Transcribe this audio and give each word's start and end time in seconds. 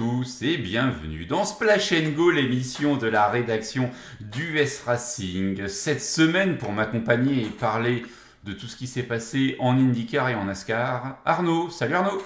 Bonjour 0.00 0.14
à 0.14 0.22
tous 0.22 0.42
et 0.42 0.56
bienvenue 0.56 1.26
dans 1.26 1.44
Splash 1.44 1.92
Go, 2.14 2.30
l'émission 2.30 2.96
de 2.96 3.06
la 3.06 3.28
rédaction 3.28 3.90
d'US 4.20 4.82
Racing. 4.86 5.66
Cette 5.68 6.00
semaine, 6.00 6.56
pour 6.56 6.72
m'accompagner 6.72 7.42
et 7.42 7.50
parler 7.50 8.04
de 8.44 8.52
tout 8.52 8.66
ce 8.66 8.76
qui 8.76 8.86
s'est 8.86 9.02
passé 9.02 9.56
en 9.58 9.76
IndyCar 9.76 10.30
et 10.30 10.34
en 10.34 10.44
NASCAR, 10.44 11.18
Arnaud. 11.24 11.68
Salut 11.70 11.94
Arnaud. 11.94 12.22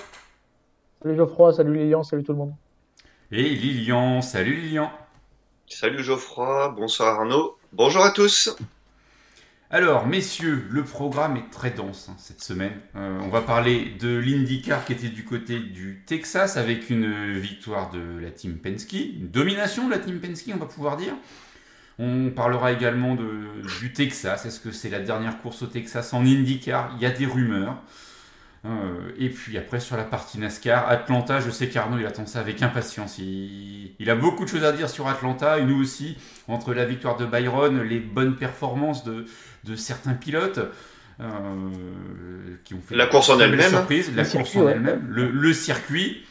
Salut 1.02 1.16
Geoffroy, 1.16 1.52
salut 1.52 1.74
Lilian, 1.74 2.02
salut 2.04 2.22
tout 2.22 2.32
le 2.32 2.38
monde. 2.38 2.54
Et 3.32 3.42
Lilian, 3.42 4.22
salut 4.22 4.54
Lilian. 4.54 4.92
Salut 5.66 6.02
Geoffroy, 6.02 6.68
bonsoir 6.76 7.18
Arnaud. 7.18 7.58
Bonjour 7.72 8.04
à 8.04 8.10
tous. 8.10 8.56
Alors, 9.74 10.06
messieurs, 10.06 10.68
le 10.70 10.84
programme 10.84 11.36
est 11.36 11.50
très 11.50 11.72
dense 11.72 12.08
hein, 12.08 12.14
cette 12.16 12.40
semaine. 12.40 12.74
Euh, 12.94 13.18
on 13.24 13.28
va 13.28 13.40
parler 13.40 13.92
de 13.98 14.16
l'IndyCar 14.18 14.84
qui 14.84 14.92
était 14.92 15.08
du 15.08 15.24
côté 15.24 15.58
du 15.58 16.04
Texas 16.06 16.56
avec 16.56 16.90
une 16.90 17.32
victoire 17.32 17.90
de 17.90 18.20
la 18.22 18.30
team 18.30 18.58
Penske, 18.58 18.92
une 18.92 19.30
domination 19.30 19.88
de 19.88 19.90
la 19.90 19.98
team 19.98 20.20
Penske, 20.20 20.52
on 20.54 20.58
va 20.58 20.66
pouvoir 20.66 20.96
dire. 20.96 21.14
On 21.98 22.30
parlera 22.30 22.70
également 22.70 23.16
du 23.16 23.92
Texas. 23.92 24.46
Est-ce 24.46 24.60
que 24.60 24.70
c'est 24.70 24.90
la 24.90 25.00
dernière 25.00 25.42
course 25.42 25.62
au 25.62 25.66
Texas 25.66 26.14
en 26.14 26.24
IndyCar? 26.24 26.92
Il 26.94 27.02
y 27.02 27.06
a 27.06 27.10
des 27.10 27.26
rumeurs. 27.26 27.82
Euh, 28.66 29.10
et 29.18 29.28
puis 29.28 29.58
après, 29.58 29.78
sur 29.78 29.96
la 29.96 30.04
partie 30.04 30.38
NASCAR, 30.38 30.88
Atlanta, 30.88 31.40
je 31.40 31.50
sais 31.50 31.68
qu'Arnaud, 31.68 31.98
il 31.98 32.06
attend 32.06 32.24
ça 32.24 32.40
avec 32.40 32.62
impatience. 32.62 33.18
Il, 33.18 34.08
a 34.08 34.14
beaucoup 34.14 34.44
de 34.44 34.48
choses 34.48 34.64
à 34.64 34.72
dire 34.72 34.88
sur 34.88 35.06
Atlanta, 35.06 35.58
et 35.58 35.64
nous 35.64 35.78
aussi, 35.78 36.16
entre 36.48 36.72
la 36.72 36.86
victoire 36.86 37.16
de 37.16 37.26
Byron, 37.26 37.82
les 37.82 38.00
bonnes 38.00 38.36
performances 38.36 39.04
de, 39.04 39.26
certains 39.76 40.14
pilotes. 40.14 40.60
Euh, 41.20 41.70
qui 42.64 42.74
ont 42.74 42.80
fait 42.84 42.96
la 42.96 43.06
course 43.06 43.30
en 43.30 43.38
elle-même, 43.38 43.70
surprise, 43.70 44.12
la 44.16 44.24
course 44.24 44.56
en 44.56 44.68
elle-même, 44.68 45.06
le, 45.08 45.52
circuit, 45.52 46.26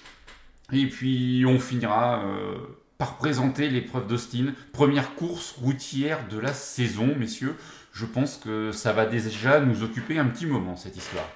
et 0.73 0.87
puis 0.87 1.45
on 1.47 1.57
finira 1.57 2.21
euh, 2.25 2.55
par 2.97 3.15
présenter 3.15 3.69
l'épreuve 3.69 4.07
d'Austin, 4.07 4.47
première 4.73 5.15
course 5.15 5.55
routière 5.61 6.27
de 6.29 6.37
la 6.37 6.53
saison, 6.53 7.15
messieurs. 7.17 7.55
Je 7.93 8.05
pense 8.05 8.35
que 8.35 8.73
ça 8.73 8.91
va 8.91 9.05
déjà 9.05 9.61
nous 9.61 9.83
occuper 9.83 10.19
un 10.19 10.25
petit 10.25 10.47
moment 10.47 10.75
cette 10.75 10.97
histoire. 10.97 11.29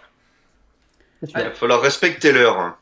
Il 1.21 1.31
va 1.31 1.51
falloir 1.51 1.81
respecter 1.81 2.33
l'heure. 2.33 2.77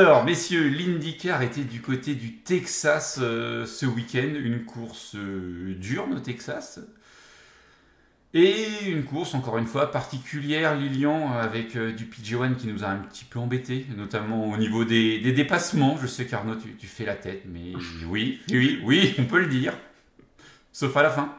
Alors, 0.00 0.24
messieurs, 0.24 0.66
l'IndyCar 0.66 1.42
était 1.42 1.60
du 1.60 1.82
côté 1.82 2.14
du 2.14 2.36
Texas 2.36 3.18
euh, 3.20 3.66
ce 3.66 3.84
week-end, 3.84 4.30
une 4.34 4.64
course 4.64 5.14
euh, 5.14 5.74
dure 5.74 6.06
au 6.10 6.18
Texas. 6.18 6.80
Et 8.32 8.64
une 8.86 9.04
course, 9.04 9.34
encore 9.34 9.58
une 9.58 9.66
fois, 9.66 9.90
particulière, 9.90 10.74
Lilian, 10.74 11.34
avec 11.34 11.76
euh, 11.76 11.92
du 11.92 12.06
PG1 12.06 12.56
qui 12.56 12.68
nous 12.68 12.82
a 12.82 12.86
un 12.86 12.96
petit 12.96 13.26
peu 13.26 13.38
embêté, 13.38 13.84
notamment 13.94 14.50
au 14.50 14.56
niveau 14.56 14.86
des, 14.86 15.20
dépassements. 15.32 15.98
Je 16.00 16.06
sais 16.06 16.24
qu'Arnaud, 16.24 16.54
tu, 16.56 16.74
tu, 16.76 16.86
fais 16.86 17.04
la 17.04 17.14
tête, 17.14 17.42
mais 17.44 17.74
oui, 18.08 18.40
oui, 18.48 18.80
oui, 18.82 19.14
on 19.18 19.24
peut 19.24 19.40
le 19.40 19.48
dire. 19.48 19.74
Sauf 20.72 20.96
à 20.96 21.02
la 21.02 21.10
fin. 21.10 21.34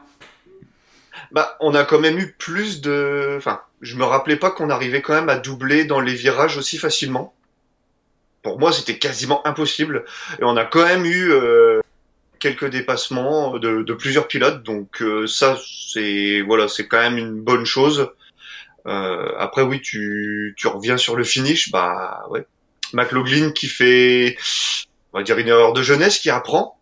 Bah, 1.32 1.56
on 1.58 1.74
a 1.74 1.82
quand 1.82 1.98
même 1.98 2.16
eu 2.16 2.30
plus 2.30 2.80
de. 2.80 3.34
Enfin, 3.38 3.60
je 3.80 3.96
me 3.96 4.04
rappelais 4.04 4.36
pas 4.36 4.52
qu'on 4.52 4.70
arrivait 4.70 5.02
quand 5.02 5.14
même 5.14 5.30
à 5.30 5.36
doubler 5.36 5.84
dans 5.84 6.00
les 6.00 6.14
virages 6.14 6.56
aussi 6.56 6.78
facilement 6.78 7.34
pour 8.42 8.58
moi, 8.58 8.72
c'était 8.72 8.98
quasiment 8.98 9.46
impossible. 9.46 10.04
Et 10.40 10.44
on 10.44 10.56
a 10.56 10.64
quand 10.64 10.84
même 10.84 11.04
eu 11.04 11.30
euh, 11.30 11.80
quelques 12.38 12.68
dépassements 12.68 13.58
de, 13.58 13.92
plusieurs 13.94 14.26
pilotes, 14.26 14.62
donc 14.62 15.00
euh, 15.00 15.26
ça, 15.26 15.56
c'est 15.92 16.40
voilà, 16.42 16.68
c'est 16.68 16.88
quand 16.88 17.00
même 17.00 17.18
une 17.18 17.40
bonne 17.40 17.64
chose. 17.64 18.10
Euh, 18.86 19.32
après, 19.38 19.62
oui, 19.62 19.80
tu, 19.80 20.54
tu 20.56 20.66
reviens 20.66 20.96
sur 20.96 21.14
le 21.14 21.22
finish, 21.22 21.70
bah 21.70 22.24
ouais, 22.30 22.44
McLaughlin 22.92 23.52
qui 23.52 23.68
fait, 23.68 24.36
on 25.12 25.18
va 25.18 25.24
dire 25.24 25.38
une 25.38 25.48
erreur 25.48 25.72
de 25.72 25.82
jeunesse, 25.82 26.18
qui 26.18 26.30
apprend. 26.30 26.78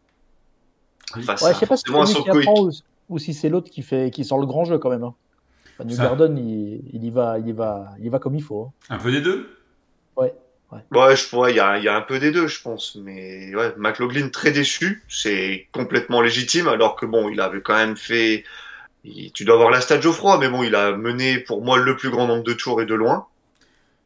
Enfin, 1.17 1.35
ouais, 1.45 1.53
je 1.53 1.59
sais 1.59 1.67
pas 1.67 1.77
si 1.77 1.85
c'est 1.87 2.23
qui 2.23 2.31
apprend 2.31 2.69
ou, 3.11 3.19
si 3.19 3.35
c'est 3.35 3.49
l'autre 3.49 3.71
qui 3.71 3.83
fait, 3.83 4.11
qui 4.13 4.25
sort 4.25 4.39
le 4.39 4.47
grand 4.47 4.65
jeu 4.65 4.79
quand 4.79 4.89
même. 4.89 5.03
Hein. 5.03 5.15
New 5.85 5.97
Garden, 5.97 6.39
il, 6.39 6.83
il, 6.93 7.05
y 7.05 7.11
va, 7.11 7.39
il 7.39 7.49
y 7.49 7.53
va, 7.53 7.93
il 7.99 8.07
y 8.07 8.09
va 8.09 8.19
comme 8.19 8.35
il 8.35 8.43
faut. 8.43 8.71
Hein. 8.89 8.95
Un 8.95 8.99
peu 8.99 9.11
des 9.11 9.21
deux? 9.21 9.51
Ouais. 10.17 10.33
Ouais, 10.73 11.17
je 11.17 11.29
pourrais, 11.29 11.53
il 11.53 11.57
y 11.57 11.61
a, 11.61 11.79
y 11.79 11.89
a, 11.89 11.97
un 11.97 12.01
peu 12.01 12.19
des 12.19 12.31
deux, 12.31 12.47
je 12.47 12.63
pense. 12.63 12.97
Mais 12.97 13.55
ouais, 13.55 13.75
McLaughlin 13.77 14.29
très 14.29 14.53
déçu, 14.53 15.03
c'est 15.09 15.67
complètement 15.73 16.21
légitime, 16.21 16.69
alors 16.69 16.95
que 16.97 17.07
bon, 17.07 17.29
il 17.29 17.41
avait 17.41 17.61
quand 17.61 17.75
même 17.75 17.97
fait. 17.97 18.45
tu 19.35 19.45
dois 19.45 19.55
avoir 19.55 19.71
la 19.71 19.81
stade 19.81 20.03
Geoffroy, 20.03 20.39
mais 20.39 20.49
bon, 20.49 20.63
il 20.63 20.75
a 20.75 20.93
mené 20.93 21.39
pour 21.39 21.65
moi 21.65 21.79
le 21.79 21.97
plus 21.97 22.11
grand 22.11 22.27
nombre 22.27 22.45
de 22.45 22.53
tours 22.53 22.81
et 22.81 22.87
de 22.87 22.95
loin. 22.95 23.27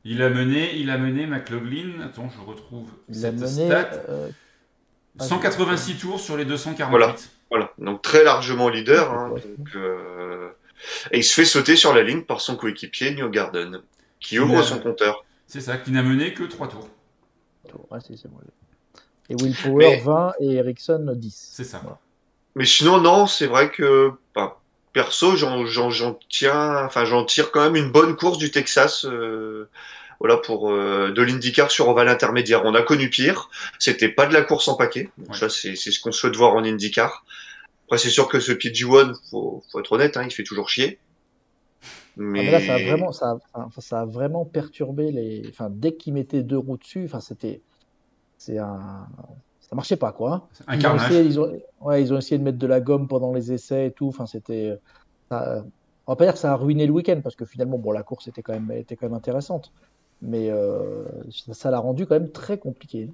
Il 0.04 0.22
a 0.22 0.30
mené, 0.30 0.74
il 0.76 0.90
a 0.90 0.98
mené 0.98 1.26
McLaughlin. 1.26 2.02
Attends, 2.02 2.30
je 2.30 2.40
retrouve 2.40 2.88
il 3.08 3.14
cette 3.14 3.34
mené, 3.34 3.66
stat. 3.66 3.90
186 5.20 5.92
euh, 5.92 6.00
tours 6.00 6.20
sur 6.20 6.36
les 6.36 6.44
248. 6.44 6.90
Voilà, 6.90 7.14
voilà. 7.50 7.72
donc 7.78 8.02
très 8.02 8.24
largement 8.24 8.68
leader. 8.68 9.12
Hein, 9.12 9.34
donc, 9.34 9.68
euh... 9.76 10.50
Et 11.10 11.18
il 11.18 11.24
se 11.24 11.34
fait 11.34 11.44
sauter 11.44 11.76
sur 11.76 11.94
la 11.94 12.02
ligne 12.02 12.22
par 12.22 12.40
son 12.40 12.56
coéquipier 12.56 13.14
New 13.14 13.28
Garden, 13.30 13.80
qui 14.20 14.38
ouvre 14.38 14.62
son 14.62 14.78
compteur. 14.78 15.23
C'est 15.46 15.60
ça, 15.60 15.76
qui 15.76 15.90
n'a 15.90 16.02
mené 16.02 16.34
que 16.34 16.44
3 16.44 16.68
tours. 16.68 16.88
Et 19.30 19.34
Will 19.34 19.54
Power 19.54 19.96
20 19.98 20.32
et 20.40 20.52
Ericsson 20.54 21.12
10. 21.14 21.50
C'est 21.54 21.64
ça. 21.64 21.80
Mais 22.54 22.66
sinon, 22.66 23.00
non, 23.00 23.26
c'est 23.26 23.46
vrai 23.46 23.70
que 23.70 24.12
perso, 24.92 25.36
j'en 25.36 26.18
tiens, 26.28 26.84
enfin, 26.84 27.04
j'en 27.04 27.24
tire 27.24 27.50
quand 27.50 27.62
même 27.62 27.76
une 27.76 27.90
bonne 27.90 28.16
course 28.16 28.38
du 28.38 28.50
Texas. 28.50 29.04
Euh, 29.04 29.68
voilà 30.20 30.36
pour 30.36 30.70
euh, 30.70 31.10
de 31.10 31.22
l'IndyCar 31.22 31.70
sur 31.70 31.88
ovale 31.88 32.08
intermédiaire. 32.08 32.62
On 32.64 32.74
a 32.74 32.82
connu 32.82 33.10
pire. 33.10 33.50
C'était 33.78 34.08
pas 34.08 34.26
de 34.26 34.32
la 34.32 34.42
course 34.42 34.68
en 34.68 34.76
paquet. 34.76 35.10
ça, 35.32 35.48
c'est 35.48 35.74
ce 35.74 36.00
qu'on 36.00 36.12
souhaite 36.12 36.36
voir 36.36 36.54
en 36.54 36.64
IndyCar. 36.64 37.24
Après, 37.86 37.98
c'est 37.98 38.10
sûr 38.10 38.28
que 38.28 38.40
ce 38.40 38.52
PG1, 38.52 39.14
faut, 39.30 39.62
faut 39.70 39.80
être 39.80 39.92
honnête, 39.92 40.16
hein, 40.16 40.22
il 40.24 40.32
fait 40.32 40.44
toujours 40.44 40.68
chier. 40.68 40.98
Mais... 42.16 42.48
Ah, 42.48 42.52
là, 42.52 42.60
ça 42.60 42.74
a 42.74 42.78
vraiment, 42.78 43.12
ça 43.12 43.38
a, 43.54 43.68
ça 43.78 44.00
a 44.00 44.04
vraiment 44.04 44.44
perturbé 44.44 45.10
les. 45.10 45.42
Enfin, 45.48 45.68
dès 45.70 45.94
qu'ils 45.94 46.14
mettaient 46.14 46.42
deux 46.42 46.58
roues 46.58 46.76
dessus, 46.76 47.04
enfin, 47.04 47.20
c'était, 47.20 47.60
c'est 48.38 48.58
un, 48.58 49.06
ça 49.60 49.74
marchait 49.74 49.96
pas 49.96 50.12
quoi. 50.12 50.48
Un 50.66 50.76
ils, 50.76 50.86
ont 50.86 50.96
essayé, 50.96 51.22
ils, 51.22 51.40
ont... 51.40 51.52
Ouais, 51.80 52.02
ils 52.02 52.12
ont 52.12 52.18
essayé 52.18 52.38
de 52.38 52.44
mettre 52.44 52.58
de 52.58 52.66
la 52.66 52.80
gomme 52.80 53.08
pendant 53.08 53.32
les 53.32 53.52
essais 53.52 53.88
et 53.88 53.90
tout. 53.90 54.08
Enfin, 54.08 54.26
c'était, 54.26 54.78
ça... 55.30 55.64
on 56.06 56.12
va 56.12 56.16
pas 56.16 56.24
dire 56.24 56.34
que 56.34 56.38
ça 56.38 56.52
a 56.52 56.56
ruiné 56.56 56.86
le 56.86 56.92
week-end 56.92 57.20
parce 57.22 57.34
que 57.34 57.44
finalement, 57.44 57.78
bon, 57.78 57.90
la 57.90 58.02
course 58.02 58.28
était 58.28 58.42
quand 58.42 58.52
même, 58.52 58.70
était 58.70 58.94
quand 58.94 59.06
même 59.06 59.16
intéressante, 59.16 59.72
mais 60.22 60.50
euh, 60.50 61.04
ça 61.30 61.70
l'a 61.70 61.78
rendu 61.78 62.06
quand 62.06 62.14
même 62.14 62.30
très 62.30 62.58
compliqué 62.58 63.10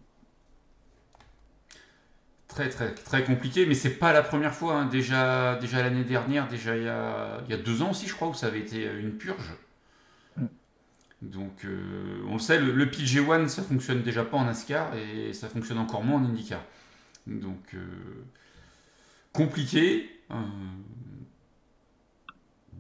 très 2.51 2.69
très 2.69 2.93
très 2.93 3.25
compliqué, 3.25 3.65
mais 3.65 3.75
c'est 3.75 3.99
pas 3.99 4.13
la 4.13 4.23
première 4.23 4.55
fois. 4.55 4.75
Hein. 4.75 4.87
Déjà, 4.87 5.57
déjà 5.57 5.83
l'année 5.83 6.05
dernière, 6.05 6.49
déjà 6.49 6.77
il 6.77 6.83
y, 6.83 6.89
a, 6.89 7.41
il 7.47 7.51
y, 7.51 7.55
a, 7.55 7.63
deux 7.63 7.81
ans 7.83 7.91
aussi, 7.91 8.07
je 8.07 8.15
crois, 8.15 8.29
où 8.29 8.35
ça 8.35 8.49
avait 8.49 8.61
été 8.61 8.85
une 8.85 9.13
purge. 9.13 9.55
Mm. 10.37 10.47
Donc, 11.23 11.65
euh, 11.65 12.23
on 12.29 12.35
le 12.35 12.39
sait, 12.41 12.61
le, 12.61 12.87
PG1 12.87 13.49
ça 13.49 13.63
fonctionne 13.63 14.03
déjà 14.03 14.25
pas 14.25 14.37
en 14.37 14.45
NASCAR 14.45 14.95
et 14.97 15.33
ça 15.33 15.49
fonctionne 15.49 15.79
encore 15.79 16.03
moins 16.03 16.21
en 16.21 16.25
IndyCar. 16.25 16.61
Donc, 17.27 17.75
euh, 17.75 17.79
compliqué. 19.33 20.11
Euh, 20.31 20.35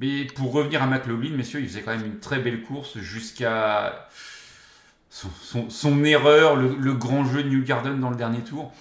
mais 0.00 0.24
pour 0.24 0.52
revenir 0.52 0.82
à 0.82 0.86
McLaughlin, 0.86 1.36
messieurs, 1.36 1.60
il 1.60 1.68
faisait 1.68 1.82
quand 1.82 1.96
même 1.96 2.06
une 2.06 2.18
très 2.18 2.40
belle 2.40 2.62
course 2.62 2.98
jusqu'à 2.98 4.08
son, 5.10 6.04
erreur, 6.04 6.56
le, 6.56 6.74
le, 6.76 6.94
grand 6.94 7.24
jeu 7.24 7.42
de 7.42 7.48
New 7.48 7.62
Garden 7.62 8.00
dans 8.00 8.10
le 8.10 8.16
dernier 8.16 8.40
tour. 8.40 8.72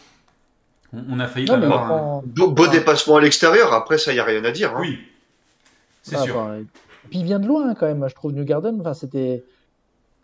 On, 0.94 1.20
a 1.20 1.28
failli 1.28 1.50
avoir 1.50 1.92
un... 1.92 2.22
beau, 2.26 2.68
dépassement 2.68 3.18
à 3.18 3.22
l'extérieur. 3.22 3.74
Après, 3.74 3.98
ça, 3.98 4.14
y 4.14 4.20
a 4.20 4.24
rien 4.24 4.44
à 4.44 4.52
dire. 4.52 4.76
Hein. 4.76 4.82
Oui, 4.82 5.00
c'est 6.02 6.18
sûr. 6.18 6.50
puis 7.10 7.20
il 7.20 7.26
vient 7.26 7.40
de 7.40 7.48
loin 7.48 7.74
quand 7.76 7.86
même. 7.86 8.08
Je 8.08 8.16
trouve 8.16 8.34
New 8.34 8.44
Garden. 8.44 8.78
Enfin, 8.80 8.94
c'était. 8.94 9.44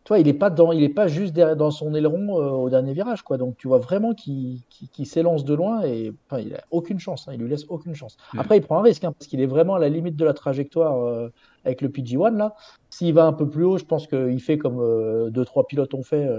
Toi, 0.05 0.19
il 0.19 0.27
est 0.27 0.33
pas 0.33 0.51
dans, 0.51 0.71
il 0.71 0.83
est 0.83 0.89
pas 0.89 1.07
juste 1.07 1.33
derrière, 1.33 1.55
dans 1.55 1.71
son 1.71 1.95
aileron 1.95 2.39
euh, 2.39 2.49
au 2.49 2.69
dernier 2.69 2.93
virage, 2.93 3.23
quoi. 3.23 3.37
Donc 3.37 3.57
tu 3.57 3.67
vois 3.67 3.79
vraiment 3.79 4.13
qu'il 4.13 4.61
s'élance 5.03 5.45
de 5.45 5.55
loin 5.55 5.81
et 5.81 6.13
enfin, 6.29 6.41
il 6.41 6.53
a 6.53 6.63
aucune 6.69 6.99
chance. 6.99 7.27
Hein. 7.27 7.31
il 7.33 7.41
lui 7.41 7.49
laisse 7.49 7.65
aucune 7.69 7.95
chance. 7.95 8.15
Mm. 8.33 8.39
Après, 8.39 8.57
il 8.57 8.61
prend 8.61 8.77
un 8.77 8.81
risque 8.83 9.03
hein, 9.03 9.11
parce 9.17 9.27
qu'il 9.27 9.41
est 9.41 9.47
vraiment 9.47 9.73
à 9.73 9.79
la 9.79 9.89
limite 9.89 10.15
de 10.15 10.23
la 10.23 10.33
trajectoire 10.33 10.99
euh, 11.03 11.29
avec 11.63 11.81
le 11.81 11.89
PG1 11.89 12.37
là. 12.37 12.53
S'il 12.91 13.15
va 13.15 13.25
un 13.25 13.33
peu 13.33 13.49
plus 13.49 13.63
haut, 13.63 13.79
je 13.79 13.83
pense 13.83 14.05
qu'il 14.05 14.39
fait 14.41 14.59
comme 14.59 14.77
2 14.77 14.81
euh, 14.83 15.29
deux 15.31 15.43
trois 15.43 15.65
pilotes 15.65 15.95
ont 15.95 16.03
fait 16.03 16.29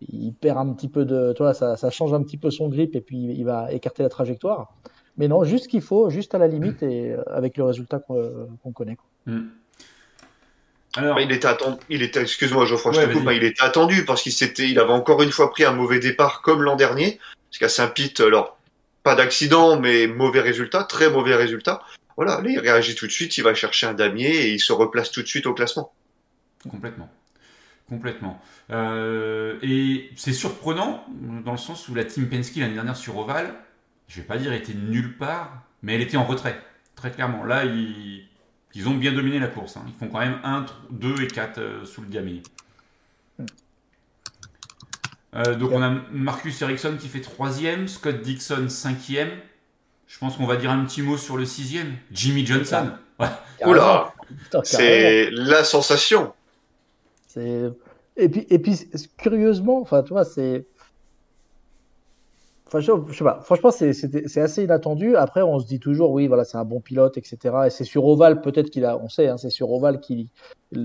il 0.00 0.32
perd 0.32 0.58
un 0.58 0.72
petit 0.72 0.88
peu 0.88 1.04
de. 1.04 1.32
Toi, 1.32 1.54
ça, 1.54 1.76
ça 1.76 1.90
change 1.90 2.14
un 2.14 2.22
petit 2.22 2.36
peu 2.36 2.50
son 2.50 2.68
grip 2.68 2.94
et 2.94 3.00
puis 3.00 3.16
il 3.16 3.44
va 3.44 3.72
écarter 3.72 4.02
la 4.02 4.08
trajectoire. 4.08 4.74
Mais 5.16 5.26
non, 5.26 5.42
juste 5.42 5.64
ce 5.64 5.68
qu'il 5.68 5.82
faut, 5.82 6.10
juste 6.10 6.34
à 6.34 6.38
la 6.38 6.46
limite 6.46 6.82
et 6.82 7.12
euh, 7.12 7.22
avec 7.26 7.56
le 7.56 7.64
résultat 7.64 7.98
qu'on 7.98 8.16
euh, 8.16 8.72
connaît. 8.72 8.96
quoi. 8.96 9.06
Hmm. 9.26 9.48
Alors, 10.96 11.20
Il 11.20 11.30
était 11.32 11.48
attendu. 11.48 11.78
Il 11.90 12.02
était, 12.02 12.22
excuse-moi, 12.22 12.64
Geoffroy, 12.64 12.92
je 12.92 13.00
te 13.00 13.12
coupe, 13.12 13.28
il 13.32 13.44
était 13.44 13.62
attendu 13.62 14.04
parce 14.04 14.22
qu'il 14.22 14.32
s'était, 14.32 14.68
il 14.68 14.78
avait 14.78 14.92
encore 14.92 15.22
une 15.22 15.30
fois 15.30 15.50
pris 15.50 15.64
un 15.64 15.72
mauvais 15.72 15.98
départ 15.98 16.40
comme 16.42 16.62
l'an 16.62 16.76
dernier. 16.76 17.18
Parce 17.50 17.58
qu'à 17.58 17.68
Saint-Pete, 17.68 18.20
alors, 18.20 18.58
pas 19.02 19.14
d'accident, 19.14 19.78
mais 19.78 20.06
mauvais 20.06 20.40
résultat, 20.40 20.84
très 20.84 21.10
mauvais 21.10 21.34
résultat. 21.34 21.82
Voilà, 22.16 22.40
là, 22.40 22.48
il 22.48 22.58
réagit 22.58 22.94
tout 22.94 23.06
de 23.06 23.12
suite, 23.12 23.36
il 23.38 23.44
va 23.44 23.54
chercher 23.54 23.86
un 23.86 23.94
damier 23.94 24.28
et 24.28 24.52
il 24.52 24.60
se 24.60 24.72
replace 24.72 25.10
tout 25.10 25.22
de 25.22 25.28
suite 25.28 25.46
au 25.46 25.54
classement. 25.54 25.92
Complètement. 26.68 27.08
Complètement. 27.88 28.40
Euh, 28.70 29.58
et 29.62 30.10
c'est 30.14 30.32
surprenant 30.34 31.06
dans 31.44 31.52
le 31.52 31.58
sens 31.58 31.88
où 31.88 31.94
la 31.94 32.04
team 32.04 32.28
Penske 32.28 32.56
l'année 32.56 32.74
dernière 32.74 32.96
sur 32.96 33.16
Oval, 33.16 33.54
je 34.08 34.20
vais 34.20 34.26
pas 34.26 34.36
dire 34.36 34.52
était 34.52 34.74
nulle 34.74 35.16
part, 35.16 35.62
mais 35.82 35.94
elle 35.94 36.02
était 36.02 36.16
en 36.18 36.24
retrait. 36.24 36.60
Très 36.96 37.10
clairement. 37.10 37.44
Là, 37.44 37.64
ils, 37.64 38.26
ils 38.74 38.88
ont 38.88 38.94
bien 38.94 39.12
dominé 39.12 39.38
la 39.38 39.46
course. 39.46 39.76
hein. 39.76 39.84
Ils 39.88 39.94
font 39.94 40.08
quand 40.08 40.18
même 40.18 40.38
1, 40.44 40.66
2 40.90 41.22
et 41.22 41.28
4 41.28 41.60
sous 41.84 42.02
le 42.02 42.08
damier. 42.08 42.42
Euh, 45.34 45.54
donc 45.54 45.72
on 45.72 45.82
a 45.82 45.90
Marcus 46.10 46.60
Ericsson 46.62 46.96
qui 46.98 47.08
fait 47.08 47.20
troisième, 47.20 47.86
Scott 47.88 48.20
Dixon 48.22 48.68
cinquième. 48.68 49.30
Je 50.06 50.18
pense 50.18 50.36
qu'on 50.36 50.46
va 50.46 50.56
dire 50.56 50.70
un 50.70 50.84
petit 50.84 51.02
mot 51.02 51.18
sur 51.18 51.36
le 51.36 51.44
sixième, 51.44 51.96
Jimmy 52.10 52.46
Johnson. 52.46 52.92
Ouais. 53.18 53.28
Oula, 53.66 54.14
c'est 54.62 55.28
la 55.32 55.64
sensation. 55.64 56.32
Et 58.16 58.28
puis, 58.28 58.46
et 58.50 58.58
puis 58.58 58.76
curieusement, 59.16 59.80
enfin, 59.80 60.02
tu 60.02 60.12
vois, 60.12 60.24
c'est. 60.24 60.66
Je, 62.74 62.92
sais 63.14 63.24
pas, 63.24 63.40
franchement, 63.40 63.70
c'est 63.70 64.40
assez 64.40 64.64
inattendu. 64.64 65.16
Après, 65.16 65.40
on 65.40 65.58
se 65.58 65.66
dit 65.66 65.80
toujours, 65.80 66.10
oui, 66.10 66.26
voilà, 66.26 66.44
c'est 66.44 66.58
un 66.58 66.66
bon 66.66 66.80
pilote, 66.80 67.16
etc. 67.16 67.38
Et 67.66 67.70
c'est 67.70 67.84
sur 67.84 68.04
Oval, 68.04 68.42
peut-être 68.42 68.68
qu'il 68.68 68.84
a, 68.84 68.98
on 68.98 69.08
sait, 69.08 69.28
hein, 69.28 69.38
c'est 69.38 69.48
sur 69.48 69.72
Oval 69.72 70.00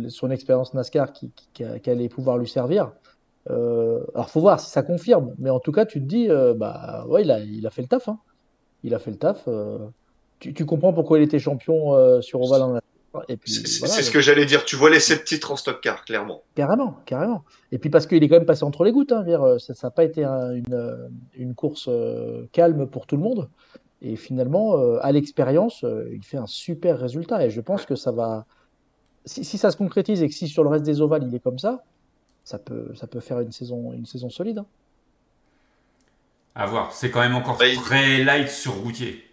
son 0.07 0.31
expérience 0.31 0.73
NASCAR 0.73 1.11
qui 1.11 1.33
allait 1.85 2.07
pouvoir 2.07 2.37
lui 2.37 2.47
servir. 2.47 2.93
Euh, 3.49 4.03
alors, 4.13 4.29
faut 4.29 4.41
voir 4.41 4.59
si 4.59 4.69
ça 4.69 4.83
confirme. 4.83 5.33
Mais 5.39 5.49
en 5.49 5.59
tout 5.59 5.71
cas, 5.71 5.85
tu 5.85 5.99
te 5.99 6.05
dis, 6.05 6.29
euh, 6.29 6.53
bah, 6.53 7.05
ouais, 7.07 7.23
il 7.23 7.31
a, 7.31 7.39
il 7.39 7.65
a 7.67 7.69
fait 7.69 7.81
le 7.81 7.87
taf. 7.87 8.07
Hein. 8.07 8.19
Il 8.83 8.93
a 8.93 8.99
fait 8.99 9.11
le 9.11 9.17
taf. 9.17 9.43
euh. 9.47 9.79
Tu, 10.39 10.53
tu 10.53 10.65
comprends 10.65 10.93
pourquoi 10.93 11.19
il 11.19 11.23
était 11.23 11.39
champion 11.39 11.95
euh, 11.95 12.21
sur 12.21 12.41
Oval 12.41 12.61
en 12.61 12.67
NASCAR. 12.73 12.92
Et 13.29 13.37
puis, 13.37 13.51
C'est 13.51 13.79
voilà, 13.79 13.93
c'est 13.93 14.03
ce 14.03 14.11
que 14.11 14.21
j'allais 14.21 14.45
dire. 14.45 14.65
Tu 14.65 14.75
vois 14.75 14.89
les 14.89 14.99
sept 14.99 15.23
titres 15.23 15.51
en 15.51 15.55
stock 15.55 15.79
car, 15.81 16.03
clairement. 16.05 16.41
Carrément, 16.55 16.97
carrément. 17.05 17.43
Et 17.71 17.77
puis 17.77 17.89
parce 17.89 18.07
qu'il 18.07 18.23
est 18.23 18.27
quand 18.29 18.37
même 18.37 18.45
passé 18.45 18.63
entre 18.63 18.83
les 18.83 18.91
gouttes. 18.91 19.11
Hein, 19.11 19.23
dire, 19.23 19.43
euh, 19.43 19.59
ça 19.59 19.73
n'a 19.83 19.91
pas 19.91 20.03
été 20.03 20.23
un- 20.23 20.51
une, 20.53 20.73
euh, 20.73 21.07
une 21.35 21.53
course 21.53 21.85
euh, 21.89 22.45
calme 22.51 22.87
pour 22.87 23.05
tout 23.05 23.15
le 23.15 23.21
monde. 23.21 23.49
Et 24.01 24.15
finalement, 24.15 24.77
euh, 24.77 24.97
à 25.01 25.11
l'expérience, 25.11 25.83
euh, 25.83 26.09
il 26.13 26.23
fait 26.23 26.37
un 26.37 26.47
super 26.47 26.97
résultat. 26.99 27.45
Et 27.45 27.49
je 27.51 27.61
pense 27.61 27.85
que 27.85 27.95
ça 27.95 28.11
va. 28.11 28.45
Si, 29.25 29.45
si 29.45 29.57
ça 29.57 29.69
se 29.71 29.77
concrétise 29.77 30.21
et 30.23 30.27
que 30.27 30.33
si 30.33 30.47
sur 30.47 30.63
le 30.63 30.69
reste 30.69 30.83
des 30.83 30.99
ovales 30.99 31.23
il 31.27 31.33
est 31.35 31.39
comme 31.39 31.59
ça, 31.59 31.83
ça 32.43 32.57
peut, 32.59 32.93
ça 32.95 33.07
peut 33.07 33.19
faire 33.21 33.39
une 33.39 33.51
saison, 33.53 33.93
une 33.93 34.05
saison 34.05 34.29
solide. 34.29 34.57
hein. 34.57 34.65
À 36.55 36.65
voir. 36.65 36.93
C'est 36.93 37.09
quand 37.09 37.21
même 37.21 37.35
encore 37.35 37.57
Bah, 37.57 37.67
il- 37.67 37.77
très 37.79 38.23
light 38.23 38.49
sur 38.49 38.73
routier. 38.73 39.23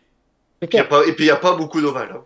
Et 0.62 0.67
puis 0.67 0.79
il 0.79 1.25
n'y 1.25 1.31
a 1.31 1.37
pas 1.37 1.56
beaucoup 1.56 1.81
d'ovales. 1.81 2.12
hein. 2.15 2.25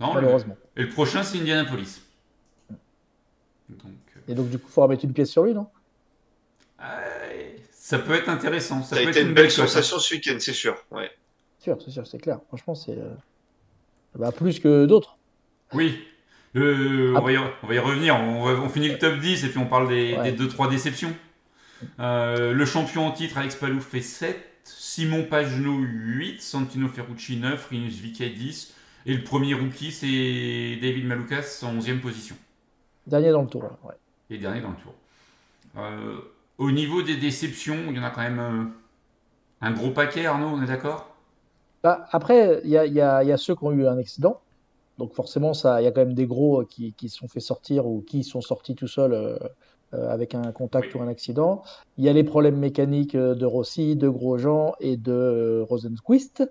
Non, 0.00 0.14
le- 0.14 0.20
malheureusement. 0.22 0.56
Et 0.76 0.82
le 0.82 0.88
prochain, 0.88 1.22
c'est 1.22 1.38
Indianapolis. 1.38 2.02
Donc, 3.68 3.80
euh, 4.16 4.20
Et 4.28 4.34
donc, 4.34 4.50
du 4.50 4.58
coup, 4.58 4.66
il 4.68 4.72
faudra 4.72 4.88
mettre 4.88 5.04
une 5.04 5.12
pièce 5.12 5.30
sur 5.30 5.44
lui, 5.44 5.54
non? 5.54 5.68
Euh, 6.82 6.84
ça 7.72 7.98
peut 7.98 8.14
être 8.14 8.28
intéressant. 8.28 8.82
Ça, 8.82 8.96
Ça, 8.96 9.02
a 9.02 9.04
peut 9.04 9.10
été 9.10 9.20
être 9.20 9.26
une 9.28 9.34
belle 9.34 9.46
cote, 9.48 9.58
hein. 9.60 9.66
sensation 9.66 9.98
ce 9.98 10.14
week-end, 10.14 10.36
c'est 10.38 10.52
sûr. 10.52 10.76
Ouais. 10.90 11.10
C'est 11.58 11.64
sûr, 11.64 11.78
c'est 11.82 11.90
sûr, 11.90 12.06
c'est 12.06 12.18
clair. 12.18 12.40
Franchement, 12.48 12.74
c'est 12.74 12.98
euh, 12.98 13.10
bah, 14.16 14.32
plus 14.32 14.60
que 14.60 14.84
d'autres. 14.86 15.16
Oui. 15.72 15.98
Euh, 16.56 17.12
on, 17.14 17.16
Ah. 17.16 17.20
va 17.20 17.32
y, 17.32 17.38
on 17.38 17.66
va 17.66 17.74
y 17.74 17.78
revenir. 17.78 18.16
On, 18.16 18.44
va- 18.44 18.60
on 18.60 18.68
finit 18.68 18.88
le 18.88 18.98
top 18.98 19.18
10 19.18 19.44
et 19.44 19.48
puis 19.48 19.58
on 19.58 19.66
parle 19.66 19.88
des, 19.88 20.14
Ouais. 20.16 20.32
des 20.32 20.36
2-3 20.46 20.68
déceptions. 20.68 21.14
Euh, 22.00 22.52
le 22.52 22.64
champion 22.66 23.06
en 23.06 23.12
titre, 23.12 23.38
Alex 23.38 23.56
Palou, 23.56 23.80
fait 23.80 24.00
7. 24.02 24.50
Simon 24.64 25.24
Pagenaud, 25.24 25.78
8. 25.80 26.40
Santino 26.40 26.88
Ferrucci, 26.88 27.36
9. 27.36 27.66
Rinus 27.70 27.94
Viquet, 27.96 28.30
10. 28.30 28.72
Et 29.06 29.14
le 29.14 29.22
premier 29.24 29.54
rookie, 29.54 29.92
c'est 29.92 30.76
David 30.80 31.06
Malukas 31.06 31.60
en 31.62 31.74
11e 31.78 32.00
position. 32.00 32.36
Dernier 33.06 33.30
dans 33.32 33.42
le 33.42 33.48
tour. 33.48 33.64
ouais. 33.84 33.94
Et 34.30 34.38
dernier 34.38 34.60
dans 34.62 34.70
le 34.70 34.76
tour. 34.76 34.94
Euh, 35.76 36.16
au 36.58 36.70
niveau 36.70 37.02
des 37.02 37.16
déceptions, 37.16 37.76
il 37.90 37.96
y 37.96 38.00
en 38.00 38.04
a 38.04 38.10
quand 38.10 38.22
même 38.22 38.38
euh, 38.38 38.64
un 39.60 39.72
gros 39.72 39.90
paquet, 39.90 40.24
Arnaud, 40.24 40.46
on 40.56 40.62
est 40.62 40.66
d'accord? 40.66 41.10
Bah, 41.82 42.06
après, 42.12 42.60
il 42.64 42.70
y 42.70 42.78
a, 42.78 42.86
y 42.86 43.28
y 43.28 43.38
ceux 43.38 43.54
qui 43.54 43.64
ont 43.64 43.72
eu 43.72 43.86
un 43.86 43.98
accident. 43.98 44.40
Donc 44.96 45.12
forcément, 45.12 45.52
il 45.52 45.84
y 45.84 45.86
a 45.86 45.90
quand 45.90 46.00
même 46.02 46.14
des 46.14 46.26
gros 46.26 46.62
euh, 46.62 46.66
qui, 46.68 46.92
qui 46.94 47.08
se 47.08 47.18
sont 47.18 47.28
fait 47.28 47.40
sortir 47.40 47.86
ou 47.86 48.00
qui 48.06 48.22
sont 48.24 48.40
sortis 48.40 48.74
tout 48.74 48.86
seuls 48.88 49.12
euh, 49.12 49.36
avec 49.92 50.34
un 50.34 50.50
contact 50.52 50.94
Oui. 50.94 51.00
ou 51.00 51.02
un 51.04 51.08
accident. 51.08 51.62
Il 51.98 52.04
y 52.04 52.08
a 52.08 52.12
les 52.12 52.24
problèmes 52.24 52.56
mécaniques 52.58 53.16
de 53.16 53.44
Rossi, 53.44 53.96
de 53.96 54.08
Grosjean 54.08 54.74
et 54.80 54.96
de 54.96 55.62
Rosenquist. 55.68 56.42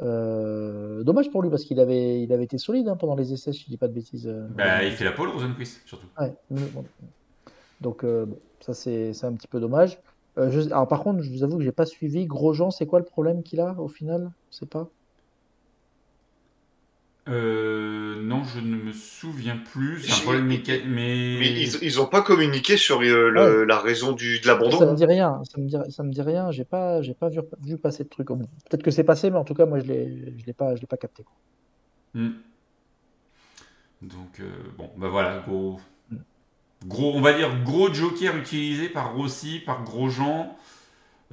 Euh, 0.00 1.02
dommage 1.02 1.30
pour 1.30 1.42
lui 1.42 1.50
parce 1.50 1.64
qu'il 1.64 1.80
avait, 1.80 2.22
il 2.22 2.32
avait 2.32 2.44
été 2.44 2.58
solide 2.58 2.88
hein, 2.88 2.96
pendant 2.96 3.16
les 3.16 3.32
essais, 3.32 3.52
si 3.52 3.64
je 3.64 3.66
dis 3.66 3.76
pas 3.76 3.88
de 3.88 3.92
bêtises. 3.94 4.26
euh, 4.28 4.46
bah, 4.50 4.84
Il 4.84 4.92
fait 4.92 5.04
la 5.04 5.12
pole, 5.12 5.28
Rosenquist, 5.30 5.80
surtout. 5.86 6.06
Ouais. 6.18 6.32
Donc 7.80 8.04
euh, 8.04 8.26
bon, 8.26 8.38
ça 8.60 8.74
c'est 8.74 9.12
c'est 9.12 9.26
un 9.26 9.32
petit 9.34 9.48
peu 9.48 9.60
dommage. 9.60 10.00
Euh, 10.38 10.50
je- 10.50 10.60
alors 10.70 10.88
par 10.88 11.02
contre, 11.02 11.22
je 11.22 11.30
vous 11.30 11.42
avoue 11.44 11.58
que 11.58 11.64
j'ai 11.64 11.72
pas 11.72 11.86
suivi. 11.86 12.26
Grosjean, 12.26 12.70
c'est 12.70 12.86
quoi 12.86 12.98
le 12.98 13.04
problème 13.04 13.42
qu'il 13.42 13.60
a 13.60 13.74
au 13.78 13.88
final? 13.88 14.30
Je 14.50 14.58
sais 14.58 14.66
pas. 14.66 14.90
Euh, 17.28 18.22
non, 18.22 18.42
je 18.44 18.60
ne 18.60 18.76
me 18.76 18.92
souviens 18.92 19.56
plus. 19.56 20.02
C'est 20.02 20.12
un 20.12 20.22
problème 20.22 20.46
mécanique, 20.46 20.84
mais... 20.86 21.36
Mais 21.38 21.50
ils, 21.62 21.78
ils 21.82 22.00
ont 22.00 22.06
pas 22.06 22.22
communiqué 22.22 22.76
sur 22.76 23.02
euh, 23.02 23.28
le- 23.30 23.64
la 23.64 23.78
raison 23.78 24.12
du, 24.12 24.38
de 24.40 24.44
Ça 24.44 24.54
me 24.56 24.64
l'abandon. 24.64 24.94
dit 24.94 25.04
rien. 25.04 25.42
Ça 25.44 25.60
me 25.60 25.66
dit, 25.66 25.76
ça 25.92 26.02
me 26.04 26.10
dit 26.10 26.22
rien. 26.22 26.50
J'ai 26.50 26.64
pas, 26.64 27.02
j'ai 27.02 27.14
pas 27.14 27.28
vu, 27.28 27.40
vu 27.62 27.76
passer 27.76 28.04
de 28.04 28.08
truc. 28.08 28.28
Peut-être 28.28 28.82
que 28.82 28.90
c'est 28.90 29.04
passé, 29.04 29.30
mais 29.30 29.36
en 29.36 29.44
tout 29.44 29.54
cas, 29.54 29.66
moi 29.66 29.78
je 29.80 29.84
l'ai, 29.84 30.34
je 30.38 30.46
l'ai 30.46 30.52
pas, 30.54 30.74
je 30.74 30.80
l'ai 30.80 30.86
pas 30.86 30.96
capté. 30.96 31.24
Hmm. 32.14 32.30
Donc, 34.00 34.40
euh, 34.40 34.44
bon, 34.78 34.90
bah 34.96 35.08
voilà, 35.08 35.42
gros, 35.46 35.80
gros, 36.86 37.12
on 37.14 37.20
va 37.20 37.32
dire 37.32 37.50
gros 37.64 37.92
joker 37.92 38.36
utilisé 38.36 38.88
par 38.88 39.14
Rossi, 39.14 39.58
par 39.58 39.82
Grosjean, 39.82 40.56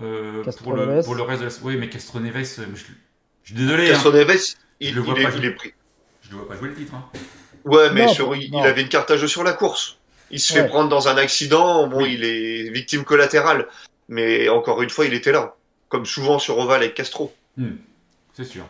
euh, 0.01 0.31
pour, 0.31 0.73
le, 0.73 0.85
Castroneves. 0.85 1.05
pour 1.05 1.15
le 1.15 1.21
reste 1.21 1.41
de 1.43 1.47
la... 1.47 1.53
Oui, 1.63 1.77
mais 1.77 1.89
Castroneves, 1.89 2.33
je, 2.43 2.63
je 3.43 3.45
suis 3.45 3.55
désolé, 3.55 3.85
hein, 3.87 3.93
Castroneves, 3.93 4.55
il, 4.79 4.89
Je 4.89 4.99
le 4.99 5.05
il 5.05 5.19
est, 5.19 5.23
pas 5.23 5.29
il 5.37 5.45
est 5.45 5.51
pris. 5.51 5.73
Je 6.29 6.33
ne 6.35 6.39
vois 6.39 6.47
pas 6.47 6.55
jouer 6.55 6.69
le 6.69 6.75
titre. 6.75 6.93
hein. 6.95 7.03
Ouais, 7.65 7.91
mais 7.91 8.05
Non, 8.05 8.13
sur, 8.13 8.25
pour- 8.25 8.35
il, 8.35 8.51
non. 8.51 8.59
il 8.61 8.65
avait 8.67 8.81
une 8.81 8.89
carte 8.89 9.09
à 9.11 9.17
jeu 9.17 9.27
sur 9.27 9.43
la 9.43 9.53
course. 9.53 9.97
Il 10.31 10.39
se 10.39 10.53
Ouais. 10.53 10.61
fait 10.61 10.67
prendre 10.67 10.89
dans 10.89 11.07
un 11.07 11.17
accident. 11.17 11.87
Bon, 11.87 11.97
Oui. 11.97 12.13
il 12.15 12.23
est 12.23 12.69
victime 12.69 13.03
collatérale. 13.03 13.67
Mais 14.07 14.49
encore 14.49 14.81
une 14.81 14.89
fois, 14.89 15.05
il 15.05 15.13
était 15.13 15.31
là. 15.31 15.55
Comme 15.89 16.05
souvent 16.05 16.37
sur 16.39 16.57
Oval 16.57 16.81
avec 16.81 16.93
Castro. 16.95 17.33
Hmm, 17.57 17.75
C'est 18.33 18.43
sûr. 18.43 18.65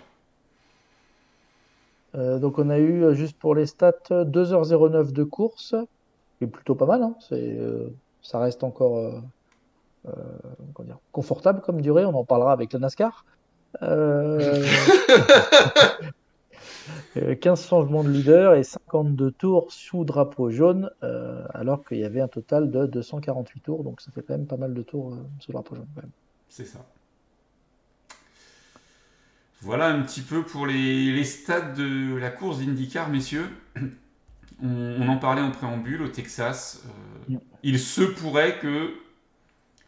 Euh, 2.15 2.39
donc 2.39 2.57
on 2.59 2.69
a 2.69 2.77
eu 2.77 3.03
euh, 3.03 3.13
juste 3.13 3.37
pour 3.37 3.55
les 3.55 3.65
stats 3.65 3.91
2h09 4.09 5.11
de 5.11 5.23
course, 5.25 5.75
qui 6.37 6.45
est 6.45 6.47
plutôt 6.47 6.75
pas 6.75 6.85
mal. 6.85 7.03
Hein. 7.03 7.15
C'est, 7.27 7.35
euh, 7.35 7.89
ça 8.21 8.39
reste 8.39 8.63
encore 8.63 8.97
euh, 8.97 9.11
euh, 10.07 10.11
comment 10.73 10.87
dire, 10.87 10.97
confortable 11.11 11.59
comme 11.61 11.81
durée. 11.81 12.05
On 12.05 12.15
en 12.15 12.23
parlera 12.23 12.53
avec 12.53 12.71
la 12.73 12.79
NASCAR. 12.79 13.25
Euh, 17.17 17.31
euh, 17.31 17.35
15 17.35 17.67
changements 17.67 18.03
de 18.03 18.09
leader 18.09 18.55
et 18.55 18.63
52 18.63 19.31
tours 19.31 19.71
sous 19.71 20.05
drapeau 20.05 20.49
jaune, 20.49 20.91
euh, 21.03 21.45
alors 21.53 21.85
qu'il 21.85 21.99
y 21.99 22.03
avait 22.05 22.21
un 22.21 22.27
total 22.27 22.71
de 22.71 22.85
248 22.85 23.61
tours. 23.61 23.83
Donc 23.83 24.01
ça 24.01 24.11
fait 24.11 24.21
quand 24.23 24.33
même 24.37 24.47
pas 24.47 24.57
mal 24.57 24.73
de 24.73 24.81
tours 24.83 25.13
euh, 25.13 25.17
sous 25.39 25.51
drapeau 25.51 25.75
jaune. 25.75 25.87
quand 25.95 26.01
même. 26.03 26.11
C'est 26.47 26.65
ça. 26.65 26.85
Voilà 29.61 29.87
un 29.87 30.01
petit 30.03 30.21
peu 30.21 30.43
pour 30.45 30.65
les, 30.67 31.11
les 31.13 31.23
stats 31.25 31.71
de 31.73 32.15
la 32.15 32.29
course 32.29 32.59
d'IndyCar, 32.59 33.09
messieurs. 33.09 33.49
On, 34.61 34.67
on 35.01 35.07
en 35.09 35.17
parlait 35.17 35.41
en 35.41 35.51
préambule 35.51 36.01
au 36.01 36.07
Texas. 36.07 36.83
Euh, 36.85 36.89
Mm. 37.27 37.39
il 37.63 37.79
se 37.79 38.01
pourrait 38.03 38.59
que 38.59 38.93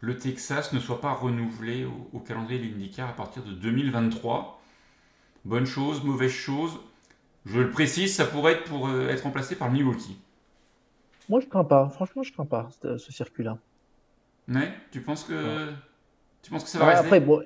le 0.00 0.18
Texas 0.18 0.72
ne 0.72 0.80
soit 0.80 1.00
pas 1.00 1.12
renouvelé 1.12 1.84
au, 1.86 2.10
au 2.12 2.20
calendrier 2.20 2.60
de 2.60 2.64
l'IndyCar 2.66 3.10
à 3.10 3.14
partir 3.14 3.44
de 3.44 3.52
2023. 3.52 4.62
Bonne 5.44 5.66
chose, 5.66 6.04
mauvaise 6.04 6.32
chose. 6.32 6.72
Je 7.48 7.60
le 7.60 7.70
précise, 7.70 8.14
ça 8.14 8.24
pourrait 8.26 8.52
être 8.52 8.64
pour 8.64 8.88
euh, 8.88 9.08
être 9.08 9.22
remplacé 9.24 9.56
par 9.56 9.68
le 9.68 9.74
Milwaukee. 9.74 10.16
Moi 11.28 11.40
je 11.40 11.46
crains 11.46 11.64
pas, 11.64 11.88
franchement 11.88 12.22
je 12.22 12.32
crains 12.32 12.44
pas 12.46 12.68
ce, 12.82 12.96
ce 12.98 13.12
circuit-là. 13.12 13.58
Ouais, 14.48 14.72
tu 14.90 15.02
penses 15.02 15.24
que 15.24 15.34
Ouais. 15.34 15.72
tu 16.42 16.50
penses 16.50 16.64
que 16.64 16.70
ça 16.70 16.78
va 16.78 16.86
Ouais, 16.86 16.92
rester? 16.92 17.06
après, 17.06 17.20
bon, 17.20 17.42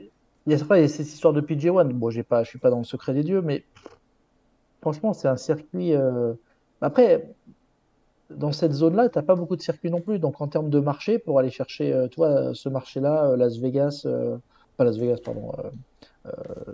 il 0.46 0.52
y 0.52 0.54
a, 0.54 0.62
après, 0.62 0.86
cette 0.88 1.06
histoire 1.08 1.32
de 1.32 1.40
PJ1. 1.40 1.92
Bon, 1.92 2.10
j'ai 2.10 2.22
pas, 2.22 2.44
je 2.44 2.50
suis 2.50 2.58
pas 2.58 2.70
dans 2.70 2.78
le 2.78 2.84
secret 2.84 3.12
des 3.14 3.22
dieux, 3.24 3.42
mais 3.42 3.64
franchement, 4.80 5.12
c'est 5.12 5.28
un 5.28 5.36
circuit. 5.36 5.94
euh, 5.94 6.34
Après, 6.80 7.34
dans 8.30 8.52
cette 8.52 8.72
zone-là, 8.72 9.08
t'as 9.08 9.22
pas 9.22 9.36
beaucoup 9.36 9.56
de 9.56 9.62
circuits 9.62 9.90
non 9.90 10.00
plus. 10.00 10.18
Donc 10.18 10.40
en 10.40 10.48
termes 10.48 10.70
de 10.70 10.80
marché, 10.80 11.18
pour 11.18 11.38
aller 11.38 11.50
chercher, 11.50 11.92
euh, 11.92 12.08
toi, 12.08 12.54
ce 12.54 12.68
marché-là, 12.68 13.36
Las 13.36 13.58
Vegas, 13.58 14.06
pas 14.76 14.84
Las 14.84 14.96
Vegas, 14.98 15.18
pardon, 15.24 15.52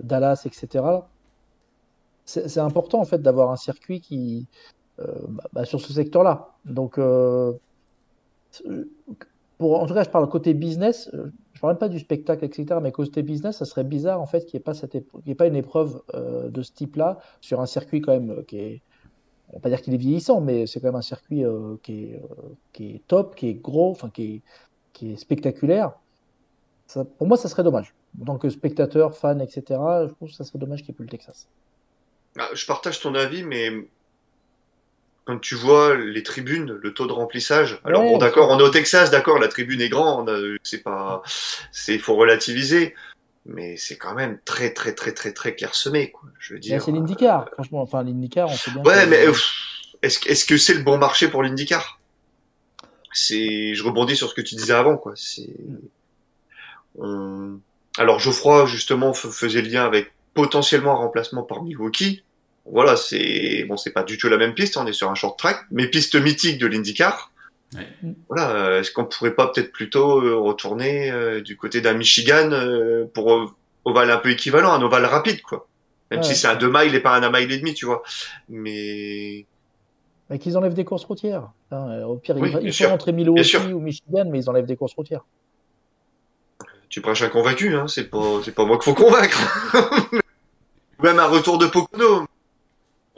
Dallas, 0.03 0.43
etc. 0.47 1.09
C'est 2.29 2.61
important 2.61 3.01
en 3.01 3.07
fait 3.07 3.23
d'avoir 3.23 3.51
un 3.51 3.57
circuit 3.57 4.03
qui, 4.03 4.47
euh, 5.01 5.15
bah, 5.29 5.45
bah, 5.55 5.65
sur 5.65 5.81
ce 5.81 5.95
secteur-là. 5.95 6.51
Donc, 6.67 6.99
euh, 6.99 7.55
en 9.61 9.87
tout 9.87 9.95
cas, 9.95 10.05
je 10.05 10.11
parle 10.11 10.29
côté 10.29 10.53
business. 10.53 11.09
euh, 11.15 11.33
Je 11.55 11.61
parle 11.61 11.73
même 11.73 11.79
pas 11.79 11.89
du 11.89 11.99
spectacle, 11.99 12.45
etc. 12.45 12.81
Mais 12.83 12.93
côté 12.93 13.23
business, 13.23 13.57
ça 13.57 13.65
serait 13.65 13.85
bizarre 13.85 14.21
en 14.21 14.27
fait 14.27 14.45
qu'il 14.45 14.61
n'y 14.61 15.33
ait 15.33 15.35
pas 15.35 15.47
une 15.47 15.57
épreuve 15.57 16.03
de 16.15 16.63
ce 16.63 16.73
type-là 16.73 17.19
sur 17.41 17.61
un 17.63 17.67
circuit 17.67 18.03
quand 18.03 18.13
même 18.13 18.45
qui 18.45 18.59
est 18.59 18.83
on 19.51 19.57
va 19.57 19.61
pas 19.61 19.71
dire 19.71 19.81
qu'il 19.81 19.95
est 19.95 19.99
vieillissant, 19.99 20.43
mais 20.43 20.67
c'est 20.67 20.79
quand 20.81 20.89
même 20.89 20.97
un 20.97 21.03
circuit 21.03 21.43
qui 21.83 22.13
est, 22.81 23.07
top, 23.07 23.35
qui 23.37 23.49
est 23.49 23.55
gros, 23.55 23.91
enfin 23.91 24.11
qui 24.11 24.43
est, 25.03 25.17
spectaculaire. 25.17 25.93
Pour 27.17 27.27
moi, 27.27 27.37
ça 27.39 27.49
serait 27.49 27.63
dommage. 27.65 27.95
En 28.21 28.25
tant 28.27 28.39
que 28.39 28.51
spectateur, 28.51 29.17
fan, 29.17 29.41
etc., 29.41 29.63
je 30.09 30.13
trouve 30.15 30.29
que 30.29 30.35
ça 30.35 30.45
serait 30.45 30.59
dommage 30.59 30.83
qu'il 30.83 30.93
n'y 30.93 30.97
ait 30.97 30.99
plus 30.99 31.05
le 31.05 31.11
Texas. 31.11 31.49
Ah, 32.39 32.49
Je 32.55 32.67
partage 32.67 33.01
ton 33.01 33.15
avis, 33.15 33.43
mais 33.43 33.71
quand 35.25 35.39
tu 35.39 35.55
vois 35.57 35.95
les 35.95 36.23
tribunes, 36.23 36.73
le 36.73 36.95
taux 36.95 37.07
de 37.07 37.13
remplissage. 37.13 37.81
Alors 37.85 38.03
Ouais, 38.03 38.13
bon, 38.13 38.19
d'accord, 38.19 38.49
on 38.51 38.59
est 38.59 38.63
au 38.63 38.71
Texas, 38.71 39.11
d'accord, 39.11 39.39
la 39.39 39.49
tribune 39.49 39.81
est 39.81 39.89
grande, 39.91 40.31
euh, 40.31 40.57
c'est 40.63 40.83
pas, 40.83 41.23
c'est, 41.71 41.95
il 41.95 42.01
faut 42.01 42.15
relativiser, 42.17 42.95
mais 43.45 43.77
c'est 43.77 43.99
quand 43.99 44.15
même 44.15 44.41
très, 44.47 44.73
très, 44.73 44.95
très, 44.95 45.13
très, 45.13 45.33
très 45.33 45.55
clairsemé, 45.55 46.11
quoi. 46.11 46.29
Je 46.39 46.55
veux 46.55 46.61
dire. 46.61 46.81
c'est 46.83 46.93
l'IndyCar, 46.93 47.49
franchement. 47.53 47.83
Enfin, 47.83 48.03
l'IndyCar, 48.03 48.49
on 48.49 48.53
sait 48.55 48.71
bien 48.71 48.83
Ouais, 48.85 49.05
que- 49.05 49.11
mais 49.11 49.27
euh, 49.27 49.33
est-ce, 50.03 50.19
que- 50.19 50.29
est-ce 50.31 50.47
que 50.47 50.57
c'est 50.57 50.75
le 50.75 50.83
bon 50.83 50.97
marché 50.97 51.29
pour 51.29 51.43
l'IndyCar? 51.43 52.01
C'est, 53.13 53.75
je 53.75 53.83
rebondis 53.83 54.17
sur 54.17 54.31
ce 54.31 54.35
que 54.35 54.41
tu 54.41 54.55
disais 54.55 54.73
avant, 54.75 54.97
quoi. 54.97 55.13
C'est, 55.17 55.49
on- 56.99 57.61
alors 57.97 58.19
Geoffroy 58.19 58.67
justement 58.67 59.13
faisait 59.13 59.63
le 59.63 59.69
lien 59.69 59.85
avec 59.85 60.13
potentiellement 60.35 60.93
un 60.93 60.97
remplacement 60.99 61.43
par 61.43 61.63
Milwaukee. 61.63 62.23
Voilà, 62.71 62.97
c'est 62.97 63.65
bon, 63.69 63.77
c'est 63.77 63.93
pas 63.93 64.03
du 64.03 64.19
tout 64.19 64.29
la 64.29 64.37
même 64.37 64.55
piste, 64.55 64.77
on 64.77 64.87
est 64.87 64.93
sur 64.93 65.11
un 65.11 65.15
short 65.15 65.39
track, 65.39 65.65
mais 65.71 65.87
piste 65.89 66.15
mythique 66.17 66.59
de 66.59 66.67
l'IndyCar. 66.67 67.33
Ouais. 67.75 67.87
Voilà, 68.29 68.51
euh, 68.51 68.81
est-ce 68.81 68.91
qu'on 68.93 69.05
pourrait 69.05 69.35
pas 69.35 69.49
peut-être 69.49 69.73
plutôt 69.73 70.23
euh, 70.23 70.37
retourner 70.37 71.11
euh, 71.11 71.41
du 71.41 71.57
côté 71.57 71.81
d'un 71.81 71.95
Michigan 71.95 72.51
euh, 72.53 73.05
pour 73.13 73.55
ovale 73.85 74.11
un 74.11 74.17
peu 74.19 74.31
équivalent, 74.31 74.73
un 74.73 74.83
ovale 74.83 75.05
rapide, 75.07 75.43
quoi. 75.43 75.67
Même 76.11 76.21
Ouais. 76.21 76.27
si 76.27 76.35
c'est 76.35 76.49
un 76.49 76.57
2 76.57 76.71
miles 76.73 76.95
et 76.95 77.01
pas 77.01 77.15
un 77.17 77.23
1 77.23 77.31
mile 77.31 77.53
et 77.53 77.59
demi, 77.59 77.75
tu 77.75 77.85
vois. 77.87 78.03
Mais 78.49 79.45
mais 80.31 80.39
qu'ils 80.39 80.59
enlèvent 80.59 80.75
des 80.75 80.85
courses 80.85 81.05
routières. 81.05 81.49
Hein, 81.71 82.03
au 82.03 82.17
pire, 82.17 82.37
Oui, 82.37 82.55
ils, 82.63 82.73
font 82.73 82.89
rentrer 82.91 83.13
Milwaukee 83.13 83.45
sûr. 83.45 83.63
ou 83.75 83.81
Michigan, 83.81 84.25
mais 84.31 84.41
ils 84.41 84.51
enlèvent 84.51 84.67
des 84.67 84.77
courses 84.77 84.93
routières. 84.95 85.25
tu 86.91 87.01
prêches 87.01 87.23
un 87.23 87.29
convaincu, 87.31 87.75
hein, 87.75 87.87
c'est 87.89 88.11
pas, 88.11 88.41
c'est 88.45 88.55
pas 88.55 88.65
moi 88.67 88.77
qu'il 88.79 88.95
faut 88.95 89.03
convaincre. 89.03 89.39
Ou 91.01 91.03
Même 91.03 91.19
un 91.19 91.27
retour 91.27 91.57
de 91.59 91.67
Pocono. 91.67 92.27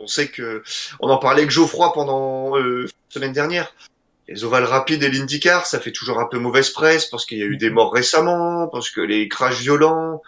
On 0.01 0.07
sait 0.07 0.29
que, 0.29 0.63
on 0.99 1.09
en 1.11 1.19
parlait 1.19 1.43
avec 1.43 1.51
Geoffroy 1.51 1.93
pendant 1.93 2.57
euh, 2.59 2.85
la 2.85 2.89
semaine 3.11 3.33
dernière. 3.33 3.75
Les 4.29 4.45
ovales 4.45 4.65
rapides 4.65 5.03
et 5.03 5.11
l'IndyCar, 5.11 5.67
ça 5.67 5.79
fait 5.81 5.93
toujours 5.93 6.19
un 6.21 6.27
peu 6.27 6.39
mauvaise 6.39 6.71
presse 6.71 7.07
parce 7.07 7.27
qu'il 7.27 7.39
y 7.39 7.43
a 7.43 7.47
eu 7.47 7.57
des 7.57 7.69
morts 7.71 7.93
récemment, 7.93 8.69
parce 8.69 8.89
que 8.91 9.01
les 9.01 9.29
crashs 9.29 9.61
violents. 9.61 10.23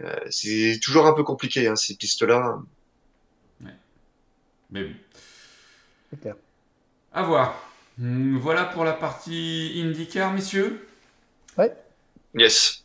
Euh, 0.00 0.16
c'est 0.30 0.80
toujours 0.82 1.06
un 1.06 1.12
peu 1.12 1.22
compliqué, 1.22 1.68
hein, 1.68 1.76
ces 1.76 1.94
pistes-là. 1.94 2.58
Mais 4.72 4.84
bon, 4.84 4.94
C'est 6.10 6.20
clair. 6.20 6.34
à 7.12 7.22
voir. 7.22 7.60
Hum, 8.00 8.38
Voilà 8.38 8.64
pour 8.64 8.84
la 8.84 8.92
partie 8.94 9.72
IndyCar, 9.84 10.32
messieurs. 10.32 10.88
Ouais. 11.58 11.72
Yes. 12.34 12.84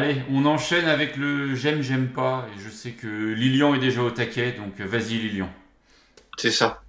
Allez, 0.00 0.22
on 0.30 0.46
enchaîne 0.46 0.86
avec 0.86 1.18
le 1.18 1.54
j'aime, 1.54 1.82
j'aime 1.82 2.08
pas. 2.08 2.46
Et 2.56 2.60
je 2.60 2.70
sais 2.70 2.92
que 2.92 3.06
Lilian 3.06 3.74
est 3.74 3.78
déjà 3.78 4.02
au 4.02 4.10
taquet, 4.10 4.52
donc 4.52 4.80
vas-y 4.80 5.18
Lilian. 5.18 5.50
C'est 6.38 6.50
ça. 6.50 6.80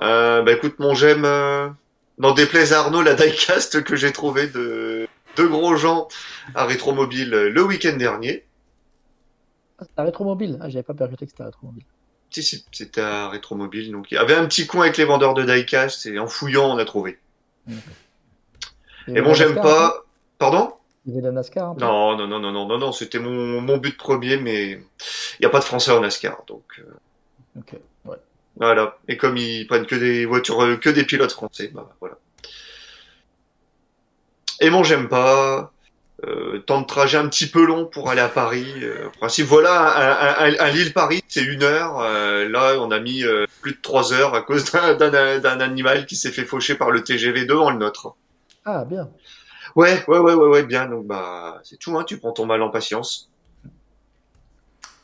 Euh, 0.00 0.40
bah 0.40 0.52
écoute, 0.52 0.78
mon 0.78 0.94
j'aime, 0.94 1.26
euh, 1.26 1.68
n'en 2.16 2.32
déplaise 2.32 2.72
à 2.72 2.80
Arnaud, 2.80 3.02
la 3.02 3.12
diecast 3.12 3.84
que 3.84 3.94
j'ai 3.94 4.10
trouvé 4.10 4.46
de 4.46 5.06
deux 5.36 5.48
gros 5.48 5.76
gens 5.76 6.08
à 6.54 6.64
Rétromobile 6.64 7.28
le 7.28 7.62
week-end 7.62 7.98
dernier. 7.98 8.46
Ah, 9.78 9.82
c'est 9.84 9.98
la 9.98 10.04
rétromobile? 10.04 10.58
Ah, 10.62 10.70
j'avais 10.70 10.82
pas 10.82 10.94
percuté 10.94 11.26
que 11.26 11.32
c'était 11.32 11.42
la 11.42 11.50
rétromobile. 11.50 11.84
Si, 12.30 12.42
si, 12.42 12.64
c'était 12.72 13.02
à 13.02 13.28
Rétromobile. 13.28 13.92
Donc 13.92 14.12
il 14.12 14.14
y 14.14 14.18
avait 14.18 14.34
un 14.34 14.46
petit 14.46 14.66
coin 14.66 14.84
avec 14.84 14.96
les 14.96 15.04
vendeurs 15.04 15.34
de 15.34 15.44
diecast 15.44 16.06
et 16.06 16.18
en 16.18 16.26
fouillant, 16.26 16.74
on 16.74 16.78
a 16.78 16.86
trouvé. 16.86 17.18
Et 17.68 17.74
avait 19.10 19.20
bon, 19.20 19.34
j'aime 19.34 19.56
pas. 19.56 20.06
Pardon? 20.38 20.72
Il 21.06 21.12
avait 21.14 21.22
la 21.22 21.32
NASCAR. 21.32 21.74
peu 21.74 21.80
Non, 21.80 22.16
non, 22.16 22.26
non, 22.26 22.38
non, 22.40 22.52
non, 22.52 22.66
non, 22.66 22.78
non, 22.78 22.92
c'était 22.92 23.18
mon, 23.18 23.60
mon 23.60 23.78
but 23.78 23.96
premier, 23.96 24.36
mais 24.36 24.72
il 24.72 24.80
n'y 25.40 25.46
a 25.46 25.50
pas 25.50 25.60
de 25.60 25.64
français 25.64 25.92
en 25.92 26.00
NASCAR. 26.00 26.42
Donc 26.46 26.64
euh, 26.78 26.82
Ok. 27.58 27.72
Ouais. 28.04 28.16
voilà. 28.56 28.96
Et 29.08 29.16
comme 29.16 29.36
ils 29.38 29.66
prennent 29.66 29.86
que 29.86 29.94
des 29.96 30.26
voitures, 30.26 30.62
euh, 30.62 30.76
que 30.76 30.90
des 30.90 31.04
pilotes 31.04 31.32
français, 31.32 31.70
bah 31.74 31.88
voilà. 32.00 32.16
Et 34.60 34.70
mon 34.70 34.82
j'aime 34.84 35.08
pas. 35.08 35.72
Euh, 36.26 36.58
temps 36.58 36.82
de 36.82 36.86
trajet 36.86 37.16
un 37.16 37.26
petit 37.28 37.46
peu 37.46 37.64
long 37.64 37.86
pour 37.86 38.10
aller 38.10 38.20
à 38.20 38.28
Paris. 38.28 38.66
Euh, 38.82 39.06
en 39.08 39.10
principe, 39.10 39.46
voilà, 39.46 40.36
un, 40.44 40.50
un, 40.50 40.52
un- 40.52 40.66
un 40.66 40.68
Lille-Paris, 40.70 41.22
c'est 41.28 41.42
une 41.42 41.62
heure. 41.62 41.98
Euh, 42.00 42.46
là, 42.46 42.74
on 42.78 42.90
a 42.90 43.00
mis 43.00 43.24
plus 43.62 43.72
de 43.72 43.78
trois 43.80 44.12
heures 44.12 44.34
à 44.34 44.42
cause 44.42 44.70
d'un- 44.70 45.60
animal 45.60 46.04
qui 46.04 46.16
s'est 46.16 46.30
fait 46.30 46.44
faucher 46.44 46.74
par 46.74 46.90
le 46.90 47.02
TGV 47.02 47.46
devant 47.46 47.70
le 47.70 47.78
nôtre. 47.78 48.14
Ah, 48.66 48.84
bien. 48.84 49.08
Ouais, 49.76 50.02
ouais, 50.08 50.18
ouais, 50.18 50.34
ouais, 50.34 50.48
ouais, 50.48 50.62
bien. 50.64 50.86
Donc, 50.86 51.06
bah, 51.06 51.60
c'est 51.64 51.78
tout, 51.78 51.98
hein. 51.98 52.04
Tu 52.04 52.18
prends 52.18 52.32
ton 52.32 52.46
mal 52.46 52.62
en 52.62 52.70
patience. 52.70 53.30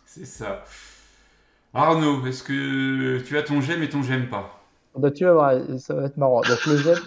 C'est 0.04 0.26
ça. 0.26 0.64
Arnaud, 1.74 2.24
est-ce 2.26 2.42
que 2.42 3.18
tu 3.20 3.36
as 3.36 3.42
ton 3.42 3.60
j'aime 3.60 3.82
et 3.82 3.88
ton 3.88 4.02
j'aime 4.02 4.28
pas? 4.28 4.60
Bah, 4.96 5.10
tu 5.10 5.24
vas 5.24 5.32
voir, 5.34 5.52
ça 5.78 5.94
va 5.94 6.06
être 6.06 6.16
marrant. 6.16 6.40
Donc, 6.40 6.64
le 6.66 6.76
j'aime. 6.78 6.98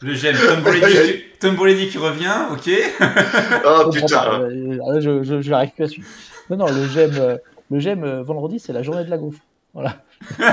Le 0.00 0.14
j'aime, 0.14 0.36
Tom 0.36 0.60
Brady, 0.60 1.24
Tom 1.40 1.56
Brady 1.56 1.88
qui 1.88 1.98
revient, 1.98 2.46
ok 2.52 2.70
Ah, 3.00 3.80
comprends 3.82 3.90
putain. 3.92 4.06
pas. 4.08 4.38
Euh, 4.42 4.76
là, 4.76 5.00
je, 5.00 5.24
je, 5.24 5.40
je 5.42 5.50
n'arrive 5.50 5.72
plus 5.72 5.82
à 5.82 5.88
suivre. 5.88 6.06
Non, 6.50 6.56
non, 6.56 6.66
le 6.66 6.86
j'aime, 6.86 7.16
euh, 7.18 7.36
le 7.68 7.80
j'aime 7.80 8.04
euh, 8.04 8.22
vendredi, 8.22 8.60
c'est 8.60 8.72
la 8.72 8.84
journée 8.84 9.04
de 9.04 9.10
la 9.10 9.18
gaufre. 9.18 9.40
Voilà. 9.74 9.96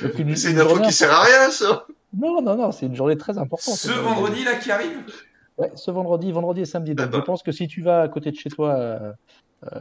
C'est 0.00 0.18
une 0.18 0.28
une 0.30 0.60
info 0.60 0.80
qui 0.80 0.92
sert 0.92 1.12
à 1.12 1.22
rien, 1.22 1.50
ça. 1.50 1.86
Non, 2.16 2.40
non, 2.42 2.56
non, 2.56 2.72
c'est 2.72 2.86
une 2.86 2.94
journée 2.94 3.16
très 3.16 3.38
importante. 3.38 3.74
Ce 3.74 3.90
vendredi 3.90 4.44
là 4.44 4.54
qui 4.54 4.70
arrive? 4.70 4.98
Ouais, 5.58 5.70
ce 5.76 5.90
vendredi, 5.90 6.32
vendredi 6.32 6.62
et 6.62 6.64
samedi. 6.64 6.94
Donc, 6.94 7.10
bah. 7.10 7.18
je 7.18 7.22
pense 7.24 7.42
que 7.42 7.52
si 7.52 7.68
tu 7.68 7.82
vas 7.82 8.02
à 8.02 8.08
côté 8.08 8.30
de 8.30 8.36
chez 8.36 8.50
toi, 8.50 8.74
euh, 8.74 9.12
euh, 9.72 9.78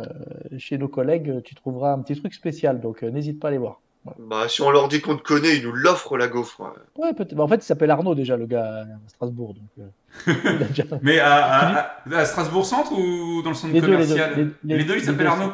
chez 0.58 0.78
nos 0.78 0.88
collègues, 0.88 1.42
tu 1.44 1.56
trouveras 1.56 1.94
un 1.94 2.00
petit 2.02 2.20
truc 2.20 2.34
spécial. 2.34 2.80
Donc, 2.80 3.04
euh, 3.04 3.10
n'hésite 3.10 3.40
pas 3.40 3.48
à 3.48 3.50
aller 3.50 3.58
voir. 3.58 3.82
Bah, 4.20 4.50
si 4.50 4.62
on 4.62 4.70
leur 4.70 4.90
dit 4.90 5.00
qu'on 5.02 5.16
te 5.16 5.24
connaît, 5.24 5.56
ils 5.58 5.64
nous 5.64 5.72
l'offrent, 5.72 6.18
la 6.18 6.28
gaufre. 6.28 6.74
Ouais, 6.98 7.14
peut-être. 7.14 7.34
bah, 7.36 7.44
en 7.44 7.48
fait, 7.48 7.56
il 7.56 7.64
s'appelle 7.64 7.90
Arnaud 7.90 8.16
déjà, 8.16 8.36
le 8.36 8.46
gars 8.46 8.82
à 8.82 8.86
Strasbourg. 9.08 9.54
Donc, 9.54 9.88
il 10.28 10.34
a 10.62 10.66
déjà- 10.68 10.84
Mais 11.02 11.20
à, 11.20 11.36
à- 11.36 11.80
à- 12.12 12.16
à 12.18 12.26
Strasbourg 12.26 12.66
Centre 12.66 12.92
ou 12.92 13.42
dans 13.42 13.50
le 13.50 13.56
centre 13.56 13.74
Les 13.74 13.80
deux, 13.82 13.88
les 13.96 14.06
deux. 14.06 14.14
commercial? 14.14 14.52
Les- 14.64 14.78
les- 14.78 14.84
deux, 14.84 14.94
ils 14.96 15.00
les 15.00 15.04
s'appellent 15.06 15.20
deux, 15.22 15.26
Arnaud? 15.32 15.54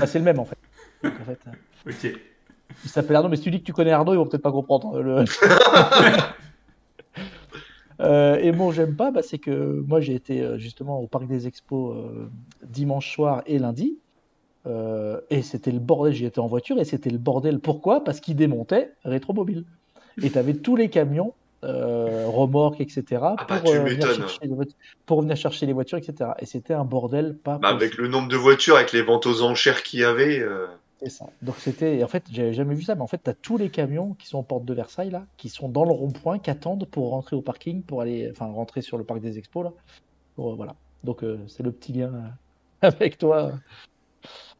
Ah, 0.00 0.06
c'est 0.06 0.18
le 0.20 0.24
même 0.24 0.38
en 0.38 0.44
fait. 0.44 0.56
Donc, 1.02 1.12
en 1.20 1.24
fait, 1.24 1.40
Ok. 1.86 2.18
Il 2.84 2.90
s'appelle 2.90 3.16
Arnaud, 3.16 3.28
mais 3.28 3.36
si 3.36 3.42
tu 3.42 3.50
dis 3.50 3.60
que 3.60 3.64
tu 3.64 3.72
connais 3.72 3.90
Arnaud, 3.92 4.12
ils 4.14 4.16
vont 4.16 4.26
peut-être 4.26 4.42
pas 4.42 4.52
comprendre. 4.52 4.94
euh, 4.96 5.02
Le... 5.02 5.24
Euh, 8.00 8.36
et 8.40 8.52
bon, 8.52 8.72
j'aime 8.72 8.96
pas, 8.96 9.10
bah, 9.12 9.22
c'est 9.22 9.38
que 9.38 9.82
moi 9.86 10.00
j'ai 10.00 10.14
été 10.14 10.40
euh, 10.42 10.58
justement 10.58 11.00
au 11.00 11.06
Parc 11.06 11.26
des 11.26 11.46
Expos 11.46 11.96
euh, 11.96 12.28
dimanche 12.66 13.12
soir 13.12 13.42
et 13.46 13.58
lundi. 13.58 13.98
Euh, 14.66 15.20
et 15.30 15.42
c'était 15.42 15.70
le 15.70 15.78
bordel, 15.78 16.12
j'y 16.12 16.24
étais 16.24 16.40
en 16.40 16.46
voiture 16.46 16.78
et 16.80 16.84
c'était 16.84 17.10
le 17.10 17.18
bordel. 17.18 17.60
Pourquoi? 17.60 18.02
Parce 18.02 18.18
qu'ils 18.20 18.36
démontaient 18.36 18.92
Rétromobile. 19.04 19.64
Et 20.22 20.30
tu 20.30 20.38
avais 20.38 20.54
tous 20.54 20.74
les 20.74 20.90
camions, 20.90 21.34
remorques, 21.62 22.80
etc. 22.80 23.04
bah, 23.10 23.36
pour, 23.46 23.72
venir 23.72 24.06
chercher 24.12 24.38
les 24.42 24.48
voitures- 24.54 24.76
pour 25.06 25.22
venir 25.22 25.36
chercher 25.36 25.66
les 25.66 25.72
voitures, 25.72 25.98
etc. 25.98 26.30
Et 26.40 26.46
c'était 26.46 26.74
un 26.74 26.84
bordel 26.84 27.36
pas 27.36 27.58
Bah, 27.58 27.68
avec 27.68 27.96
le 27.96 28.08
nombre 28.08 28.28
de 28.28 28.36
voitures, 28.36 28.76
avec 28.76 28.92
les 28.92 29.02
ventes 29.02 29.26
aux 29.26 29.42
enchères 29.42 29.82
qu'il 29.82 30.00
y 30.00 30.04
avait. 30.04 30.44
C'est 31.04 31.10
ça. 31.10 31.26
Donc 31.42 31.56
c'était, 31.58 32.02
en 32.02 32.08
fait, 32.08 32.24
j'avais 32.32 32.54
jamais 32.54 32.74
vu 32.74 32.82
ça, 32.82 32.94
mais 32.94 33.02
en 33.02 33.06
fait, 33.06 33.20
tu 33.22 33.28
as 33.30 33.34
tous 33.34 33.58
les 33.58 33.68
camions 33.68 34.14
qui 34.14 34.26
sont 34.26 34.38
aux 34.38 34.42
portes 34.42 34.64
de 34.64 34.72
Versailles 34.74 35.10
là, 35.10 35.26
qui 35.36 35.48
sont 35.50 35.68
dans 35.68 35.84
le 35.84 35.92
rond-point, 35.92 36.38
qui 36.38 36.50
attendent 36.50 36.86
pour 36.86 37.10
rentrer 37.10 37.36
au 37.36 37.42
parking, 37.42 37.82
pour 37.82 38.00
aller, 38.00 38.28
enfin, 38.30 38.46
rentrer 38.46 38.80
sur 38.80 38.96
le 38.98 39.04
parc 39.04 39.20
des 39.20 39.36
expos 39.38 39.64
là. 39.64 39.72
Pour, 40.34 40.52
euh, 40.52 40.54
voilà. 40.56 40.74
Donc 41.04 41.22
euh, 41.22 41.38
c'est 41.46 41.62
le 41.62 41.72
petit 41.72 41.92
lien 41.92 42.12
euh, 42.14 42.28
avec 42.88 43.18
toi, 43.18 43.42
euh, 43.48 43.52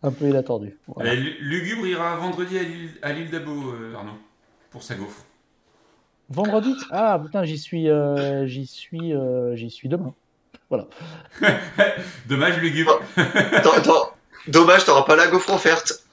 un 0.02 0.12
peu 0.12 0.28
inattendu. 0.28 0.78
Voilà. 0.86 1.14
Lugubre 1.14 1.86
ira 1.86 2.16
vendredi 2.16 2.58
à 2.58 2.62
l'île- 2.62 2.98
à 3.02 3.12
l'île 3.12 3.30
d'Abo, 3.30 3.72
euh, 3.72 3.94
Arnaud, 3.94 4.18
pour 4.70 4.82
sa 4.82 4.94
gaufre. 4.94 5.24
Vendredi? 6.28 6.74
Ah 6.90 7.18
putain, 7.24 7.44
j'y 7.44 7.58
suis, 7.58 7.88
euh, 7.88 8.46
j'y 8.46 8.66
suis, 8.66 9.14
euh, 9.14 9.56
j'y 9.56 9.70
suis 9.70 9.88
demain. 9.88 10.14
Voilà. 10.70 10.86
Dommage, 12.28 12.58
lugubre. 12.58 13.00
Attends, 13.16 13.72
attends. 13.72 14.10
Dommage, 14.48 14.84
t'auras 14.84 15.02
pas 15.04 15.16
la 15.16 15.26
gaufre 15.28 15.52
offerte. 15.54 16.03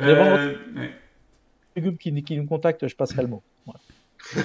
Euh, 0.00 0.54
ouais. 0.76 0.94
Légumes 1.74 1.98
qui, 1.98 2.22
qui 2.22 2.36
nous 2.36 2.46
contacte, 2.46 2.86
je 2.86 2.94
passerai 2.94 3.22
le 3.22 3.28
mot. 3.28 3.42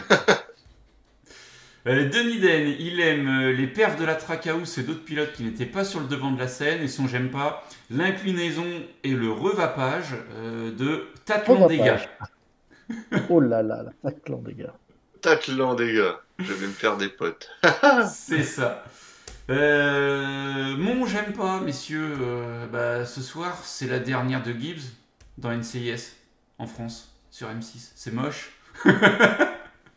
Euh, 1.87 2.09
Denis 2.09 2.39
Den, 2.39 2.75
il 2.79 2.99
aime 2.99 3.27
euh, 3.27 3.53
les 3.53 3.65
perfs 3.65 3.99
de 3.99 4.05
la 4.05 4.13
Tracaus 4.13 4.77
et 4.77 4.83
d'autres 4.83 5.03
pilotes 5.03 5.33
qui 5.33 5.41
n'étaient 5.43 5.65
pas 5.65 5.83
sur 5.83 5.99
le 5.99 6.05
devant 6.05 6.29
de 6.29 6.37
la 6.37 6.47
scène 6.47 6.83
et 6.83 6.87
son 6.87 7.07
j'aime 7.07 7.31
pas 7.31 7.63
l'inclinaison 7.89 8.67
et 9.03 9.13
le 9.13 9.31
revapage 9.31 10.13
euh, 10.35 10.71
de 10.71 11.07
Tatlan 11.25 11.65
des 11.67 11.79
gars. 11.79 11.99
Oh 13.29 13.39
là 13.39 13.63
là, 13.63 13.83
la 13.83 14.11
taclan 14.11 14.37
des 14.39 14.53
gars. 14.53 14.75
Des 15.75 15.93
gars. 15.93 16.19
Je 16.37 16.53
vais 16.53 16.67
me 16.67 16.71
faire 16.71 16.97
des 16.97 17.09
potes. 17.09 17.49
C'est 18.07 18.43
ça. 18.43 18.83
Euh, 19.49 20.77
mon 20.77 21.05
j'aime 21.05 21.33
pas, 21.33 21.59
messieurs, 21.59 22.13
euh, 22.21 22.67
bah, 22.67 23.05
ce 23.05 23.21
soir 23.21 23.59
c'est 23.63 23.87
la 23.87 23.99
dernière 23.99 24.43
de 24.43 24.51
Gibbs 24.51 24.83
dans 25.41 25.51
NCIS 25.51 26.15
en 26.57 26.67
France 26.67 27.13
sur 27.29 27.47
M6. 27.49 27.91
C'est 27.95 28.13
moche. 28.13 28.51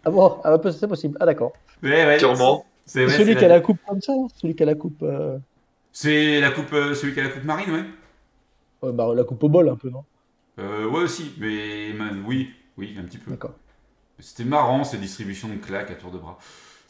Ah 0.06 0.10
bon, 0.10 0.38
ah, 0.44 0.58
bah, 0.58 0.70
c'est 0.70 0.86
possible. 0.86 1.16
Ah 1.18 1.24
d'accord. 1.24 1.54
Ouais, 1.82 2.04
ouais, 2.04 2.18
Sûrement. 2.18 2.66
C'est 2.84 3.08
celui 3.08 3.36
qui 3.36 3.44
a 3.44 3.48
la... 3.48 3.60
coupe 3.60 3.78
comme 3.88 4.02
ça, 4.02 4.12
celui 4.36 4.54
qui 4.54 4.62
a 4.62 4.66
la 4.66 4.74
coupe, 4.74 5.02
euh... 5.02 5.38
c'est 5.92 6.40
la 6.40 6.50
coupe, 6.50 6.70
euh, 6.74 6.94
celui 6.94 7.14
qui 7.14 7.20
a 7.20 7.22
la 7.22 7.30
coupe 7.30 7.44
marine, 7.44 7.70
ouais. 7.72 7.84
ouais, 8.82 8.92
bah, 8.92 9.14
la 9.14 9.24
coupe 9.24 9.42
au 9.42 9.48
bol 9.48 9.70
un 9.70 9.76
peu, 9.76 9.88
non? 9.88 10.04
Euh, 10.58 10.86
ouais 10.86 11.00
aussi, 11.00 11.32
mais 11.38 11.94
man, 11.94 12.22
oui, 12.26 12.50
oui, 12.76 12.94
un 13.00 13.04
petit 13.04 13.16
peu. 13.16 13.30
D'accord. 13.30 13.54
C'était 14.18 14.44
marrant 14.44 14.84
ces 14.84 14.98
distributions 14.98 15.48
de 15.48 15.54
claques 15.54 15.90
à 15.90 15.94
tour 15.94 16.10
de 16.10 16.18
bras. 16.18 16.38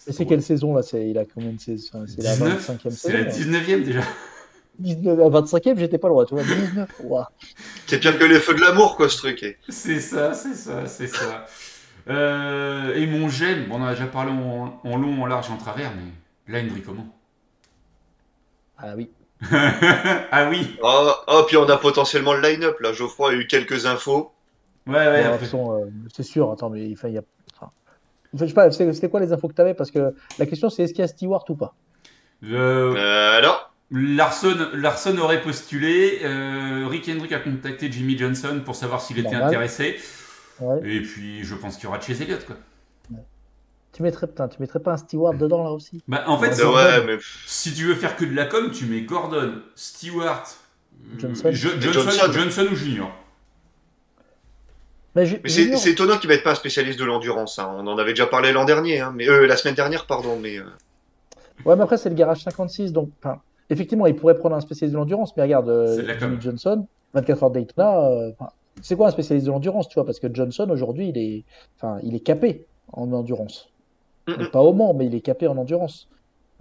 Et 0.09 0.13
c'est 0.13 0.27
quelle 0.27 0.43
saison 0.43 0.75
là? 0.75 0.83
C'est 0.83 1.09
il 1.09 1.17
a 1.17 1.25
combien 1.25 1.53
de 1.53 1.61
saisons? 1.61 2.05
C'est 2.09 2.23
la 2.23 2.33
19 2.33 2.71
25e 2.71 2.91
C'est 2.91 3.13
la 3.13 3.31
saison. 3.31 3.53
19ème 3.53 3.85
déjà. 3.85 4.03
19, 4.79 5.21
à 5.21 5.41
25e, 5.41 5.79
j'étais 5.79 5.99
pas 5.99 6.09
loin, 6.09 6.25
tu 6.25 6.35
vois. 6.35 6.43
19. 6.45 6.89
Ouah. 7.05 7.31
C'est 7.87 7.99
pire 8.01 8.19
que 8.19 8.25
les 8.25 8.41
feux 8.41 8.55
de 8.55 8.61
l'amour, 8.61 8.97
quoi, 8.97 9.09
ce 9.09 9.17
truc. 9.19 9.59
C'est 9.69 10.01
ça, 10.01 10.35
c'est 10.35 10.55
ça, 10.55 10.87
c'est 10.87 11.07
ça. 11.07 11.47
Euh, 12.09 12.95
et 12.95 13.07
mon 13.07 13.29
j'aime, 13.29 13.67
bon, 13.69 13.77
on 13.77 13.83
en 13.83 13.87
a 13.87 13.93
déjà 13.93 14.07
parlé 14.07 14.31
en, 14.31 14.81
en 14.85 14.97
long, 14.99 15.23
en 15.23 15.27
large 15.27 15.51
en 15.51 15.57
travers, 15.57 15.91
mais 15.97 16.53
là, 16.53 16.61
Hendry, 16.63 16.83
comment? 16.83 17.07
Ah 18.79 18.95
oui. 18.97 19.11
Ah 19.51 20.49
oui 20.51 20.77
Oh, 20.83 21.11
oh, 21.29 21.45
puis 21.47 21.57
on 21.57 21.69
a 21.69 21.77
potentiellement 21.77 22.35
le 22.35 22.41
line-up, 22.41 22.79
là. 22.81 22.93
Geoffroy 22.93 23.31
a 23.31 23.35
eu 23.35 23.47
quelques 23.47 23.87
infos. 23.87 24.33
Ouais, 24.87 24.95
ouais, 24.95 25.23
après- 25.25 25.39
façon, 25.47 25.73
euh, 25.81 25.87
c'est 26.15 26.23
sûr. 26.23 26.51
Attends, 26.51 26.71
mais 26.71 26.91
il 26.91 27.11
y 27.11 27.19
a. 27.19 27.23
enfin, 27.57 27.71
je 28.35 28.45
sais 28.47 28.53
pas, 28.53 28.71
c'était 28.71 29.09
quoi 29.09 29.21
les 29.21 29.33
infos 29.33 29.49
que 29.49 29.55
tu 29.55 29.61
avais 29.61 29.75
Parce 29.75 29.91
que 29.91 30.15
la 30.39 30.47
question, 30.47 30.69
c'est 30.71 30.83
est-ce 30.83 30.93
qu'il 30.93 31.01
y 31.03 31.05
a 31.05 31.09
Stewart 31.09 31.45
ou 31.49 31.55
pas? 31.55 31.75
Euh, 32.45 32.95
Euh, 32.97 33.39
alors? 33.39 33.74
Larson, 33.97 34.71
Larson 34.75 35.17
aurait 35.19 35.41
postulé, 35.41 36.21
euh, 36.25 36.87
Rick 36.91 37.09
Hendrick 37.09 37.33
a 37.33 37.39
contacté 37.39 37.91
Jimmy 37.93 38.19
Johnson 38.19 38.61
pour 38.65 38.75
savoir 38.75 39.01
s'il 39.01 39.19
était 39.19 39.31
Normal. 39.31 39.45
intéressé, 39.49 39.97
Ouais. 40.61 40.81
et 40.85 41.01
puis 41.01 41.45
je 41.45 41.55
pense 41.55 41.77
qu'il 41.77 41.85
y 41.85 41.87
aura 41.87 41.99
de 41.99 42.03
chez 42.03 42.21
Elliott, 42.21 42.45
quoi. 42.45 42.57
Tu 43.93 44.03
mettrais, 44.03 44.27
putain, 44.27 44.49
tu 44.49 44.61
mettrais 44.61 44.81
pas 44.81 44.95
un 44.95 44.97
Stewart 44.97 45.35
dedans 45.35 45.63
là 45.63 45.71
aussi? 45.71 46.03
Bah, 46.09 46.25
en 46.27 46.37
fait, 46.37 46.49
Ouais, 46.49 46.55
si- 46.55 46.63
Ouais, 46.65 47.05
mais. 47.07 47.19
Si 47.47 47.73
tu 47.73 47.85
veux 47.85 47.95
faire 47.95 48.17
que 48.17 48.25
de 48.25 48.35
la 48.35 48.47
com, 48.47 48.73
tu 48.73 48.87
mets 48.87 49.03
Gordon, 49.03 49.63
Stewart, 49.77 50.43
Johnson. 51.17 51.51
Johnson, 51.53 51.93
Johnson. 51.93 52.33
Johnson 52.33 52.67
ou 52.73 52.75
Junior. 52.75 53.13
Mais, 55.15 55.27
ju- 55.27 55.39
Mais 55.45 55.49
c'est 55.49 55.63
Junior, 55.63 55.79
c'est 55.81 55.91
étonnant 55.93 56.19
qu'ils 56.19 56.29
mettent 56.29 56.43
pas 56.43 56.51
un 56.51 56.57
spécialiste 56.57 56.99
de 56.99 57.05
l'endurance. 57.05 57.61
hein. 57.61 57.73
On 57.79 57.87
en 57.87 57.97
avait 57.99 58.11
déjà 58.13 58.27
parlé 58.27 58.51
l'an 58.51 58.65
dernier, 58.65 58.99
hein, 59.01 59.13
mais 59.15 59.29
euh, 59.29 59.47
la 59.47 59.57
semaine 59.57 59.77
dernière, 59.77 60.07
pardon. 60.07 60.41
Mais 60.41 60.59
euh, 60.59 60.65
Ouais, 61.65 61.77
mais 61.77 61.83
après, 61.85 61.97
c'est 61.97 62.09
le 62.09 62.17
garage 62.17 62.43
56. 62.43 62.93
Donc, 62.93 63.11
enfin, 63.23 63.41
effectivement, 63.71 64.07
il 64.07 64.17
pourrait 64.17 64.37
prendre 64.37 64.57
un 64.57 64.61
spécialiste 64.61 64.95
de 64.95 64.99
l'endurance. 64.99 65.37
Mais 65.37 65.43
regarde, 65.43 65.69
euh, 65.69 66.03
Jimmy. 66.19 66.37
Johnson, 66.41 66.87
24 67.15 67.43
heures 67.43 67.51
de 67.51 67.61
Daytona, 67.61 68.09
euh, 68.09 68.33
c'est 68.83 68.97
quoi 68.97 69.09
un 69.09 69.11
spécialiste 69.11 69.47
de 69.47 69.53
l'endurance, 69.53 69.89
tu 69.89 69.95
vois? 69.95 70.05
Parce 70.05 70.19
que 70.19 70.33
Johnson, 70.33 70.69
aujourd'hui, 70.71 71.09
il 71.09 71.19
est, 71.19 71.45
enfin, 71.77 71.99
il 72.03 72.15
est 72.15 72.21
capé 72.21 72.67
en 72.93 73.13
endurance. 73.13 73.69
Pas 74.53 74.63
au 74.63 74.73
Mans, 74.73 74.95
mais 74.95 75.07
il 75.07 75.15
est 75.15 75.21
capé 75.21 75.47
en 75.47 75.57
endurance. 75.57 76.09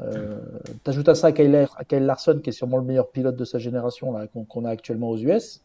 Euh, 0.02 0.39
T'ajoutes 0.84 1.08
à 1.08 1.16
ça 1.16 1.32
Kyle, 1.32 1.68
Kyle 1.88 2.06
Larson, 2.06 2.39
qui 2.44 2.50
est 2.50 2.54
sûrement 2.54 2.78
le 2.78 2.84
meilleur 2.84 3.10
pilote 3.10 3.36
de 3.36 3.46
sa 3.46 3.60
génération 3.60 4.12
là, 4.12 4.28
qu'on 4.28 4.66
a 4.66 4.70
actuellement 4.70 5.10
aux 5.10 5.18
US. 5.18 5.62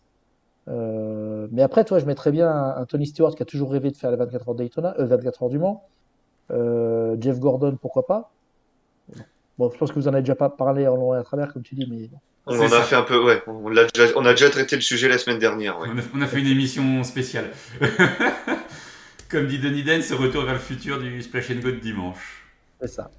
Euh, 0.68 1.48
mais 1.50 1.62
après, 1.62 1.84
toi, 1.84 1.98
je 1.98 2.04
mettrais 2.04 2.30
bien 2.30 2.50
un, 2.50 2.76
un 2.76 2.84
Tony 2.84 3.06
Stewart 3.06 3.34
qui 3.34 3.42
a 3.42 3.46
toujours 3.46 3.70
rêvé 3.72 3.90
de 3.90 3.96
faire 3.96 4.10
les 4.10 4.16
24 4.16 4.50
heures 4.50 4.54
Daytona, 4.54 4.94
euh, 4.98 5.06
24 5.06 5.42
heures 5.42 5.48
du 5.48 5.58
Mans. 5.58 5.84
Euh, 6.50 7.16
Jeff 7.20 7.38
Gordon, 7.38 7.76
pourquoi 7.80 8.06
pas? 8.06 8.30
Bon, 9.58 9.70
je 9.72 9.76
pense 9.76 9.90
que 9.90 9.96
vous 9.96 10.06
en 10.08 10.12
avez 10.12 10.22
déjà 10.22 10.36
pas 10.36 10.48
parlé 10.50 10.86
en 10.86 10.94
long 10.96 11.14
et 11.14 11.18
à 11.18 11.22
travers, 11.24 11.52
comme 11.52 11.62
tu 11.62 11.74
dis, 11.74 11.86
mais 11.90 12.08
on 12.46 12.58
en 12.58 12.62
a 12.64 12.68
ça. 12.68 12.82
fait 12.82 12.96
un 12.96 13.02
peu. 13.02 13.22
Ouais, 13.22 13.42
on, 13.46 13.68
l'a 13.68 13.84
déjà, 13.86 14.06
on 14.16 14.24
a 14.24 14.30
déjà 14.30 14.48
traité 14.50 14.76
le 14.76 14.82
sujet 14.82 15.08
la 15.08 15.18
semaine 15.18 15.38
dernière. 15.38 15.78
Ouais. 15.80 15.88
On, 15.92 15.98
a, 15.98 16.02
on 16.14 16.22
a 16.22 16.26
fait 16.26 16.40
une 16.40 16.46
émission 16.46 17.02
spéciale. 17.04 17.50
Comme 19.28 19.46
dit 19.46 19.58
Denis 19.58 19.82
Den, 19.82 20.00
ce 20.00 20.14
retour 20.14 20.44
vers 20.44 20.54
le 20.54 20.60
futur 20.60 20.98
du 20.98 21.20
Splash 21.22 21.50
and 21.50 21.56
Go 21.60 21.70
de 21.70 21.76
dimanche. 21.76 22.44
c'est 22.80 22.88
ça. 22.88 23.10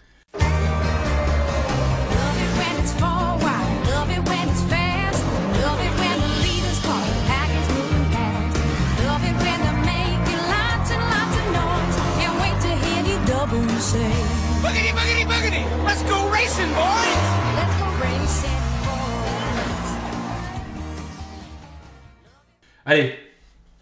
Allez, 22.89 23.13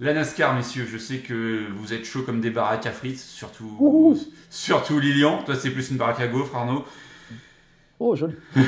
la 0.01 0.13
NASCAR, 0.13 0.53
messieurs, 0.53 0.85
je 0.91 0.97
sais 0.97 1.19
que 1.19 1.65
vous 1.77 1.93
êtes 1.93 2.03
chaud 2.03 2.23
comme 2.23 2.41
des 2.41 2.49
baraques 2.49 2.85
à 2.87 2.91
frites, 2.91 3.19
surtout, 3.21 3.73
Ouhou. 3.79 4.19
surtout 4.49 4.99
Lilian. 4.99 5.43
Toi, 5.43 5.55
c'est 5.55 5.71
plus 5.71 5.91
une 5.91 5.95
baraque 5.95 6.19
à 6.19 6.27
gaufres, 6.27 6.53
Arnaud. 6.57 6.85
Oh, 7.99 8.13
joli. 8.17 8.35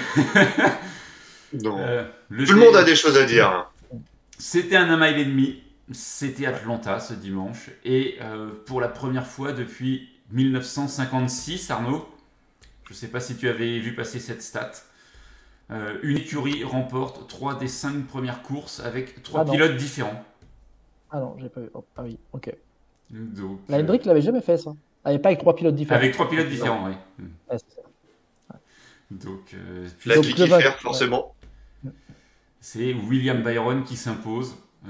Non. 1.52 1.78
Euh, 1.80 2.06
Tout 2.30 2.54
le 2.54 2.60
monde 2.60 2.76
a 2.78 2.86
des 2.86 2.96
choses 2.96 3.18
à 3.18 3.26
dire. 3.26 3.70
C'était 4.38 4.78
un 4.78 4.96
mile 4.96 5.18
et 5.20 5.26
demi. 5.26 5.62
C'était 5.92 6.46
Atlanta 6.46 7.02
ce 7.02 7.14
dimanche. 7.16 7.70
Et 7.84 8.18
euh, 8.22 8.52
pour 8.66 8.80
la 8.80 8.88
première 8.88 9.28
fois 9.28 9.52
depuis 9.52 10.08
1956, 10.32 11.70
Arnaud, 11.70 12.08
je 12.88 12.94
ne 12.94 12.96
sais 12.98 13.08
pas 13.10 13.20
si 13.20 13.36
tu 13.36 13.50
avais 13.50 13.80
vu 13.80 13.94
passer 13.94 14.20
cette 14.20 14.42
stat. 14.42 14.72
euh, 15.72 15.98
une 16.04 16.18
écurie 16.18 16.64
remporte 16.64 17.28
trois 17.28 17.56
des 17.58 17.68
cinq 17.68 18.06
premières 18.08 18.42
courses 18.44 18.80
avec 18.80 19.22
trois 19.24 19.42
Ah 19.42 19.46
non. 19.46 19.52
pilotes 19.54 19.76
différents. 19.76 20.24
Ah 21.12 21.20
non, 21.20 21.36
j'ai 21.40 21.50
pas 21.50 21.62
vu. 21.62 21.70
Oh, 21.74 21.84
ah 21.98 22.04
oui, 22.04 22.18
ok. 22.34 22.56
Donc, 23.10 23.60
La 23.68 23.78
euh, 23.78 23.82
Hendrick 23.82 24.06
l'avait 24.06 24.22
jamais 24.22 24.42
fait, 24.42 24.58
ça. 24.58 24.72
Ah, 25.04 25.14
et 25.14 25.20
pas 25.20 25.30
avec 25.30 25.40
trois 25.40 25.56
pilotes 25.56 25.76
différents. 25.76 26.00
avec 26.00 26.14
trois 26.14 26.30
pilotes 26.30 26.50
différents, 26.50 26.88
oui. 26.88 26.94
Ouais. 27.50 27.58
Donc, 29.10 29.54
euh, 29.54 29.88
La 30.06 30.16
Donc, 30.16 30.26
faire, 30.26 30.78
forcément. 30.80 31.34
c'est 32.60 32.94
William 32.94 33.42
Byron 33.42 33.84
qui 33.84 33.96
s'impose. 33.96 34.56
Euh, 34.86 34.90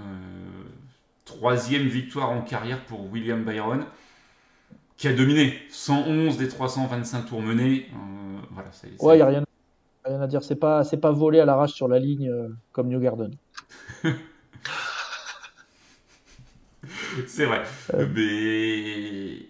troisième 1.24 1.88
victoire 1.88 2.30
en 2.32 2.42
carrière 2.42 2.84
pour 2.86 3.10
William 3.12 3.44
Byron, 3.46 3.86
qui 4.98 5.08
a 5.08 5.14
dominé 5.14 5.54
111 5.70 6.38
des 6.38 6.50
325 6.50 7.22
tours 7.28 7.42
menés. 7.42 7.88
Euh, 7.94 8.40
voilà, 8.52 8.70
c'est, 8.74 8.90
c'est- 8.98 9.04
Ouais, 9.06 9.14
il 9.16 9.18
n'y 9.18 9.22
a 9.24 9.28
rien, 9.28 9.44
rien 10.04 10.22
à 10.22 10.28
dire. 10.28 10.44
C'est 10.44 10.56
pas, 10.58 10.84
c'est 10.84 10.98
pas 10.98 11.12
volé 11.12 11.40
à 11.40 11.46
l'arrache 11.46 11.72
sur 11.74 11.88
la 11.88 12.00
ligne 12.00 12.30
euh, 12.30 12.50
comme 12.74 12.90
New 12.90 13.00
Garden. 13.00 13.32
c'est 17.28 17.46
vrai. 17.46 17.64
Mais 18.16 19.46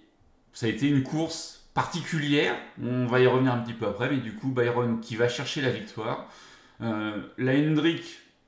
ça 0.53 0.65
a 0.65 0.69
été 0.69 0.87
une 0.87 1.03
course 1.03 1.67
particulière. 1.73 2.55
On 2.83 3.05
va 3.05 3.19
y 3.19 3.27
revenir 3.27 3.53
un 3.53 3.59
petit 3.59 3.73
peu 3.73 3.87
après, 3.87 4.09
mais 4.09 4.17
du 4.17 4.33
coup, 4.33 4.49
Byron 4.49 4.99
qui 5.01 5.15
va 5.15 5.29
chercher 5.29 5.61
la 5.61 5.69
victoire. 5.69 6.27
Euh, 6.81 7.17
la 7.37 7.53
Hendrick, 7.53 8.03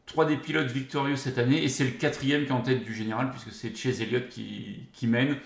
trois 0.06 0.26
des 0.26 0.38
pilotes 0.38 0.72
victorieux 0.72 1.16
cette 1.16 1.38
année, 1.38 1.64
et 1.64 1.70
c'est 1.70 1.84
le 1.84 1.92
quatrième 1.92 2.44
qui 2.46 2.50
est 2.50 2.54
en 2.54 2.62
tête 2.62 2.84
du 2.84 2.94
général, 2.94 3.30
puisque 3.32 3.52
c'est 3.52 3.76
Chase 3.76 4.02
Elliott 4.02 4.28
qui, 4.30 4.88
qui 4.94 5.08
mène 5.08 5.38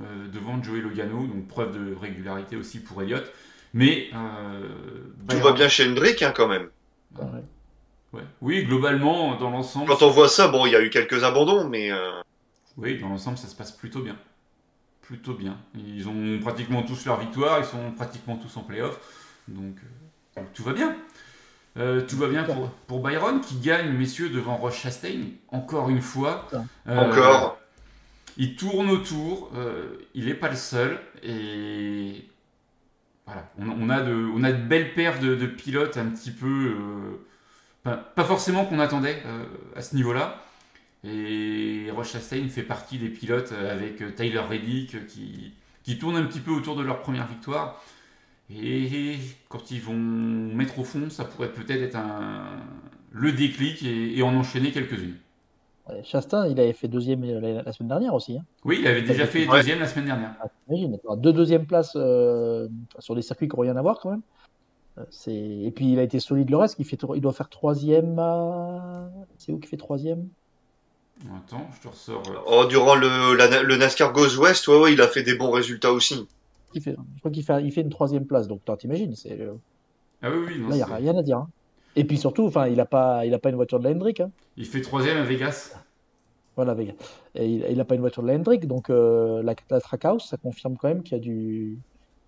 euh, 0.00 0.28
devant 0.32 0.62
Joey 0.62 0.80
Logano, 0.80 1.26
donc 1.26 1.46
preuve 1.48 1.72
de 1.72 1.94
régularité 1.94 2.56
aussi 2.56 2.80
pour 2.80 3.02
Elliott. 3.02 3.24
Mais 3.74 4.08
euh, 4.14 4.60
Tout 5.28 5.36
Byron- 5.36 5.42
va 5.42 5.52
bien 5.52 5.68
chez 5.68 5.88
Hendrick, 5.88 6.22
hein, 6.22 6.32
quand 6.34 6.48
même. 6.48 6.68
Ouais. 7.18 7.26
Ouais. 8.12 8.22
Oui, 8.42 8.64
globalement, 8.64 9.36
dans 9.36 9.50
l'ensemble, 9.50 9.86
Quand 9.86 10.02
on 10.02 10.10
voit 10.10 10.28
ça, 10.28 10.48
bon, 10.48 10.66
il 10.66 10.72
y 10.72 10.76
a 10.76 10.82
eu 10.82 10.90
quelques 10.90 11.24
abandons, 11.24 11.66
mais 11.66 11.90
euh, 11.90 12.10
Oui, 12.76 12.98
dans 12.98 13.08
l'ensemble, 13.08 13.38
ça 13.38 13.48
se 13.48 13.54
passe 13.54 13.72
plutôt 13.72 14.00
bien. 14.00 14.16
Plutôt 15.02 15.34
bien. 15.34 15.58
Ils 15.74 16.08
ont 16.08 16.38
pratiquement 16.40 16.82
tous 16.82 17.04
leur 17.06 17.20
victoire, 17.20 17.58
ils 17.58 17.64
sont 17.64 17.92
pratiquement 17.92 18.36
tous 18.36 18.56
en 18.56 18.62
playoff. 18.62 18.98
Donc, 19.48 19.76
euh, 19.76 20.40
donc 20.40 20.52
tout 20.52 20.62
va 20.62 20.72
bien. 20.72 20.96
Euh, 21.78 22.02
tout 22.06 22.16
va 22.16 22.28
bien 22.28 22.44
pour, 22.44 22.68
pour 22.86 23.02
Byron 23.02 23.40
qui 23.40 23.56
gagne, 23.56 23.90
messieurs, 23.92 24.28
devant 24.28 24.56
Roche 24.56 24.80
Chastain, 24.80 25.20
encore 25.48 25.88
une 25.90 26.02
fois. 26.02 26.48
Euh, 26.86 26.98
encore. 26.98 27.58
Il 28.36 28.56
tourne 28.56 28.90
autour, 28.90 29.50
euh, 29.56 29.98
il 30.14 30.26
n'est 30.26 30.34
pas 30.34 30.48
le 30.48 30.56
seul. 30.56 31.00
Et 31.22 32.28
voilà, 33.26 33.50
on, 33.58 33.68
on 33.68 33.90
a 33.90 34.00
de, 34.00 34.14
on 34.34 34.44
a 34.44 34.52
de 34.52 34.62
belles 34.62 34.94
perfs 34.94 35.20
de, 35.20 35.34
de 35.34 35.46
pilotes 35.46 35.96
un 35.96 36.06
petit 36.06 36.30
peu, 36.30 36.76
pas, 37.82 37.96
pas 37.96 38.24
forcément 38.24 38.64
qu'on 38.64 38.78
attendait 38.78 39.22
à 39.76 39.82
ce 39.82 39.94
niveau-là. 39.96 40.42
Et 41.04 41.90
Roche 41.90 42.12
Chastain 42.12 42.48
fait 42.48 42.62
partie 42.62 42.98
des 42.98 43.08
pilotes 43.08 43.52
avec 43.52 44.00
euh, 44.02 44.12
Tyler 44.12 44.38
Reddick 44.38 44.94
euh, 44.94 45.00
qui, 45.08 45.52
qui 45.82 45.98
tournent 45.98 46.16
un 46.16 46.24
petit 46.24 46.38
peu 46.40 46.52
autour 46.52 46.76
de 46.76 46.82
leur 46.82 47.00
première 47.00 47.26
victoire. 47.26 47.82
Et 48.54 49.16
quand 49.48 49.70
ils 49.70 49.80
vont 49.80 49.94
mettre 49.94 50.78
au 50.78 50.84
fond, 50.84 51.10
ça 51.10 51.24
pourrait 51.24 51.52
peut-être 51.52 51.82
être 51.82 51.96
un, 51.96 52.58
le 53.10 53.32
déclic 53.32 53.82
et, 53.82 54.16
et 54.16 54.22
en 54.22 54.34
enchaîner 54.36 54.70
quelques-unes. 54.70 55.16
Chastain, 56.04 56.46
il 56.46 56.60
avait 56.60 56.72
fait 56.72 56.86
deuxième 56.86 57.24
euh, 57.24 57.40
la, 57.40 57.62
la 57.62 57.72
semaine 57.72 57.88
dernière 57.88 58.14
aussi. 58.14 58.36
Hein. 58.36 58.44
Oui, 58.64 58.78
il 58.80 58.86
avait 58.86 59.02
déjà 59.02 59.26
fait 59.26 59.46
deuxième 59.46 59.80
la 59.80 59.88
semaine 59.88 60.06
dernière. 60.06 60.36
Ah, 60.40 61.16
deux 61.16 61.32
deuxièmes 61.32 61.66
places 61.66 61.94
euh, 61.96 62.68
sur 63.00 63.16
des 63.16 63.22
circuits 63.22 63.48
qui 63.48 63.56
n'ont 63.56 63.62
rien 63.62 63.76
à 63.76 63.82
voir 63.82 63.98
quand 63.98 64.10
même. 64.10 64.22
Et 65.26 65.72
puis 65.74 65.92
il 65.92 65.98
a 65.98 66.02
été 66.02 66.20
solide 66.20 66.50
le 66.50 66.58
reste. 66.58 66.76
Il, 66.78 66.84
fait... 66.84 66.96
tro- 66.96 67.16
il 67.16 67.20
doit 67.20 67.32
faire 67.32 67.48
troisième 67.48 68.16
à. 68.18 69.10
C'est 69.38 69.50
où 69.50 69.58
qui 69.58 69.66
fait 69.66 69.76
troisième? 69.76 70.28
Attends, 71.36 71.68
je 71.76 71.82
te 71.82 71.88
ressors. 71.88 72.22
Oh, 72.46 72.64
durant 72.66 72.94
le, 72.94 73.34
la- 73.34 73.62
le 73.62 73.76
NASCAR 73.76 74.12
Goes 74.12 74.36
West, 74.38 74.66
ouais, 74.68 74.78
ouais, 74.80 74.92
il 74.92 75.00
a 75.00 75.08
fait 75.08 75.22
des 75.22 75.34
bons 75.34 75.50
résultats 75.50 75.92
aussi. 75.92 76.26
il 76.74 76.82
fait... 76.82 76.96
Je 77.14 77.18
crois 77.20 77.30
qu'il 77.30 77.44
fait... 77.44 77.62
Il 77.62 77.72
fait 77.72 77.82
une 77.82 77.90
troisième 77.90 78.26
place. 78.26 78.48
Donc 78.48 78.60
t'imagines, 78.78 79.14
c'est... 79.14 79.40
euh, 79.40 79.52
Ah 80.22 80.30
oui, 80.30 80.38
oui, 80.46 80.58
non, 80.58 80.68
là, 80.68 80.74
il 80.74 80.78
n'y 80.78 80.82
a 80.82 80.86
rien 80.86 81.16
à 81.16 81.22
dire. 81.22 81.38
hein. 81.38 81.48
Et 81.94 82.04
puis 82.04 82.16
surtout, 82.18 82.46
enfin, 82.46 82.66
il 82.68 82.76
n'a 82.76 82.86
pas... 82.86 83.24
Il 83.26 83.34
a 83.34 83.38
pas 83.38 83.50
une 83.50 83.56
voiture 83.56 83.78
de 83.78 83.84
la 83.84 83.90
Hendrick. 83.90 84.20
Hein. 84.20 84.30
il 84.56 84.66
fait 84.66 84.80
troisième 84.80 85.18
à 85.18 85.22
Vegas. 85.22 85.74
Voilà, 86.56 86.74
Vega. 86.74 86.92
Et 87.34 87.46
il 87.46 87.76
n'a 87.78 87.84
pas 87.86 87.94
une 87.94 88.00
voiture 88.02 88.22
de 88.22 88.28
la 88.28 88.34
Hendrick. 88.34 88.66
Donc 88.66 88.90
euh, 88.90 89.42
la... 89.42 89.54
la 89.70 89.80
Trackhouse, 89.80 90.24
ça 90.28 90.36
confirme 90.36 90.76
quand 90.76 90.88
même 90.88 91.02
qu'il 91.02 91.16
y 91.16 91.20
a 91.20 91.22
du. 91.22 91.78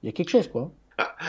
Il 0.03 0.07
y 0.07 0.09
a 0.09 0.13
quelque 0.13 0.31
chose, 0.31 0.49
quoi. 0.49 0.71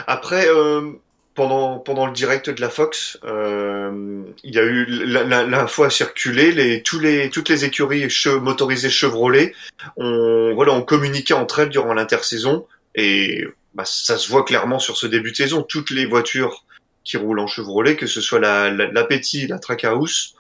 Après, 0.08 0.46
euh, 0.48 0.92
pendant, 1.36 1.80
pendant 1.80 2.08
le 2.08 2.14
direct 2.14 2.50
de 2.50 2.62
la 2.62 2.70
Fox, 2.70 3.20
euh, 3.26 4.24
il 4.44 4.56
y 4.56 4.58
a 4.58 4.64
eu 4.64 4.86
l'info 4.86 5.84
a 5.84 5.90
circulé, 5.90 6.54
les, 6.54 6.82
tous 6.82 7.00
les, 7.00 7.30
toutes 7.30 7.50
les 7.50 7.66
écuries 7.66 8.08
motorisées 8.42 8.90
Chevrolet 8.90 9.54
ont, 9.98 10.54
voilà, 10.56 10.72
ont 10.72 10.82
communiqué 10.82 11.34
entre 11.34 11.60
elles 11.60 11.70
durant 11.70 11.94
l'intersaison 11.94 12.66
et 12.96 13.46
bah, 13.74 13.84
ça 13.86 14.18
se 14.18 14.30
voit 14.30 14.46
clairement 14.46 14.80
sur 14.80 14.96
ce 14.96 15.08
début 15.08 15.32
de 15.32 15.36
saison. 15.36 15.62
Toutes 15.62 15.92
les 15.92 16.06
voitures 16.06 16.64
qui 17.04 17.18
roulent 17.18 17.42
en 17.42 17.48
Chevrolet, 17.48 17.98
que 17.98 18.08
ce 18.08 18.22
soit 18.22 18.40
la, 18.40 18.72
la, 18.72 18.90
la 18.92 19.08
la 19.10 19.60
Trackhouse, 19.60 20.36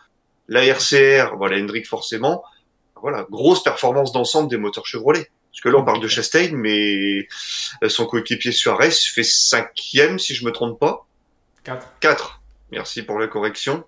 la 0.47 0.65
RCR, 0.65 1.35
voilà, 1.35 1.57
Hendrick 1.57 1.87
forcément, 1.87 2.43
voilà, 3.01 3.27
grosse 3.29 3.63
performance 3.63 4.13
d'ensemble 4.13 4.49
des 4.49 4.57
moteurs 4.57 4.85
Chevrolet. 4.85 5.29
Parce 5.55 5.61
que 5.61 5.69
là, 5.69 5.77
on 5.77 5.85
parle 5.85 6.01
de 6.01 6.09
Chastain, 6.09 6.49
mais 6.51 7.29
euh, 7.81 7.87
son 7.87 8.05
coéquipier 8.05 8.51
Suarez 8.51 8.91
fait 8.91 9.23
cinquième, 9.23 10.19
si 10.19 10.35
je 10.35 10.43
me 10.43 10.51
trompe 10.51 10.77
pas. 10.77 11.07
4. 11.63 11.93
4. 12.01 12.41
Merci 12.73 13.03
pour 13.03 13.19
la 13.19 13.27
correction. 13.27 13.85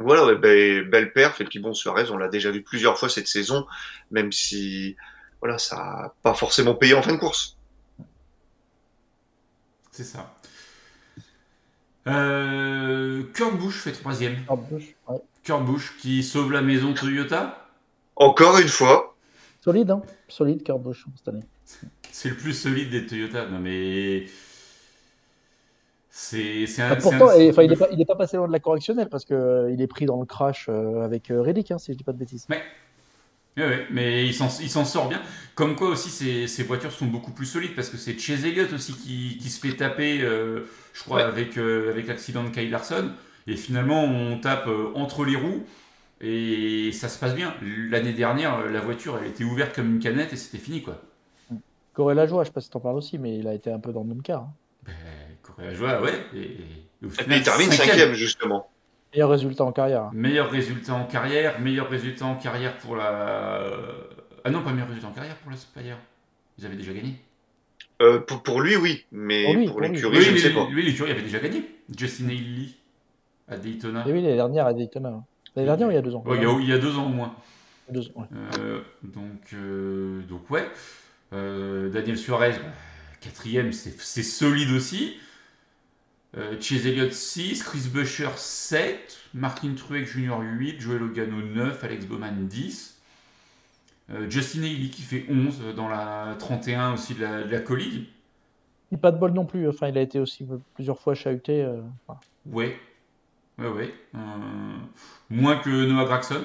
Voilà, 0.00 0.26
ouais, 0.26 0.34
ben, 0.34 0.82
belle 0.82 1.12
perf. 1.12 1.40
Et 1.40 1.44
puis 1.44 1.60
bon, 1.60 1.74
Suarez, 1.74 2.10
on 2.10 2.16
l'a 2.16 2.26
déjà 2.26 2.50
vu 2.50 2.64
plusieurs 2.64 2.98
fois 2.98 3.08
cette 3.08 3.28
saison, 3.28 3.68
même 4.10 4.32
si 4.32 4.96
voilà, 5.40 5.58
ça 5.58 5.76
a 5.76 6.14
pas 6.24 6.34
forcément 6.34 6.74
payé 6.74 6.94
en 6.94 7.02
fin 7.02 7.12
de 7.12 7.18
course. 7.18 7.56
C'est 9.92 10.02
ça. 10.02 10.34
Euh, 12.08 13.22
Kurt 13.32 13.56
Busch 13.56 13.76
fait 13.76 13.92
troisième. 13.92 14.38
Ouais. 14.48 15.22
Kurt 15.44 15.64
Busch 15.64 15.92
qui 16.00 16.24
sauve 16.24 16.50
la 16.50 16.62
maison 16.62 16.94
Toyota. 16.94 17.64
Encore 18.16 18.58
une 18.58 18.68
fois, 18.68 19.09
Solide, 19.62 19.90
hein 19.90 20.02
Solide, 20.28 20.62
Kurt 20.62 20.80
Busch, 20.82 21.04
cette 21.16 21.28
année. 21.28 21.44
C'est 22.10 22.30
le 22.30 22.36
plus 22.36 22.54
solide 22.54 22.90
des 22.90 23.06
Toyota. 23.06 23.46
Non 23.46 23.58
mais 23.60 24.24
c'est 26.08 26.64
un. 26.82 26.90
Ah, 26.90 26.96
pourtant, 26.96 27.28
un- 27.30 27.34
et, 27.38 27.50
enfin, 27.50 27.62
il 27.62 27.70
n'est 27.98 28.04
pas, 28.04 28.16
passé 28.16 28.36
loin 28.36 28.46
de 28.48 28.52
la 28.52 28.58
correctionnelle 28.58 29.08
parce 29.08 29.24
qu'il 29.24 29.70
il 29.72 29.80
est 29.80 29.86
pris 29.86 30.06
dans 30.06 30.18
le 30.18 30.26
crash 30.26 30.66
euh, 30.68 31.02
avec 31.02 31.30
euh, 31.30 31.40
Reddick, 31.40 31.70
hein, 31.70 31.78
si 31.78 31.92
je 31.92 31.98
dis 31.98 32.04
pas 32.04 32.12
de 32.12 32.18
bêtises. 32.18 32.46
Ouais, 32.48 32.62
ouais, 33.66 33.86
mais 33.90 34.26
il 34.26 34.34
s'en 34.34 34.84
sort 34.84 35.08
bien. 35.08 35.20
Comme 35.54 35.76
quoi 35.76 35.88
aussi, 35.90 36.08
ces, 36.10 36.46
ces 36.46 36.62
voitures 36.62 36.92
sont 36.92 37.06
beaucoup 37.06 37.30
plus 37.32 37.46
solides 37.46 37.74
parce 37.74 37.88
que 37.90 37.96
c'est 37.96 38.18
Chase 38.18 38.44
Elliott 38.44 38.72
aussi 38.72 38.92
qui, 38.94 39.38
qui 39.40 39.50
se 39.50 39.60
fait 39.60 39.76
taper, 39.76 40.20
euh, 40.22 40.62
je 40.94 41.02
crois, 41.02 41.18
Ouais. 41.18 41.22
avec, 41.24 41.58
euh, 41.58 41.90
avec 41.90 42.06
l'accident 42.06 42.42
de 42.44 42.48
Kyle 42.50 42.70
Larson. 42.70 43.10
Et 43.46 43.56
finalement, 43.56 44.04
on 44.04 44.38
tape 44.38 44.66
euh, 44.66 44.92
entre 44.94 45.24
les 45.24 45.36
roues 45.36 45.64
et 46.20 46.92
ça 46.92 47.08
se 47.08 47.18
passe 47.18 47.34
bien. 47.34 47.54
L'année 47.62 48.12
dernière, 48.12 48.58
euh, 48.58 48.70
la 48.70 48.80
voiture, 48.80 49.18
elle 49.20 49.28
était 49.30 49.44
ouverte 49.44 49.74
comme 49.74 49.94
une 49.94 50.00
canette 50.00 50.32
et 50.32 50.36
c'était 50.36 50.58
fini, 50.58 50.82
quoi. 50.82 51.00
Corée 51.92 52.14
la 52.14 52.26
joie, 52.26 52.42
je 52.44 52.48
sais 52.48 52.52
pas 52.52 52.60
si 52.60 52.70
t'en 52.70 52.80
parles 52.80 52.96
aussi, 52.96 53.18
mais 53.18 53.38
il 53.38 53.46
a 53.48 53.54
été 53.54 53.70
un 53.70 53.78
peu 53.80 53.92
dans 53.92 54.02
le 54.02 54.08
même 54.08 54.22
cas. 54.22 54.38
hein. 54.38 54.52
Ben, 54.84 54.92
courait 55.42 55.66
la 55.66 55.74
joie, 55.74 56.00
ouais. 56.02 56.12
Et, 56.34 56.38
et 56.42 57.06
au 57.06 57.08
et 57.08 57.10
final, 57.10 57.26
puis 57.28 57.36
il 57.38 57.42
termine 57.42 57.70
cinquième, 57.72 58.12
justement. 58.14 58.68
Meilleur 59.12 59.30
résultat 59.30 59.64
en 59.64 59.72
carrière. 59.72 60.02
hein. 60.04 60.10
Meilleur 60.14 60.50
résultat 60.50 60.94
en 60.94 61.04
carrière, 61.04 61.60
meilleur 61.60 61.88
résultat 61.88 62.26
en 62.26 62.36
carrière 62.36 62.76
pour 62.78 62.96
la. 62.96 63.64
Ah 64.44 64.50
non, 64.50 64.62
pas 64.62 64.72
meilleur 64.72 64.88
résultat 64.88 65.08
en 65.08 65.12
carrière 65.12 65.36
pour 65.36 65.50
la 65.50 65.56
Spire. 65.56 65.98
Ils 66.58 66.66
avaient 66.66 66.76
déjà 66.76 66.92
gagné. 66.92 67.14
Euh, 68.02 68.20
pour, 68.20 68.42
pour 68.42 68.60
lui, 68.60 68.76
oui, 68.76 69.04
mais 69.12 69.44
Pour 69.44 69.54
lui, 69.54 69.66
pour 69.66 69.76
pour 69.76 69.80
lui. 69.80 69.88
l'écurie, 69.94 70.18
Oui, 70.18 70.24
je 70.24 70.30
ne 70.30 70.36
sais 70.38 70.52
pas. 70.54 70.66
lui, 70.70 70.82
l'écurie 70.84 71.10
avait 71.10 71.22
déjà 71.22 71.38
gagné. 71.38 71.64
Justin 71.96 72.28
Haley 72.28 72.68
à 73.48 73.56
Daytona. 73.58 74.06
Et 74.08 74.12
oui, 74.12 74.22
l'année 74.22 74.36
dernière 74.36 74.66
à 74.66 74.74
Daytona. 74.74 75.22
L'année 75.56 75.66
dernière 75.66 75.88
ou 75.88 75.90
il 75.90 75.94
y 75.94 75.98
a 75.98 76.02
deux 76.02 76.14
ans 76.14 76.22
Ouais, 76.26 76.36
il, 76.36 76.42
y 76.42 76.46
a, 76.46 76.58
il 76.60 76.68
y 76.68 76.72
a 76.72 76.78
deux 76.78 76.96
ans 76.96 77.06
au 77.06 77.10
moins. 77.10 77.34
Deux 77.90 78.06
ans, 78.08 78.12
ouais. 78.16 78.26
Euh, 78.58 78.80
donc, 79.02 79.52
euh, 79.54 80.22
donc, 80.22 80.48
ouais. 80.50 80.68
Euh, 81.32 81.88
Daniel 81.90 82.16
Suarez, 82.16 82.52
bah, 82.52 82.72
quatrième, 83.20 83.72
c'est 83.72 84.22
solide 84.22 84.70
aussi. 84.70 85.16
Chase 86.60 86.86
Elliott 86.86 87.12
6, 87.12 87.64
Chris 87.64 87.88
Buescher 87.92 88.28
7, 88.36 89.18
Martin 89.34 89.74
Truex 89.74 90.12
Jr. 90.12 90.38
8, 90.40 90.80
Joel 90.80 90.98
Logano 90.98 91.42
9, 91.42 91.82
Alex 91.82 92.06
Bowman 92.06 92.46
10. 92.46 93.00
Euh, 94.12 94.30
Justin 94.30 94.62
Haley 94.62 94.90
qui 94.90 95.02
fait 95.02 95.26
11 95.28 95.74
dans 95.74 95.88
la 95.88 96.36
31 96.38 96.94
aussi 96.94 97.14
de 97.14 97.22
la, 97.22 97.42
de 97.42 97.50
la 97.50 97.60
colligue. 97.60 98.04
Il 98.92 98.98
pas 98.98 99.10
de 99.10 99.18
bol 99.18 99.32
non 99.32 99.44
plus. 99.44 99.68
Enfin, 99.68 99.88
il 99.88 99.98
a 99.98 100.02
été 100.02 100.20
aussi 100.20 100.46
plusieurs 100.74 101.00
fois 101.00 101.14
chahuté. 101.14 101.66
enfin, 102.06 102.20
Ouais. 102.46 102.76
Ouais, 103.60 103.68
ouais. 103.68 103.94
Euh, 104.14 104.18
moins 105.28 105.56
que 105.56 105.68
Noah 105.70 106.04
Gragson, 106.06 106.44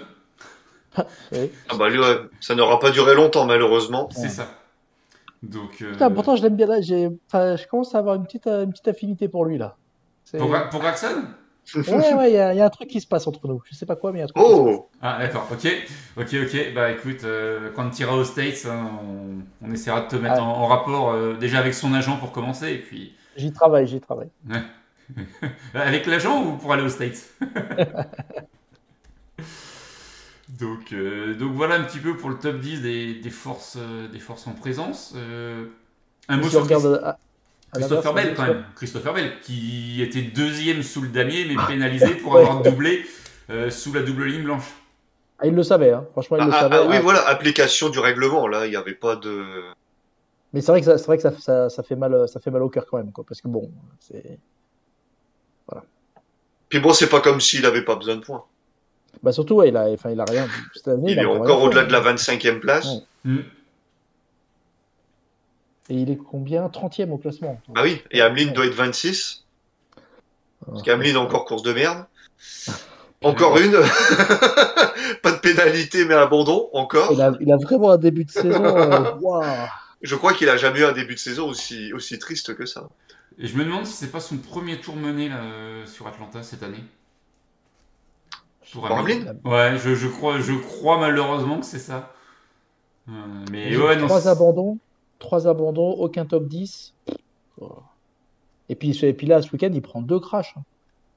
ouais. 1.32 1.52
Ah 1.70 1.76
bah 1.78 1.90
lui, 1.90 2.00
ouais, 2.00 2.18
ça 2.42 2.56
n'aura 2.56 2.80
pas 2.80 2.92
duré 2.92 3.16
longtemps, 3.16 3.46
malheureusement. 3.46 4.10
c'est 4.12 4.30
ça. 4.30 4.48
Donc, 5.44 5.82
euh, 5.82 5.92
Putain, 5.92 6.10
pourtant, 6.12 6.36
je 6.36 6.44
l'aime 6.44 6.56
bien. 6.56 6.66
Là, 6.68 6.82
j'ai, 6.82 7.10
enfin, 7.28 7.56
je 7.56 7.68
commence 7.68 7.94
à 7.96 8.00
avoir 8.00 8.16
une 8.16 8.24
petite, 8.26 8.48
euh, 8.48 8.64
une 8.64 8.72
petite 8.72 8.88
affinité 8.88 9.28
pour 9.28 9.46
lui 9.46 9.58
là. 9.58 9.76
C'est- 10.24 10.38
pour, 10.40 10.50
Gra- 10.50 10.70
pour 10.70 10.80
Gragson 10.82 11.24
Ouais, 11.76 12.14
ouais, 12.14 12.30
il 12.32 12.36
y, 12.36 12.38
a 12.38 12.54
il 12.54 12.58
y 12.58 12.62
a 12.62 12.66
un 12.66 12.70
truc 12.70 12.88
qui 12.90 13.02
se 13.02 13.08
passe 13.08 13.26
entre 13.26 13.48
nous. 13.48 13.60
Je 13.66 13.74
sais 13.76 13.88
pas 13.88 13.96
quoi, 13.96 14.12
mais 14.12 14.20
il 14.20 14.22
y 14.22 14.24
a 14.24 14.26
un 14.26 14.28
truc. 14.28 14.44
Oh 14.48 14.88
Ah, 15.02 15.18
d'accord, 15.20 15.48
ok. 15.52 15.68
Ok, 16.18 16.28
ok. 16.44 16.74
Bah 16.76 16.92
écoute, 16.92 17.24
euh, 17.24 17.72
quand 17.76 17.90
tu 17.90 18.04
iras 18.04 18.14
aux 18.14 18.24
States, 18.24 18.66
hein, 18.70 18.88
on, 19.04 19.68
on 19.68 19.72
essaiera 19.72 20.02
de 20.02 20.08
te 20.08 20.16
mettre 20.16 20.36
Ah. 20.38 20.44
en, 20.44 20.48
en 20.62 20.68
rapport 20.68 21.12
euh, 21.12 21.34
déjà 21.34 21.58
avec 21.60 21.74
son 21.74 21.94
agent 21.96 22.18
pour 22.18 22.32
commencer, 22.32 22.72
et 22.72 22.78
puis. 22.78 23.16
J'y 23.36 23.52
travaille, 23.52 23.88
j'y 23.88 24.00
travaille. 24.00 24.30
Avec 25.74 26.06
l'agent 26.06 26.44
ou 26.46 26.58
pour 26.58 26.74
aller 26.74 26.84
aux 26.84 26.90
States? 26.90 27.30
Donc, 30.60 30.94
euh, 30.94 31.34
donc 31.34 31.54
voilà 31.54 31.76
un 31.76 31.84
petit 31.84 32.00
peu 32.00 32.16
pour 32.16 32.30
le 32.30 32.38
top 32.38 32.60
10 32.60 32.82
des, 32.82 33.16
des 33.16 33.30
forces, 33.30 33.78
euh, 33.80 34.08
des 34.08 34.20
forces 34.20 34.46
en 34.48 34.54
présence. 34.54 35.14
Euh, 35.16 35.66
un 36.30 36.38
mot 36.38 36.44
Si 36.44 36.52
sur 36.52 36.64
regarde 36.64 37.02
à- 37.04 37.10
à 37.10 37.18
Christopher 37.74 38.14
Bell 38.14 38.34
quand 38.36 38.44
même. 38.46 38.64
Christopher 38.76 39.14
Bell 39.14 39.40
qui 39.42 40.02
était 40.02 40.22
deuxième 40.22 40.84
sous 40.84 41.02
le 41.02 41.10
damier 41.10 41.46
mais 41.46 41.56
pénalisé 41.68 42.16
pour 42.16 42.38
avoir 42.38 42.62
doublé 42.62 43.06
euh, 43.50 43.70
sous 43.70 43.92
la 43.92 44.02
double 44.02 44.26
ligne 44.26 44.44
blanche. 44.44 44.72
Ah, 45.40 45.48
il 45.48 45.54
le 45.56 45.64
savait, 45.64 45.92
hein. 45.92 46.06
franchement, 46.14 46.38
il 46.38 46.44
Ah, 46.44 46.46
le 46.46 46.54
ah, 46.54 46.60
savait. 46.62 46.76
ah, 46.78 46.88
oui, 46.88 46.96
Ah, 46.98 47.02
voilà, 47.02 47.28
application 47.28 47.90
du 47.90 48.00
règlement. 48.00 48.48
Là, 48.48 48.66
il 48.66 48.70
n'y 48.70 48.78
avait 48.78 48.94
pas 48.94 49.16
de. 49.18 49.44
Mais 50.54 50.62
c'est 50.62 50.72
vrai 50.72 50.80
que 50.80 50.86
ça, 50.86 50.98
c'est 50.98 51.08
vrai 51.08 51.18
que 51.18 51.24
ça, 51.24 51.32
ça, 51.38 51.70
ça 51.70 51.84
fait 51.84 51.98
mal, 51.98 52.30
ça 52.30 52.40
fait 52.40 52.52
mal 52.52 52.62
au 52.62 52.70
cœur 52.70 52.86
quand 52.90 52.98
même, 52.98 53.12
quoi. 53.12 53.26
Parce 53.28 53.42
que 53.42 53.50
bon, 53.50 53.70
c'est, 54.00 54.40
Puis 56.76 56.82
bon, 56.82 56.92
c'est 56.92 57.08
pas 57.08 57.22
comme 57.22 57.40
s'il 57.40 57.66
avait 57.66 57.84
pas 57.86 57.96
besoin 57.96 58.18
de 58.18 58.20
points. 58.20 58.44
bah 59.24 59.32
surtout, 59.32 59.56
ouais, 59.56 59.70
il 59.70 59.78
a, 59.78 59.86
enfin, 59.92 60.12
il 60.12 60.20
a 60.20 60.26
rien. 60.26 60.46
Cette 60.74 60.90
année, 60.90 61.14
Il 61.14 61.20
est 61.20 61.24
encore 61.26 61.64
au-delà 61.64 61.86
de 61.86 61.92
la 61.94 62.02
25e 62.02 62.60
place. 62.60 62.86
Ouais. 62.86 63.32
Hmm. 63.32 63.44
Et 65.90 65.94
il 65.94 66.12
est 66.12 66.18
combien? 66.18 66.68
30e 66.68 67.12
au 67.12 67.18
classement. 67.18 67.62
Ah 67.76 67.84
oui, 67.84 68.02
et 68.12 68.20
Ameline 68.20 68.52
doit 68.52 68.66
être 68.66 68.74
26. 68.74 69.46
Parce 70.66 70.84
qu'Ameline 70.84 71.16
a 71.16 71.22
encore 71.22 71.46
course 71.46 71.64
de 71.64 71.72
merde. 71.72 72.04
Encore 73.22 73.58
une. 73.58 73.72
pas 75.24 75.32
de 75.32 75.40
pénalité, 75.40 76.04
mais 76.04 76.16
abandon, 76.16 76.70
encore. 76.74 77.14
Il 77.14 77.22
a, 77.22 77.32
il 77.40 77.52
a 77.54 77.58
vraiment 77.58 77.92
un 77.92 77.98
début 77.98 78.26
de 78.26 78.32
saison. 78.32 78.64
euh. 78.66 79.66
Je 80.02 80.16
crois 80.16 80.34
qu'il 80.34 80.50
a 80.50 80.58
jamais 80.58 80.82
eu 80.82 80.86
un 80.86 80.92
début 80.92 81.16
de 81.16 81.20
saison 81.20 81.48
aussi, 81.48 81.94
aussi 81.94 82.20
triste 82.20 82.54
que 82.54 82.66
ça. 82.66 82.90
Et 83.38 83.48
je 83.48 83.58
me 83.58 83.66
demande 83.66 83.86
si 83.86 83.94
c'est 83.94 84.12
pas 84.12 84.20
son 84.22 84.38
premier 84.38 84.80
tour 84.80 84.96
mené 84.96 85.28
là, 85.30 85.44
euh, 85.44 85.86
sur 85.86 86.08
Atlanta 86.08 86.42
cette 86.44 86.64
année. 86.64 86.84
Pour 88.72 88.84
Ouais, 88.84 89.78
je, 89.78 89.96
je 89.96 90.08
crois, 90.08 90.40
je 90.40 90.54
crois 90.54 90.98
malheureusement 91.00 91.60
que 91.60 91.66
c'est 91.66 91.80
ça. 91.80 92.14
Euh, 93.10 93.12
mais 93.52 93.76
ouais, 93.78 93.96
non. 93.98 94.08
trois 94.08 94.28
abandons, 94.28 94.80
trois 95.20 95.48
abandons, 95.48 95.92
aucun 95.92 96.26
top 96.26 96.48
10. 96.48 96.94
Oh. 97.62 97.78
Et 98.70 98.76
puis, 98.76 98.98
et 99.04 99.14
puis 99.14 99.28
là, 99.28 99.42
ce 99.42 99.52
week-end, 99.52 99.70
il 99.74 99.82
prend 99.82 100.02
deux 100.02 100.20
crashs. 100.20 100.54
hein. 100.58 100.64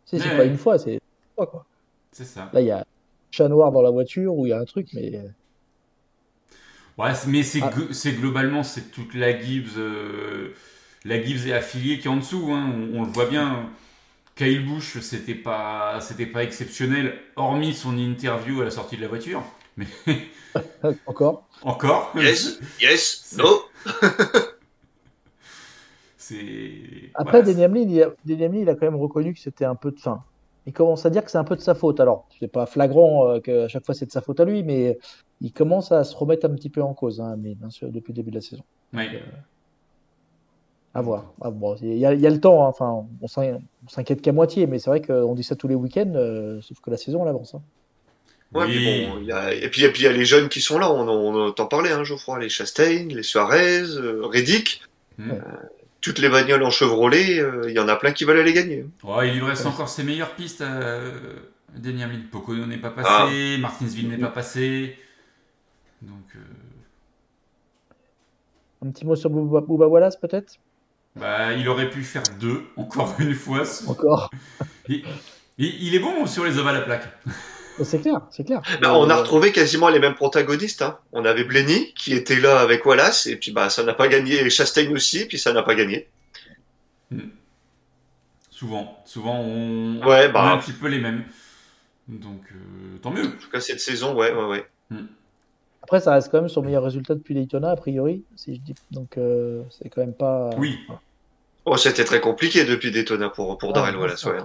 C'est 0.04 0.20
Ouais. 0.20 0.36
pas 0.36 0.44
une 0.44 0.58
fois, 0.58 0.78
c'est 0.78 1.00
fois, 1.34 1.46
quoi. 1.46 1.64
C'est 2.12 2.24
ça. 2.24 2.50
Là, 2.52 2.60
il 2.60 2.66
y 2.66 2.70
a 2.70 2.80
un 2.80 2.84
chat 3.30 3.48
noir 3.48 3.72
dans 3.72 3.82
la 3.82 3.90
voiture 3.90 4.34
ou 4.34 4.46
il 4.46 4.50
y 4.50 4.52
a 4.52 4.58
un 4.58 4.64
truc, 4.64 4.88
mais 4.92 5.22
Ouais, 6.98 7.12
mais 7.28 7.42
c'est 7.44 7.60
Ah. 7.62 7.70
globalement 8.10 8.62
c'est 8.64 8.90
toute 8.90 9.14
la 9.14 9.38
Gibbs, 9.40 9.76
euh, 9.78 10.52
la 11.04 11.22
Gibbs 11.22 11.46
et 11.46 11.52
affiliée 11.52 11.98
qui 11.98 12.06
est 12.08 12.10
en 12.10 12.16
dessous. 12.16 12.50
hein. 12.52 12.72
On, 12.94 13.00
on 13.00 13.04
le 13.04 13.10
voit 13.10 13.26
bien. 13.26 13.70
Kyle 14.36 14.64
Busch, 14.64 15.00
c'était 15.00 15.34
pas, 15.34 16.00
c'était 16.00 16.26
pas 16.26 16.44
exceptionnel, 16.44 17.18
hormis 17.36 17.74
son 17.74 17.96
interview 17.98 18.60
à 18.60 18.64
la 18.64 18.70
sortie 18.70 18.96
de 18.96 19.02
la 19.02 19.08
voiture. 19.08 19.42
Mais 19.76 19.86
encore. 21.06 21.48
encore. 21.62 22.12
Yes, 22.16 22.60
yes, 22.80 23.34
no. 23.38 23.62
C'est. 26.16 27.14
Après, 27.14 27.40
voilà, 27.40 27.42
Denny 27.42 27.64
Hamlin, 27.64 27.88
il 27.88 28.02
a, 28.02 28.10
Denny 28.24 28.44
Hamlin, 28.44 28.60
il 28.60 28.68
a 28.68 28.74
quand 28.74 28.86
même 28.86 28.96
reconnu 28.96 29.34
que 29.34 29.40
c'était 29.40 29.64
un 29.64 29.74
peu 29.74 29.90
de 29.92 30.00
fin. 30.00 30.24
Il 30.66 30.72
commence 30.72 31.06
à 31.06 31.10
dire 31.10 31.24
que 31.24 31.30
c'est 31.30 31.38
un 31.38 31.44
peu 31.44 31.56
de 31.56 31.60
sa 31.60 31.74
faute. 31.74 32.00
Alors, 32.00 32.28
c'est 32.38 32.48
pas 32.48 32.66
flagrant 32.66 33.28
euh, 33.28 33.40
qu'à 33.40 33.68
chaque 33.68 33.84
fois 33.86 33.94
c'est 33.94 34.06
de 34.06 34.12
sa 34.12 34.20
faute 34.20 34.40
à 34.40 34.44
lui, 34.44 34.62
mais 34.62 34.98
il 35.40 35.52
commence 35.52 35.92
à 35.92 36.04
se 36.04 36.14
remettre 36.16 36.46
un 36.46 36.54
petit 36.54 36.70
peu 36.70 36.82
en 36.82 36.94
cause, 36.94 37.20
hein, 37.20 37.36
mais 37.38 37.54
bien 37.54 37.70
sûr, 37.70 37.90
depuis 37.90 38.12
le 38.12 38.16
début 38.16 38.30
de 38.30 38.36
la 38.36 38.40
saison. 38.42 38.64
ouais. 38.92 39.22
À 40.94 41.02
voir. 41.02 41.32
Ah, 41.42 41.50
bon, 41.50 41.76
il 41.82 41.96
y, 41.98 42.06
a, 42.06 42.14
il 42.14 42.20
y 42.20 42.26
a 42.26 42.30
le 42.30 42.40
temps, 42.40 42.64
hein. 42.64 42.68
enfin, 42.68 43.06
on 43.20 43.28
s'in- 43.28 43.58
on 43.84 43.88
s'inquiète 43.88 44.20
qu'à 44.22 44.32
moitié, 44.32 44.66
mais 44.66 44.78
c'est 44.78 44.90
vrai 44.90 45.00
qu'on 45.02 45.34
dit 45.34 45.44
ça 45.44 45.54
tous 45.54 45.68
les 45.68 45.74
week-ends, 45.74 46.12
euh, 46.16 46.60
sauf 46.62 46.80
que 46.80 46.90
la 46.90 46.96
saison, 46.96 47.22
elle 47.22 47.28
avance. 47.28 47.54
hein. 47.54 47.62
Ouais, 48.54 48.64
Oui. 48.64 48.84
mais 48.84 49.06
bon, 49.06 49.18
il 49.20 49.26
y 49.26 49.32
a... 49.32 49.52
et 49.52 49.68
puis 49.68 49.82
il 49.82 50.02
y 50.02 50.06
a 50.06 50.12
les 50.12 50.24
jeunes 50.24 50.48
qui 50.48 50.60
sont 50.62 50.78
là. 50.78 50.90
On, 50.90 51.06
en- 51.06 51.08
on 51.34 51.48
entend 51.48 51.66
parler, 51.66 51.90
hein, 51.90 52.02
Geoffroy, 52.04 52.38
les 52.40 52.48
Chastain, 52.48 53.06
les 53.10 53.22
Suarez, 53.22 53.82
euh, 53.82 54.22
Reddick. 54.24 54.80
Hmm. 55.18 55.30
Ouais. 55.32 55.38
Toutes 56.00 56.18
les 56.20 56.28
bagnoles 56.30 56.62
en 56.62 56.70
Chevrolet, 56.70 57.38
euh, 57.40 57.64
il 57.68 57.74
y 57.74 57.78
en 57.80 57.88
a 57.88 57.96
plein 57.96 58.12
qui 58.12 58.24
veulent 58.24 58.38
aller 58.38 58.52
gagner. 58.54 58.86
Il 59.24 59.32
lui 59.34 59.42
reste 59.42 59.66
encore 59.66 59.88
ses 59.90 60.04
meilleures 60.04 60.34
pistes 60.34 60.62
Hamlin. 60.62 62.20
Pocono 62.32 62.64
n'est 62.66 62.78
pas 62.78 62.90
passé, 62.90 63.54
Ah. 63.56 63.58
Martinsville 63.60 64.08
n'est 64.08 64.16
pas 64.16 64.28
passé. 64.28 64.96
Donc, 66.00 66.24
euh, 66.36 66.38
Un 68.86 68.90
petit 68.90 69.04
mot 69.04 69.16
sur 69.16 69.28
Bouba 69.28 69.86
Wallace, 69.88 70.16
peut-être? 70.16 70.54
Bah, 71.16 71.52
il 71.52 71.68
aurait 71.68 71.90
pu 71.90 72.02
faire 72.02 72.22
deux, 72.40 72.64
encore 72.76 73.14
une 73.18 73.34
fois. 73.34 73.62
Encore 73.86 74.30
Il, 75.60 75.92
est 75.94 75.98
bon 75.98 76.24
sur 76.26 76.44
les 76.44 76.56
ovales 76.56 76.76
à 76.76 76.80
plaques. 76.82 77.08
C'est 77.82 78.00
clair, 78.00 78.20
c'est 78.30 78.44
clair. 78.44 78.62
Bah, 78.80 78.94
on 78.94 79.10
a 79.10 79.16
retrouvé 79.16 79.50
quasiment 79.50 79.88
les 79.88 79.98
mêmes 79.98 80.14
protagonistes. 80.14 80.82
Hein. 80.82 80.98
On 81.12 81.24
avait 81.24 81.44
Blenny 81.44 81.92
qui 81.94 82.12
était 82.12 82.38
là 82.38 82.60
avec 82.60 82.86
Wallace, 82.86 83.26
et 83.26 83.36
puis 83.36 83.50
bah 83.50 83.68
ça 83.68 83.82
n'a 83.82 83.94
pas 83.94 84.08
gagné. 84.08 84.34
Et 84.40 84.50
Chastain 84.50 84.90
aussi, 84.92 85.18
et 85.18 85.24
puis 85.26 85.38
ça 85.38 85.52
n'a 85.52 85.62
pas 85.62 85.74
gagné. 85.74 86.08
Souvent, 88.50 89.02
souvent 89.04 89.40
on, 89.40 90.00
Ouais, 90.06 90.28
on 90.28 90.32
bah. 90.32 90.42
a 90.42 90.52
un 90.52 90.58
petit 90.58 90.72
peu 90.72 90.88
les 90.88 90.98
mêmes. 90.98 91.24
Donc, 92.08 92.42
euh, 92.52 92.98
tant 93.02 93.10
mieux. 93.10 93.26
En 93.26 93.30
tout 93.30 93.50
cas 93.50 93.60
cette 93.60 93.80
saison, 93.80 94.14
ouais, 94.14 94.32
ouais, 94.32 94.44
ouais. 94.44 94.66
Après, 95.82 96.00
ça 96.00 96.12
reste 96.12 96.30
quand 96.30 96.40
même 96.40 96.48
son 96.48 96.62
meilleur 96.62 96.82
résultat 96.82 97.14
depuis 97.14 97.34
Daytona, 97.34 97.70
a 97.70 97.76
priori, 97.76 98.24
si 98.36 98.54
je 98.56 98.60
dis. 98.60 98.74
Donc, 98.90 99.16
euh, 99.16 99.62
c'est 99.70 99.88
quand 99.88 100.00
même 100.00 100.14
pas. 100.14 100.50
Oui, 100.58 100.78
Oh, 101.70 101.76
c'était 101.76 102.04
très 102.04 102.20
compliqué 102.20 102.64
depuis 102.64 102.90
Daytona 102.90 103.28
pour 103.28 103.58
pour 103.58 103.70
Ah, 103.70 103.74
Darrell 103.74 103.96
Wallace. 103.96 104.24
Ouais. 104.24 104.38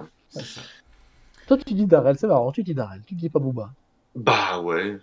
Toi, 1.46 1.56
tu 1.58 1.72
dis 1.74 1.86
Darrell, 1.86 2.16
c'est 2.18 2.26
marrant, 2.26 2.52
tu 2.52 2.62
dis 2.62 2.74
Darrell, 2.74 3.00
tu 3.06 3.14
dis 3.14 3.30
pas 3.30 3.38
Bouba. 3.38 3.70
Bah 4.14 4.60
ouais. 4.60 4.98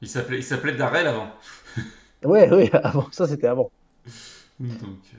Il 0.00 0.08
s'appelait, 0.08 0.38
il 0.38 0.42
s'appelait 0.42 0.74
Darrell 0.74 1.06
avant. 1.06 1.30
Ouais, 2.24 2.50
ouais, 2.50 2.70
avant, 2.82 3.06
ça 3.10 3.26
c'était 3.26 3.46
avant. 3.48 3.70
Donc, 4.58 4.72
euh, 5.14 5.18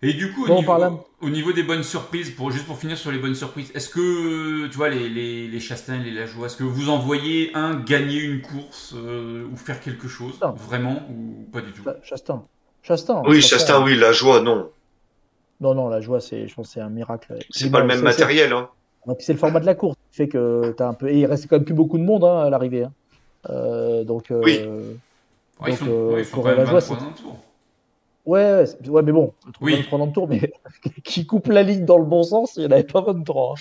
Et 0.00 0.12
du 0.12 0.32
coup, 0.32 0.44
au, 0.44 0.46
Bon, 0.46 1.28
niveau, 1.28 1.50
au 1.50 1.52
des 1.52 1.64
bonnes 1.64 1.82
surprises, 1.82 2.30
pour, 2.30 2.52
juste 2.52 2.66
pour 2.66 2.78
finir 2.78 2.96
sur 2.96 3.10
les 3.10 3.18
bonnes 3.18 3.34
surprises, 3.34 3.72
est-ce 3.74 3.88
que, 3.88 4.68
tu 4.68 4.76
vois, 4.76 4.90
les, 4.90 5.08
les, 5.08 5.48
les 5.48 5.60
Chastain, 5.60 5.98
les 5.98 6.12
Lajoie, 6.12 6.46
est-ce 6.46 6.56
que 6.56 6.62
vous 6.62 6.88
en 6.88 6.98
voyez 6.98 7.50
un 7.54 7.74
gagner 7.74 8.20
une 8.20 8.40
course 8.40 8.94
euh, 8.96 9.44
ou 9.52 9.56
faire 9.56 9.80
quelque 9.80 10.06
chose 10.06 10.38
Non. 10.40 10.52
Vraiment 10.52 11.02
ou 11.10 11.50
pas 11.50 11.60
du 11.62 11.72
tout? 11.72 11.82
Cha- 11.82 11.96
Chastain. 12.04 12.44
Chastain. 12.82 13.22
Oui, 13.26 13.42
Chastain, 13.42 13.82
oui, 13.82 13.96
la 13.96 14.12
joie, 14.12 14.40
non. 14.40 14.70
Non, 15.60 15.74
non, 15.74 15.88
la 15.88 16.00
joie, 16.00 16.20
c'est, 16.20 16.46
je 16.46 16.54
pense, 16.54 16.68
que 16.68 16.74
c'est 16.74 16.80
un 16.80 16.90
miracle. 16.90 17.36
C'est 17.50 17.68
pas 17.70 17.80
le 17.80 17.86
même 17.86 18.02
matériel. 18.02 18.52
Hein. 18.52 18.68
c'est- 19.04 19.14
puis 19.16 19.24
c'est 19.24 19.32
le 19.32 19.38
format 19.40 19.58
de 19.58 19.66
la 19.66 19.74
course 19.74 19.96
qui 20.12 20.16
fait 20.16 20.28
que 20.28 20.72
t'as 20.76 20.86
un 20.88 20.94
peu. 20.94 21.08
Et 21.08 21.18
il 21.18 21.26
reste 21.26 21.48
quand 21.48 21.56
même 21.56 21.64
plus 21.64 21.74
beaucoup 21.74 21.98
de 21.98 22.04
monde 22.04 22.22
hein, 22.22 22.38
à 22.42 22.50
l'arrivée. 22.50 22.84
hein. 22.84 22.92
Euh, 23.50 24.04
donc. 24.04 24.30
euh, 24.30 24.40
Oui. 24.44 24.60
Ouais, 25.60 25.66
ils 25.66 25.70
donc, 25.70 25.78
sont, 25.78 25.86
euh, 25.88 26.12
ouais, 26.14 26.20
ils 26.20 26.24
sont 26.24 26.34
pour 26.34 26.44
quand 26.44 26.50
même 26.50 26.58
la 26.58 26.64
joie, 26.66 26.78
23 26.78 26.96
c'est- 26.96 27.02
dans 27.04 27.10
le 27.10 27.16
tour. 27.16 27.36
Ouais, 28.28 28.64
ouais, 28.88 29.02
mais 29.02 29.12
bon, 29.12 29.32
Oui. 29.62 29.76
23 29.76 29.98
dans 29.98 30.06
le 30.06 30.12
tour, 30.12 30.28
mais 30.28 30.52
qui 31.04 31.24
coupe 31.26 31.46
la 31.48 31.62
ligne 31.62 31.84
dans 31.86 31.96
le 31.98 32.04
bon 32.04 32.22
sens, 32.22 32.56
il 32.56 32.60
n'y 32.60 32.66
en 32.66 32.72
avait 32.72 32.84
pas 32.84 33.00
23. 33.00 33.54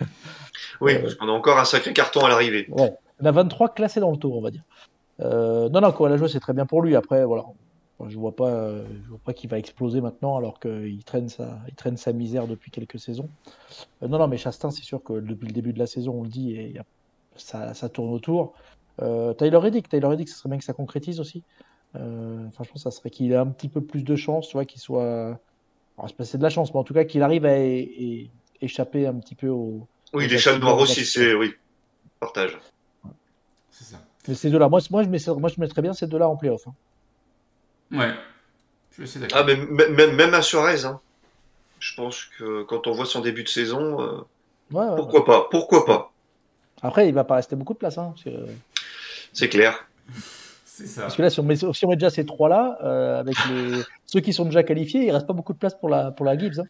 hein. 0.00 0.04
Oui, 0.82 0.98
parce 0.98 1.14
qu'on 1.14 1.28
a 1.28 1.32
encore 1.32 1.58
un 1.58 1.64
sacré 1.64 1.92
carton 1.92 2.20
à 2.24 2.28
l'arrivée. 2.28 2.66
Ouais, 2.70 2.92
il 3.18 3.24
y 3.24 3.26
en 3.26 3.30
a 3.30 3.32
23 3.32 3.70
classés 3.74 4.00
dans 4.00 4.10
le 4.10 4.16
tour, 4.16 4.36
on 4.36 4.40
va 4.42 4.50
dire. 4.50 4.62
Euh, 5.20 5.68
non, 5.68 5.80
non, 5.80 5.94
la 6.06 6.16
joie, 6.16 6.28
c'est 6.28 6.40
très 6.40 6.52
bien 6.54 6.64
pour 6.66 6.80
lui. 6.82 6.96
Après, 6.96 7.24
voilà, 7.24 7.44
je 8.08 8.16
vois 8.18 8.34
pas, 8.34 8.48
euh, 8.48 8.84
je 9.04 9.08
vois 9.10 9.18
pas 9.24 9.32
qu'il 9.34 9.48
va 9.50 9.58
exploser 9.58 10.00
maintenant, 10.00 10.36
alors 10.36 10.58
qu'il 10.60 11.02
traîne 11.04 11.28
sa, 11.28 11.58
il 11.68 11.74
traîne 11.74 11.96
sa 11.98 12.12
misère 12.12 12.46
depuis 12.46 12.70
quelques 12.70 12.98
saisons. 12.98 13.28
Euh, 14.02 14.08
non, 14.08 14.18
non, 14.18 14.26
mais 14.28 14.36
Chastain, 14.38 14.70
c'est 14.70 14.82
sûr 14.84 15.02
que 15.02 15.14
depuis 15.14 15.46
le 15.48 15.52
début 15.52 15.72
de 15.74 15.78
la 15.78 15.86
saison, 15.86 16.14
on 16.20 16.22
le 16.22 16.28
dit, 16.30 16.52
et 16.56 16.70
y 16.70 16.78
a- 16.78 16.84
ça, 17.36 17.74
ça 17.74 17.88
tourne 17.90 18.12
autour. 18.12 18.54
Euh, 19.02 19.32
Tyler 19.34 19.56
Reddick, 19.58 19.88
Tyler 19.88 20.06
Reddick, 20.06 20.28
ce 20.28 20.36
serait 20.36 20.48
bien 20.50 20.58
que 20.58 20.64
ça 20.64 20.72
concrétise 20.74 21.20
aussi. 21.20 21.42
Euh, 21.96 22.46
enfin, 22.48 22.64
je 22.64 22.70
pense 22.70 22.84
que 22.84 22.90
ça 22.90 22.96
serait 22.96 23.10
qu'il 23.10 23.32
ait 23.32 23.36
un 23.36 23.46
petit 23.48 23.68
peu 23.68 23.80
plus 23.80 24.04
de 24.04 24.16
chance, 24.16 24.48
tu 24.48 24.52
vois, 24.54 24.64
qu'il 24.64 24.80
soit. 24.80 25.38
Alors, 25.98 26.10
c'est 26.22 26.38
de 26.38 26.42
la 26.42 26.50
chance, 26.50 26.72
mais 26.72 26.80
en 26.80 26.84
tout 26.84 26.94
cas, 26.94 27.04
qu'il 27.04 27.22
arrive 27.22 27.44
à 27.44 27.58
é- 27.58 28.30
échapper 28.60 29.06
un 29.06 29.14
petit 29.14 29.34
peu 29.34 29.48
au. 29.48 29.86
Oui, 30.12 30.26
les 30.28 30.38
chats 30.38 30.58
noirs 30.58 30.78
aussi, 30.78 31.04
c'est 31.04 31.34
oui. 31.34 31.52
Partage. 32.20 32.58
C'est 33.70 33.84
ça. 33.84 33.96
Mais 34.28 34.34
ces 34.34 34.50
deux-là, 34.50 34.68
moi, 34.68 34.80
moi, 34.90 35.02
je 35.02 35.08
mets, 35.08 35.18
moi, 35.38 35.48
je 35.48 35.60
mettrais 35.60 35.82
bien 35.82 35.92
ces 35.92 36.06
deux-là 36.06 36.28
en 36.28 36.36
playoff. 36.36 36.62
hein. 36.68 36.74
Ouais. 37.92 38.12
Je 38.90 38.94
suis 38.94 39.02
assez 39.04 39.18
d'accord. 39.18 39.38
Ah, 39.40 39.44
mais 39.44 39.52
m- 39.54 39.94
même, 39.94 40.14
même 40.14 40.34
un 40.34 40.42
Suarez, 40.42 40.84
hein. 40.84 41.00
Je 41.78 41.94
pense 41.94 42.24
que 42.38 42.62
quand 42.64 42.86
on 42.86 42.92
voit 42.92 43.06
son 43.06 43.20
début 43.20 43.42
de 43.42 43.48
saison, 43.48 44.00
euh, 44.00 44.18
Ouais, 44.70 44.80
ouais, 44.82 44.88
ouais. 44.90 44.96
pourquoi 44.96 45.24
pas 45.24 45.48
Pourquoi 45.50 45.84
pas 45.86 46.12
Après, 46.82 47.08
il 47.08 47.14
va 47.14 47.24
pas 47.24 47.36
rester 47.36 47.56
beaucoup 47.56 47.72
de 47.72 47.78
place. 47.78 47.96
Hein, 47.98 48.10
parce, 48.14 48.24
que, 48.24 48.30
C'est 49.32 49.48
clair. 49.48 49.88
C'est 50.80 50.86
ça. 50.86 51.02
parce 51.02 51.16
que 51.16 51.22
là, 51.22 51.30
si 51.30 51.40
on 51.40 51.42
met, 51.42 51.56
si 51.56 51.84
on 51.84 51.88
met 51.88 51.96
déjà 51.96 52.10
ces 52.10 52.24
trois-là, 52.24 52.78
euh, 52.82 53.20
avec 53.20 53.34
les, 53.50 53.82
ceux 54.06 54.20
qui 54.20 54.32
sont 54.32 54.44
déjà 54.46 54.62
qualifiés, 54.62 55.04
il 55.06 55.10
reste 55.10 55.26
pas 55.26 55.32
beaucoup 55.34 55.52
de 55.52 55.58
place 55.58 55.74
pour 55.74 55.88
la, 55.88 56.10
pour 56.10 56.24
la 56.26 56.38
Gibbs. 56.38 56.60
hein. 56.60 56.64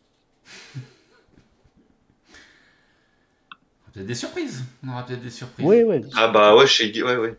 Peut-être 3.93 4.07
des 4.07 4.15
surprises. 4.15 4.65
On 4.87 4.91
aura 4.93 5.05
peut-être 5.05 5.23
des 5.23 5.31
surprises. 5.31 5.67
Oui, 5.67 5.83
oui. 5.85 6.03
Ah 6.17 6.29
bah 6.29 6.55
ouais, 6.57 6.67
chez 6.67 6.93
ouais, 7.03 7.17
ouais. 7.17 7.37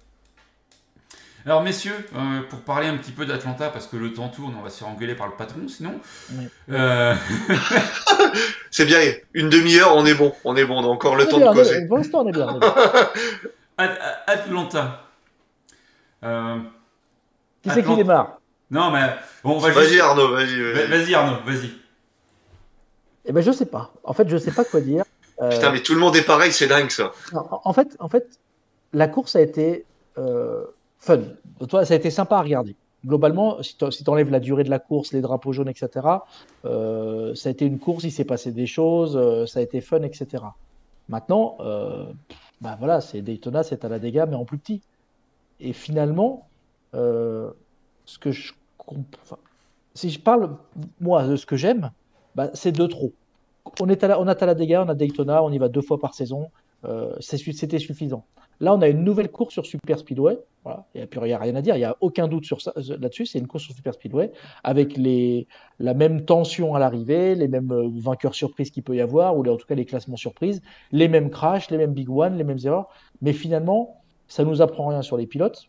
Alors 1.45 1.63
messieurs, 1.63 1.95
euh, 2.15 2.41
pour 2.49 2.60
parler 2.62 2.88
un 2.88 2.97
petit 2.97 3.12
peu 3.12 3.25
d'Atlanta, 3.25 3.69
parce 3.69 3.88
que 3.88 3.97
le 3.97 4.13
temps 4.13 4.29
tourne, 4.29 4.53
on 4.60 4.62
va 4.62 4.69
se 4.69 4.77
faire 4.79 4.88
engueuler 4.89 5.15
par 5.15 5.27
le 5.27 5.34
patron 5.36 5.67
sinon. 5.67 5.99
Oui. 6.34 6.47
Euh, 6.71 7.15
C'est 8.69 8.86
bien, 8.86 8.99
une 9.34 9.49
demi-heure, 9.49 9.95
on 9.95 10.05
est 10.05 10.13
bon. 10.13 10.34
On 10.43 10.55
est 10.55 10.65
bon, 10.65 10.75
on 10.79 10.84
a 10.84 10.88
encore 10.88 11.15
le 11.15 11.25
temps 11.25 11.39
bien, 11.39 11.51
de 11.51 11.57
causer. 11.57 11.88
Pour 11.88 11.97
l'instant, 11.97 12.23
on 12.23 12.27
est 12.27 12.31
bien. 12.31 12.47
on 12.47 12.57
est 12.57 12.60
bien. 12.60 12.73
At- 13.77 13.84
At- 14.27 14.31
Atlanta. 14.31 15.07
Euh, 16.23 16.57
Qui 17.63 17.69
c'est 17.71 17.84
qui 17.84 17.95
démarre 17.95 18.39
Non 18.69 18.91
mais 18.91 19.07
bon, 19.43 19.55
on 19.55 19.60
va 19.60 19.71
Vas-y 19.71 19.88
juste... 19.89 20.01
Arnaud, 20.01 20.29
vas-y. 20.34 20.62
Va- 20.62 20.73
vas-y. 20.73 20.88
Vas-y 20.89 21.13
Arnaud, 21.15 21.38
vas-y. 21.45 21.71
Eh 23.25 23.31
ben, 23.31 23.41
je 23.41 23.51
sais 23.51 23.65
pas. 23.65 23.91
En 24.03 24.13
fait, 24.13 24.27
je 24.27 24.38
sais 24.38 24.51
pas 24.51 24.63
quoi 24.65 24.81
dire. 24.81 25.03
Euh, 25.41 25.49
Putain, 25.49 25.71
mais 25.71 25.81
tout 25.81 25.93
le 25.93 25.99
monde 25.99 26.15
est 26.15 26.25
pareil, 26.25 26.51
c'est 26.51 26.67
dingue 26.67 26.89
ça. 26.89 27.12
en, 27.34 27.62
en 27.63 27.73
fait, 27.73 27.95
en 27.99 28.10
fait, 28.10 28.39
la 28.93 29.07
course 29.07 29.36
a 29.36 29.41
été 29.41 29.86
euh, 30.17 30.63
fun. 30.99 31.19
Toi, 31.69 31.86
ça 31.86 31.93
a 31.93 31.97
été 31.97 32.10
sympa 32.10 32.38
à 32.38 32.41
regarder. 32.41 32.75
Globalement, 33.05 33.62
si 33.63 33.75
tu 33.77 33.86
enlèves 34.07 34.29
la 34.29 34.39
durée 34.39 34.63
de 34.63 34.69
la 34.69 34.77
course, 34.77 35.12
les 35.13 35.21
drapeaux 35.21 35.53
jaunes, 35.53 35.69
etc., 35.69 35.89
euh, 36.65 37.34
ça 37.34 37.49
a 37.49 37.51
été 37.51 37.65
une 37.65 37.79
course, 37.79 38.03
il 38.03 38.12
s'est 38.12 38.25
passé 38.25 38.51
des 38.51 38.67
choses, 38.67 39.17
euh, 39.17 39.47
ça 39.47 39.60
a 39.60 39.63
été 39.63 39.81
fun, 39.81 40.03
etc. 40.03 40.43
Maintenant, 41.10 41.57
euh, 41.62 42.05
bah 42.62 42.75
voilà, 42.77 43.01
c'est 43.01 43.21
Daytona, 43.23 43.63
c'est 43.63 43.84
à 43.86 43.89
la 43.89 43.97
dégâts, 43.97 44.25
mais 44.29 44.36
en 44.36 44.45
plus 44.45 44.60
petit. 44.60 44.81
Et 45.62 45.74
finalement, 45.74 46.47
euh, 46.95 47.52
si 49.93 50.10
je 50.10 50.19
parle 50.19 50.58
moi 51.00 51.26
de 51.28 51.36
ce 51.36 51.45
que 51.45 51.56
j'aime, 51.56 51.91
bah, 52.36 52.50
c'est 52.54 52.71
de 52.71 52.86
trop. 52.88 53.13
On 53.80 53.88
est 53.88 54.04
à 54.04 54.08
la, 54.08 54.19
on 54.19 54.28
a 54.28 54.36
Talladega, 54.36 54.84
on 54.84 54.89
a 54.89 54.95
Daytona, 54.95 55.43
on 55.43 55.52
y 55.52 55.58
va 55.60 55.69
deux 55.69 55.82
fois 55.82 56.00
par 56.00 56.15
saison. 56.15 56.50
Euh, 56.84 57.13
C'était 57.19 57.78
suffisant. 57.78 58.26
Là, 58.60 58.74
on 58.74 58.82
a 58.82 58.88
une 58.88 59.04
nouvelle 59.04 59.30
course 59.30 59.54
sur 59.54 59.65
Super 59.65 60.00
Speedway. 60.00 60.38
Voilà. 60.63 60.86
Il 60.93 61.02
n'y 61.02 61.34
a, 61.34 61.38
rien 61.38 61.56
à 61.56 61.62
dire, 61.62 61.76
il 61.76 61.80
n'y 61.80 61.86
a 61.86 61.95
aucun 62.02 62.28
doute 62.28 62.45
sur 62.45 62.62
ça 62.62 62.74
là-dessus. 62.76 63.26
C'est 63.26 63.39
une 63.39 63.47
course 63.47 63.63
sur 63.63 63.76
Super 63.76 63.93
Speedway 63.93 64.32
avec 64.63 64.97
la 64.97 65.93
même 65.93 66.26
tension 66.26 66.74
à 66.76 66.80
l'arrivée, 66.80 67.36
les 67.36 67.47
mêmes 67.47 67.71
euh, 67.71 67.89
vainqueurs 67.95 68.36
surprises 68.36 68.71
qu'il 68.71 68.84
peut 68.84 68.95
y 68.95 69.02
avoir, 69.02 69.38
ou 69.38 69.47
en 69.47 69.58
tout 69.58 69.67
cas 69.67 69.76
les 69.76 69.86
classements 69.86 70.15
surprises, 70.15 70.62
les 70.91 71.08
mêmes 71.08 71.30
crashs, 71.30 71.69
les 71.69 71.78
mêmes 71.78 71.93
big 71.93 72.10
one, 72.10 72.38
les 72.38 72.43
mêmes 72.43 72.60
erreurs. 72.63 72.89
Mais 73.21 73.34
finalement, 73.34 74.01
ça 74.32 74.46
nous 74.46 74.62
apprend 74.62 74.88
rien 74.88 75.02
sur 75.02 75.17
les 75.17 75.28
pilotes, 75.28 75.67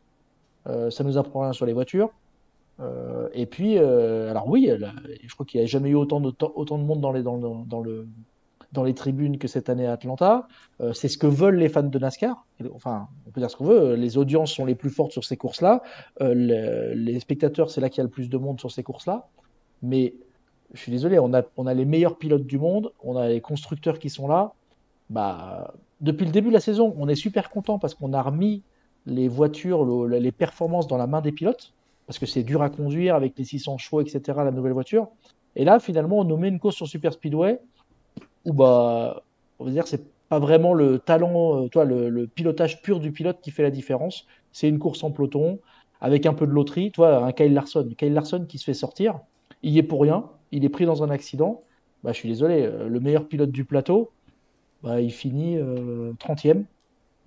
euh, 0.68 0.88
ça 0.88 1.02
nous 1.02 1.18
apprend 1.18 1.40
rien 1.40 1.52
sur 1.52 1.66
les 1.66 1.72
voitures. 1.72 2.10
Euh, 2.78 3.28
et 3.32 3.46
puis, 3.46 3.76
euh, 3.76 4.30
alors 4.30 4.48
oui, 4.48 4.70
je 5.24 5.34
crois 5.34 5.44
qu'il 5.44 5.60
n'y 5.60 5.64
a 5.64 5.66
jamais 5.66 5.90
eu 5.90 5.96
autant 5.96 6.20
de, 6.20 6.30
monde 6.76 7.00
dans 7.00 8.84
les, 8.84 8.94
tribunes 8.94 9.38
que 9.38 9.48
cette 9.48 9.68
année 9.68 9.88
à 9.88 9.92
Atlanta. 9.94 10.46
Euh, 10.80 10.92
c'est 10.92 11.08
ce 11.08 11.18
que 11.18 11.26
veulent 11.26 11.56
les 11.56 11.68
fans 11.68 11.82
de 11.82 11.98
NASCAR. 11.98 12.46
Enfin, 12.72 13.08
on 13.26 13.32
peut 13.32 13.40
dire 13.40 13.50
ce 13.50 13.56
qu'on 13.56 13.64
veut. 13.64 13.94
Les 13.96 14.16
audiences 14.16 14.52
sont 14.52 14.64
les 14.64 14.76
plus 14.76 14.90
fortes 14.90 15.10
sur 15.10 15.24
ces 15.24 15.36
courses-là. 15.36 15.82
Le- 16.20 16.94
les 16.94 17.18
spectateurs, 17.18 17.68
c'est 17.68 17.80
là 17.80 17.88
qu'il 17.88 17.98
y 17.98 18.02
a 18.02 18.04
le 18.04 18.10
plus 18.10 18.28
de 18.28 18.38
monde 18.38 18.60
sur 18.60 18.70
ces 18.70 18.84
courses-là. 18.84 19.26
Mais 19.82 20.14
je 20.72 20.78
suis 20.78 20.92
désolé, 20.92 21.18
on 21.18 21.34
a, 21.34 21.42
on 21.56 21.66
a 21.66 21.74
les 21.74 21.84
meilleurs 21.84 22.16
pilotes 22.16 22.46
du 22.46 22.58
monde, 22.58 22.92
on 23.02 23.16
a 23.16 23.26
les 23.26 23.40
constructeurs 23.40 23.98
qui 23.98 24.08
sont 24.08 24.28
là. 24.28 24.52
Bah, 25.10 25.74
depuis 26.02 26.26
le 26.26 26.32
début 26.32 26.48
de 26.48 26.54
la 26.54 26.60
saison, 26.60 26.94
on 26.98 27.08
est 27.08 27.14
super 27.16 27.50
content 27.50 27.78
parce 27.78 27.94
qu'on 27.94 28.12
a 28.12 28.22
remis 28.22 28.64
les 29.06 29.28
voitures, 29.28 29.84
le- 29.84 30.18
les 30.18 30.32
performances 30.32 30.86
dans 30.88 30.98
la 30.98 31.06
main 31.06 31.20
des 31.22 31.32
pilotes, 31.32 31.74
parce 32.06 32.18
que 32.18 32.26
c'est 32.26 32.42
dur 32.44 32.62
à 32.62 32.70
conduire 32.70 33.14
avec 33.16 33.38
les 33.38 33.44
600 33.44 33.78
chevaux, 33.78 34.00
etc., 34.02 34.44
la 34.44 34.50
nouvelle 34.52 34.72
voiture. 34.72 35.08
Et 35.56 35.64
là, 35.64 35.80
finalement, 35.80 36.18
on 36.20 36.36
met 36.38 36.48
une 36.48 36.60
course 36.60 36.76
sur 36.76 36.88
Super 36.88 37.12
Speedway 37.12 37.60
où, 38.44 38.52
bah, 38.52 39.22
on 39.58 39.64
va 39.64 39.70
dire, 39.70 39.86
c'est 39.86 40.04
pas 40.28 40.38
vraiment 40.38 40.74
le 40.74 40.98
talent, 40.98 41.64
euh, 41.64 41.68
toi, 41.68 41.84
le, 41.84 42.08
le 42.08 42.26
pilotage 42.26 42.82
pur 42.82 43.00
du 43.00 43.12
pilote 43.12 43.40
qui 43.42 43.50
fait 43.50 43.62
la 43.62 43.70
différence. 43.70 44.26
C'est 44.52 44.68
une 44.68 44.78
course 44.78 45.04
en 45.04 45.10
peloton 45.10 45.60
avec 46.00 46.26
un 46.26 46.34
peu 46.34 46.46
de 46.46 46.52
loterie. 46.52 46.90
Toi, 46.92 47.24
un 47.24 47.32
Kyle 47.32 47.52
Larson, 47.54 47.88
Kyle 47.96 48.12
Larson 48.14 48.46
qui 48.48 48.58
se 48.58 48.64
fait 48.64 48.74
sortir, 48.74 49.20
il 49.62 49.72
y 49.72 49.78
est 49.78 49.82
pour 49.82 50.00
rien, 50.02 50.30
il 50.50 50.64
est 50.64 50.68
pris 50.68 50.86
dans 50.86 51.02
un 51.02 51.10
accident. 51.10 51.62
Bah, 52.02 52.12
je 52.12 52.18
suis 52.18 52.28
désolé, 52.28 52.62
euh, 52.62 52.88
le 52.88 53.00
meilleur 53.00 53.28
pilote 53.28 53.50
du 53.50 53.64
plateau, 53.64 54.10
bah, 54.82 55.00
il 55.00 55.12
finit 55.12 55.56
euh, 55.58 56.12
30e. 56.18 56.64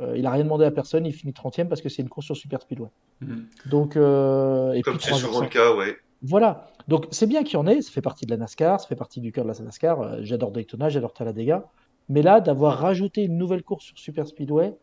Euh, 0.01 0.17
il 0.17 0.25
a 0.25 0.31
rien 0.31 0.43
demandé 0.43 0.65
à 0.65 0.71
personne, 0.71 1.05
il 1.05 1.13
finit 1.13 1.31
30e 1.31 1.67
parce 1.67 1.81
que 1.81 1.87
c'est 1.89 2.01
une 2.01 2.09
course 2.09 2.25
sur 2.25 2.35
Super 2.35 2.61
Speedway. 2.61 2.89
Mhm. 3.21 3.47
Donc, 3.67 3.95
euh, 3.95 4.73
et 4.73 4.81
Comme 4.81 4.99
c'est 4.99 5.09
3 5.11 5.19
souvent 5.19 5.41
le 5.41 5.47
cas, 5.47 5.73
ouais. 5.73 5.97
Voilà. 6.21 6.67
Donc, 6.87 7.07
c'est 7.11 7.27
bien 7.27 7.43
qu'il 7.43 7.53
y 7.53 7.57
en 7.57 7.67
ait, 7.67 7.81
ça 7.81 7.91
fait 7.91 8.01
partie 8.01 8.25
de 8.25 8.31
la 8.31 8.37
NASCAR, 8.37 8.79
ça 8.79 8.87
fait 8.87 8.95
partie 8.95 9.21
du 9.21 9.31
cœur 9.31 9.45
de 9.45 9.51
la 9.51 9.59
NASCAR. 9.59 10.01
Euh, 10.01 10.17
J'adore 10.21 10.51
Daytona, 10.51 10.89
j'adore 10.89 11.13
Talladega. 11.13 11.65
Mais 12.09 12.21
là, 12.21 12.41
d'avoir 12.41 12.77
rajouté 12.77 13.23
une 13.23 13.37
nouvelle 13.37 13.63
course 13.63 13.85
sur 13.85 13.97
Super 13.97 14.27
Speedway, 14.27 14.75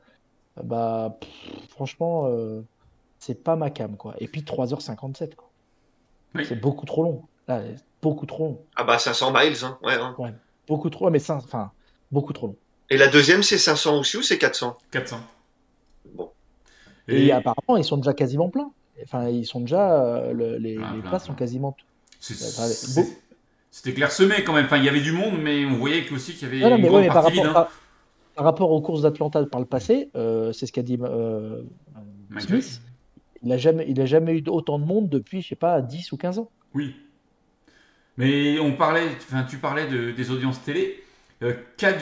euh, 0.58 0.62
bah, 0.62 1.18
pff, 1.20 1.68
franchement, 1.68 2.26
euh, 2.26 2.62
c'est 3.18 3.42
pas 3.42 3.56
ma 3.56 3.70
cam, 3.70 3.96
quoi. 3.96 4.14
Et 4.18 4.28
puis 4.28 4.42
3h57, 4.42 5.34
quoi. 5.34 5.50
Oui. 6.34 6.44
C'est 6.46 6.60
beaucoup 6.60 6.86
trop 6.86 7.02
long. 7.02 7.22
Là, 7.48 7.62
beaucoup 8.00 8.26
trop 8.26 8.44
long. 8.44 8.60
Ah 8.76 8.84
bah 8.84 8.98
500 8.98 9.32
miles, 9.32 9.64
hein. 9.64 9.78
Ouais, 9.82 9.94
hein. 9.94 10.16
Beaucoup 10.66 10.90
trop, 10.90 11.10
mais 11.10 11.18
ça, 11.18 11.36
enfin, 11.36 11.70
beaucoup 12.12 12.32
trop 12.32 12.46
long. 12.48 12.56
Et 12.90 12.96
la 12.96 13.08
deuxième, 13.08 13.42
c'est 13.42 13.58
500 13.58 13.98
aussi 13.98 14.16
ou 14.18 14.22
c'est 14.22 14.38
400 14.38 14.76
400. 14.90 15.20
Bon. 16.14 16.30
Et, 17.08 17.32
apparemment, 17.32 17.76
ils 17.78 17.84
sont 17.84 17.96
déjà 17.96 18.12
quasiment 18.12 18.48
pleins. 18.50 18.70
Enfin, 19.02 19.28
ils 19.28 19.46
sont 19.46 19.60
déjà, 19.60 20.04
euh, 20.04 20.32
le- 20.32 20.58
les, 20.58 20.74
Plein, 20.76 20.94
les 20.94 21.00
plein, 21.00 21.10
places 21.10 21.22
plein. 21.24 21.32
sont 21.32 21.36
quasiment. 21.38 21.76
Enfin. 22.20 23.04
C'était 23.70 23.94
clairsemé 23.94 24.44
quand 24.44 24.52
même. 24.52 24.66
Enfin, 24.66 24.76
il 24.76 24.84
y 24.84 24.88
avait 24.88 25.00
du 25.00 25.12
monde, 25.12 25.38
mais 25.40 25.64
on 25.64 25.76
voyait 25.76 26.08
aussi 26.12 26.34
qu'il 26.34 26.42
y 26.42 26.50
avait 26.50 26.60
Non, 26.60 26.70
non, 26.70 26.76
une 26.76 26.82
mais, 26.82 26.88
grande 26.88 27.00
ouais, 27.00 27.08
mais 27.08 27.12
par, 27.14 27.22
partie 27.22 27.38
rapport, 27.40 27.44
vide. 27.52 27.56
hein. 27.56 27.62
par, 27.64 27.72
par 28.36 28.44
rapport 28.44 28.70
aux 28.70 28.80
courses 28.82 29.02
d'Atlanta 29.02 29.42
par 29.46 29.60
le 29.60 29.66
passé, 29.66 30.10
euh, 30.14 30.52
c'est 30.52 30.66
ce 30.66 30.72
qu'a 30.72 30.82
dit 30.82 30.98
euh, 31.02 31.62
Smith. 32.38 32.80
Il 33.42 33.48
n'a 33.48 33.56
jamais, 33.56 33.86
il 33.88 34.00
a 34.00 34.06
jamais 34.06 34.36
eu 34.38 34.44
autant 34.48 34.78
de 34.78 34.84
monde 34.84 35.08
depuis, 35.08 35.40
je 35.42 35.48
sais 35.48 35.56
pas, 35.56 35.80
10 35.80 36.12
ou 36.12 36.16
15 36.18 36.38
ans. 36.38 36.50
Oui. 36.74 36.94
Mais 38.18 38.60
on 38.60 38.76
parlait, 38.76 39.06
enfin, 39.16 39.42
tu 39.44 39.56
parlais 39.56 39.86
de, 39.86 40.10
des 40.12 40.30
audiences 40.30 40.62
télé. 40.62 41.01
Euh, 41.42 41.54
4, 41.76 42.00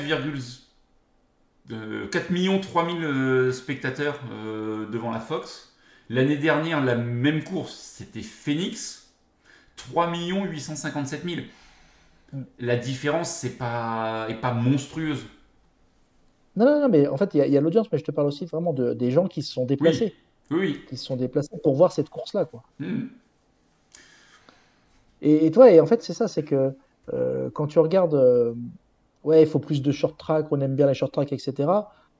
euh, 1.73 2.07
4 2.09 2.31
millions 2.31 2.61
3 2.61 2.87
000 2.87 2.99
euh, 2.99 3.53
spectateurs 3.53 4.21
euh, 4.33 4.87
devant 4.91 5.11
la 5.11 5.21
Fox. 5.21 5.75
L'année 6.09 6.37
dernière, 6.37 6.85
la 6.85 6.97
même 6.97 7.45
course, 7.45 7.75
c'était 7.75 8.23
Phoenix. 8.23 9.13
3 9.77 10.11
millions 10.11 10.45
857 10.45 11.25
000. 11.25 11.43
Mm. 12.33 12.43
La 12.59 12.77
différence, 12.77 13.31
c'est 13.31 13.57
pas, 13.57 14.27
est 14.29 14.35
pas 14.41 14.53
monstrueuse. 14.53 15.25
Non, 16.57 16.67
non, 16.67 16.81
non, 16.83 16.89
mais 16.89 17.07
en 17.07 17.17
fait, 17.17 17.31
il 17.35 17.47
y 17.47 17.57
a, 17.57 17.61
l'audience, 17.61 17.91
mais 17.93 17.99
je 17.99 18.05
te 18.05 18.11
parle 18.11 18.27
aussi 18.27 18.45
vraiment 18.45 18.73
de, 18.73 18.93
des 18.93 19.11
gens 19.11 19.29
qui 19.29 19.43
se 19.43 19.53
sont 19.53 19.65
déplacés, 19.65 20.15
Oui, 20.51 20.59
oui. 20.59 20.81
qui 20.89 20.97
se 20.97 21.05
sont 21.05 21.17
déplacés 21.17 21.57
pour 21.63 21.75
voir 21.75 21.93
cette 21.93 22.11
course-là, 22.11 22.45
quoi. 22.45 22.65
Mm. 22.79 23.05
Et, 25.23 25.47
et 25.47 25.51
toi, 25.51 25.71
et 25.71 25.81
en 25.81 25.87
fait, 25.87 26.03
c'est 26.03 26.13
ça, 26.13 26.29
c'est 26.29 26.43
que 26.43 26.73
euh, 27.13 27.51
quand 27.53 27.67
tu 27.67 27.79
regardes, 27.79 28.15
euh, 28.15 28.55
ouais, 29.25 29.43
il 29.43 29.49
faut 29.49 29.59
plus 29.59 29.83
de 29.83 29.93
short 29.93 30.19
track, 30.19 30.47
on 30.51 30.61
aime 30.61 30.77
bien 30.77 30.87
les 30.87 30.95
short 30.95 31.13
track, 31.13 31.33
etc. 31.33 31.69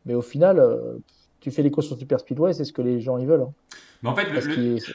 Mais 0.07 0.15
au 0.15 0.23
final, 0.23 0.59
euh, 0.59 0.99
tu 1.41 1.51
fais 1.51 1.63
les 1.63 1.71
courses 1.71 1.87
sur 1.89 1.99
Super 1.99 2.21
Speedway, 2.21 2.53
c'est 2.53 2.65
ce 2.65 2.73
que 2.73 2.83
les 2.83 3.01
gens 3.01 3.19
ils 3.19 3.27
veulent. 3.27 3.43
hein. 3.43 3.53
Mais 4.03 4.09
en 4.11 4.15
fait, 4.15 4.25
le, 4.25 4.35
Parce 4.35 4.47
le- 4.47 4.55
qu'il 4.55 4.77
est- 4.77 4.95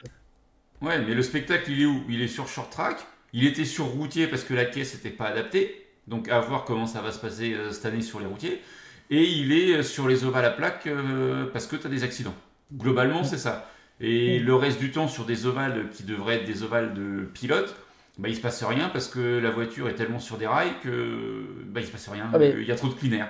Ouais, 0.82 1.00
mais 1.02 1.13
le 1.13 1.22
spectacle, 1.22 1.72
il 1.72 1.82
est 1.82 1.86
où? 1.86 2.04
Il 2.10 2.22
est 2.22 2.28
sur 2.28 2.48
short 2.48 2.70
track? 2.72 2.98
Il 3.34 3.46
était 3.46 3.65
sur 3.65 3.86
routier 3.86 4.28
parce 4.28 4.44
que 4.44 4.54
la 4.54 4.65
caisse 4.65 4.94
n'était 4.96 5.15
pas 5.15 5.26
adaptée. 5.26 5.86
Donc 6.08 6.30
à 6.30 6.39
voir 6.39 6.65
comment 6.65 6.86
ça 6.86 7.02
va 7.02 7.12
se 7.12 7.20
passer 7.20 7.54
euh, 7.54 7.72
cette 7.72 7.86
année 7.86 8.02
sur 8.02 8.20
les 8.20 8.26
routiers. 8.26 8.62
Et 9.10 9.24
il 9.24 9.52
est 9.52 9.78
euh, 9.78 9.84
sur 9.84 10.08
les 10.08 10.24
ovales 10.26 10.46
à 10.46 10.52
plaques 10.52 10.88
euh, 10.88 11.46
parce 11.52 11.65
que 11.68 11.76
tu 11.76 11.88
as 11.88 11.89
des 11.89 12.04
accidents. 12.04 12.34
Globalement, 12.74 13.24
c'est 13.24 13.38
ça. 13.38 13.70
Et 14.02 14.39
le 14.39 14.54
reste 14.56 14.80
du 14.80 14.91
temps, 14.91 15.08
sur 15.08 15.26
des 15.26 15.46
ovales 15.46 15.89
qui 15.91 16.04
devraient 16.04 16.36
être 16.41 16.46
des 16.46 16.63
ovales 16.63 16.94
de 16.94 17.24
pilote, 17.34 17.76
bah, 18.17 18.30
il 18.30 18.36
se 18.36 18.41
passe 18.41 18.63
rien 18.63 18.89
parce 18.89 19.08
que 19.08 19.39
la 19.39 19.51
voiture 19.51 19.88
est 19.89 19.95
tellement 19.95 20.19
sur 20.19 20.38
des 20.38 20.47
rails 20.47 20.73
que 20.84 21.45
bah, 21.67 21.82
il 21.82 21.86
se 21.88 21.91
passe 21.91 22.08
rien. 22.10 22.30
Ah, 22.34 22.38
mais- 22.38 22.56
Il 22.58 22.65
y 22.67 22.71
a 22.71 22.75
trop 22.75 22.88
de 22.88 22.93
clean 22.93 23.12
air. 23.12 23.30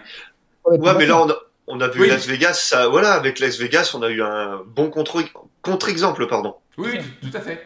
Ouais, 0.65 0.78
Ouais, 0.80 0.95
mais 0.98 1.06
là, 1.06 1.21
on 1.21 1.30
a, 1.30 1.36
on 1.67 1.80
a 1.82 1.88
vu 1.88 2.02
Oui. 2.02 2.08
Las 2.10 2.28
Vegas, 2.28 2.54
ça, 2.56 2.88
voilà, 2.88 3.13
avec 3.13 3.39
Las 3.39 3.58
Vegas, 3.60 3.91
on 3.95 4.02
a 4.04 4.10
eu 4.10 4.21
un 4.21 4.62
bon 4.65 4.89
contre- 4.89 5.24
contre-exemple, 5.62 6.28
pardon. 6.28 6.56
Oui, 6.78 6.89
tout, 7.21 7.30
tout 7.30 7.38
à 7.38 7.41
fait. 7.41 7.65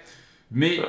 Mais 0.51 0.79
Euh. 0.79 0.83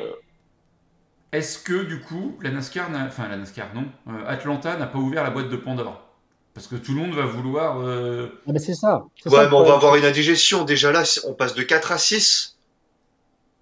est-ce 1.33 1.59
que 1.59 1.83
du 1.85 2.01
coup, 2.01 2.39
la 2.43 2.51
NASCAR, 2.51 2.91
n'a- 2.91 3.07
enfin 3.07 3.29
la 3.29 3.37
NASCAR, 3.37 3.69
non, 3.75 3.85
euh, 4.09 4.25
Atlanta 4.27 4.77
n'a 4.77 4.87
pas 4.87 4.99
ouvert 4.99 5.23
la 5.25 5.31
boîte 5.31 5.49
de 5.49 5.57
Pandore? 5.57 6.07
Parce 6.55 6.67
que 6.67 6.75
tout 6.75 6.93
le 6.95 6.99
monde 7.01 7.15
va 7.15 7.25
vouloir. 7.27 7.81
euh, 7.81 8.27
Ah, 8.49 8.51
mais 8.53 8.59
c'est 8.59 8.75
ça. 8.75 9.05
Ouais, 9.27 9.47
mais 9.49 9.53
on 9.55 9.63
va 9.65 9.75
avoir 9.75 9.95
une 9.97 10.05
indigestion. 10.05 10.65
Déjà 10.65 10.91
là, 10.91 11.05
on 11.29 11.33
passe 11.33 11.55
de 11.55 11.63
4 11.63 11.93
à 11.93 11.99
6. 11.99 12.59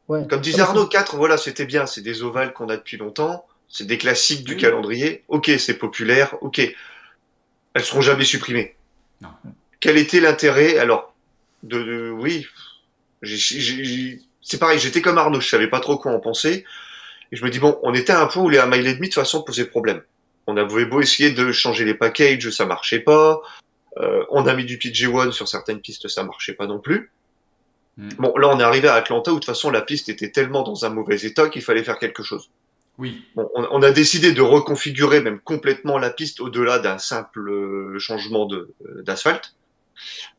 Ouais. 0.08 0.26
Comme 0.28 0.40
disait 0.40 0.60
Ah, 0.60 0.64
Arnaud, 0.68 0.86
4, 0.86 1.16
voilà, 1.16 1.36
c'était 1.36 1.66
bien. 1.66 1.86
C'est 1.86 2.00
des 2.00 2.22
ovales 2.22 2.52
qu'on 2.52 2.68
a 2.68 2.76
depuis 2.76 2.96
longtemps. 2.96 3.46
C'est 3.68 3.86
des 3.86 3.98
classiques 3.98 4.44
du 4.44 4.54
Oui. 4.54 4.60
calendrier. 4.60 5.24
Ok, 5.28 5.50
c'est 5.58 5.74
populaire. 5.74 6.34
Ok. 6.40 6.60
Elles 7.74 7.84
seront 7.84 8.00
jamais 8.00 8.24
supprimées. 8.24 8.74
Non. 9.20 9.28
Quel 9.80 9.98
était 9.98 10.20
l'intérêt 10.20 10.78
Alors, 10.78 11.14
de, 11.62 11.82
de- 11.82 12.10
oui, 12.10 12.46
j'ai- 13.22 13.36
j'ai- 13.36 13.84
j'ai- 13.84 14.20
c'est 14.42 14.58
pareil. 14.58 14.78
J'étais 14.78 15.02
comme 15.02 15.18
Arnaud. 15.18 15.40
Je 15.40 15.48
savais 15.48 15.68
pas 15.68 15.80
trop 15.80 15.98
quoi 15.98 16.12
en 16.12 16.20
penser. 16.20 16.64
Et 17.30 17.36
je 17.36 17.44
me 17.44 17.50
dis 17.50 17.58
bon, 17.58 17.78
on 17.82 17.92
était 17.92 18.12
à 18.12 18.22
un 18.22 18.26
point 18.26 18.42
où 18.42 18.48
les 18.48 18.58
1 18.58 18.66
mile 18.66 18.86
et 18.86 18.94
demi 18.94 19.08
de 19.08 19.12
toute 19.12 19.22
façon 19.22 19.42
posaient 19.42 19.66
problème. 19.66 20.02
On 20.46 20.56
avait 20.56 20.86
beau 20.86 21.02
essayer 21.02 21.30
de 21.30 21.52
changer 21.52 21.84
les 21.84 21.92
packages, 21.94 22.48
ça 22.50 22.64
marchait 22.64 23.00
pas. 23.00 23.42
Euh, 23.98 24.24
on 24.30 24.46
a 24.46 24.54
mis 24.54 24.64
du 24.64 24.78
PG1 24.78 25.30
sur 25.30 25.46
certaines 25.46 25.80
pistes, 25.80 26.08
ça 26.08 26.22
marchait 26.24 26.54
pas 26.54 26.66
non 26.66 26.78
plus. 26.78 27.10
Mm. 27.98 28.08
Bon, 28.18 28.36
là, 28.38 28.48
on 28.48 28.58
est 28.58 28.62
arrivé 28.62 28.88
à 28.88 28.94
Atlanta 28.94 29.32
où 29.32 29.34
de 29.34 29.40
toute 29.40 29.46
façon 29.46 29.70
la 29.70 29.82
piste 29.82 30.08
était 30.08 30.30
tellement 30.30 30.62
dans 30.62 30.86
un 30.86 30.88
mauvais 30.88 31.18
état 31.26 31.48
qu'il 31.48 31.62
fallait 31.62 31.84
faire 31.84 31.98
quelque 31.98 32.22
chose. 32.22 32.50
Oui, 32.96 33.24
Bon, 33.36 33.48
on, 33.54 33.66
on 33.70 33.82
a 33.82 33.90
décidé 33.90 34.32
de 34.32 34.40
reconfigurer 34.40 35.20
même 35.20 35.38
complètement 35.40 35.98
la 35.98 36.10
piste 36.10 36.40
au-delà 36.40 36.78
d'un 36.78 36.98
simple 36.98 37.48
euh, 37.48 37.98
changement 37.98 38.46
de 38.46 38.74
euh, 38.86 39.02
d'asphalte. 39.02 39.54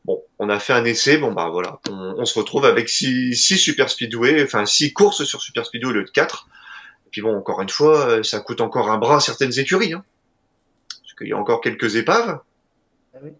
Bon, 0.04 0.22
on 0.38 0.48
a 0.48 0.58
fait 0.58 0.72
un 0.72 0.84
essai. 0.84 1.18
Bon 1.18 1.32
bah 1.32 1.48
voilà, 1.50 1.80
on, 1.90 2.14
on 2.18 2.24
se 2.24 2.38
retrouve 2.38 2.64
avec 2.64 2.88
six, 2.88 3.34
six 3.34 3.58
super 3.58 3.88
speedway, 3.90 4.42
enfin 4.42 4.66
six 4.66 4.92
courses 4.92 5.24
sur 5.24 5.40
super 5.40 5.64
speedway 5.66 5.90
au 5.90 5.94
lieu 5.94 6.04
de 6.04 6.10
quatre. 6.10 6.48
Et 7.06 7.10
puis 7.10 7.22
bon, 7.22 7.36
encore 7.36 7.60
une 7.60 7.68
fois, 7.68 8.08
euh, 8.08 8.22
ça 8.22 8.40
coûte 8.40 8.60
encore 8.60 8.90
un 8.90 8.98
bras 8.98 9.16
à 9.16 9.20
certaines 9.20 9.58
écuries, 9.58 9.92
hein, 9.94 10.04
parce 10.88 11.14
qu'il 11.14 11.28
y 11.28 11.32
a 11.32 11.38
encore 11.38 11.60
quelques 11.60 11.96
épaves. 11.96 12.40
Ah 13.14 13.18
oui. 13.22 13.30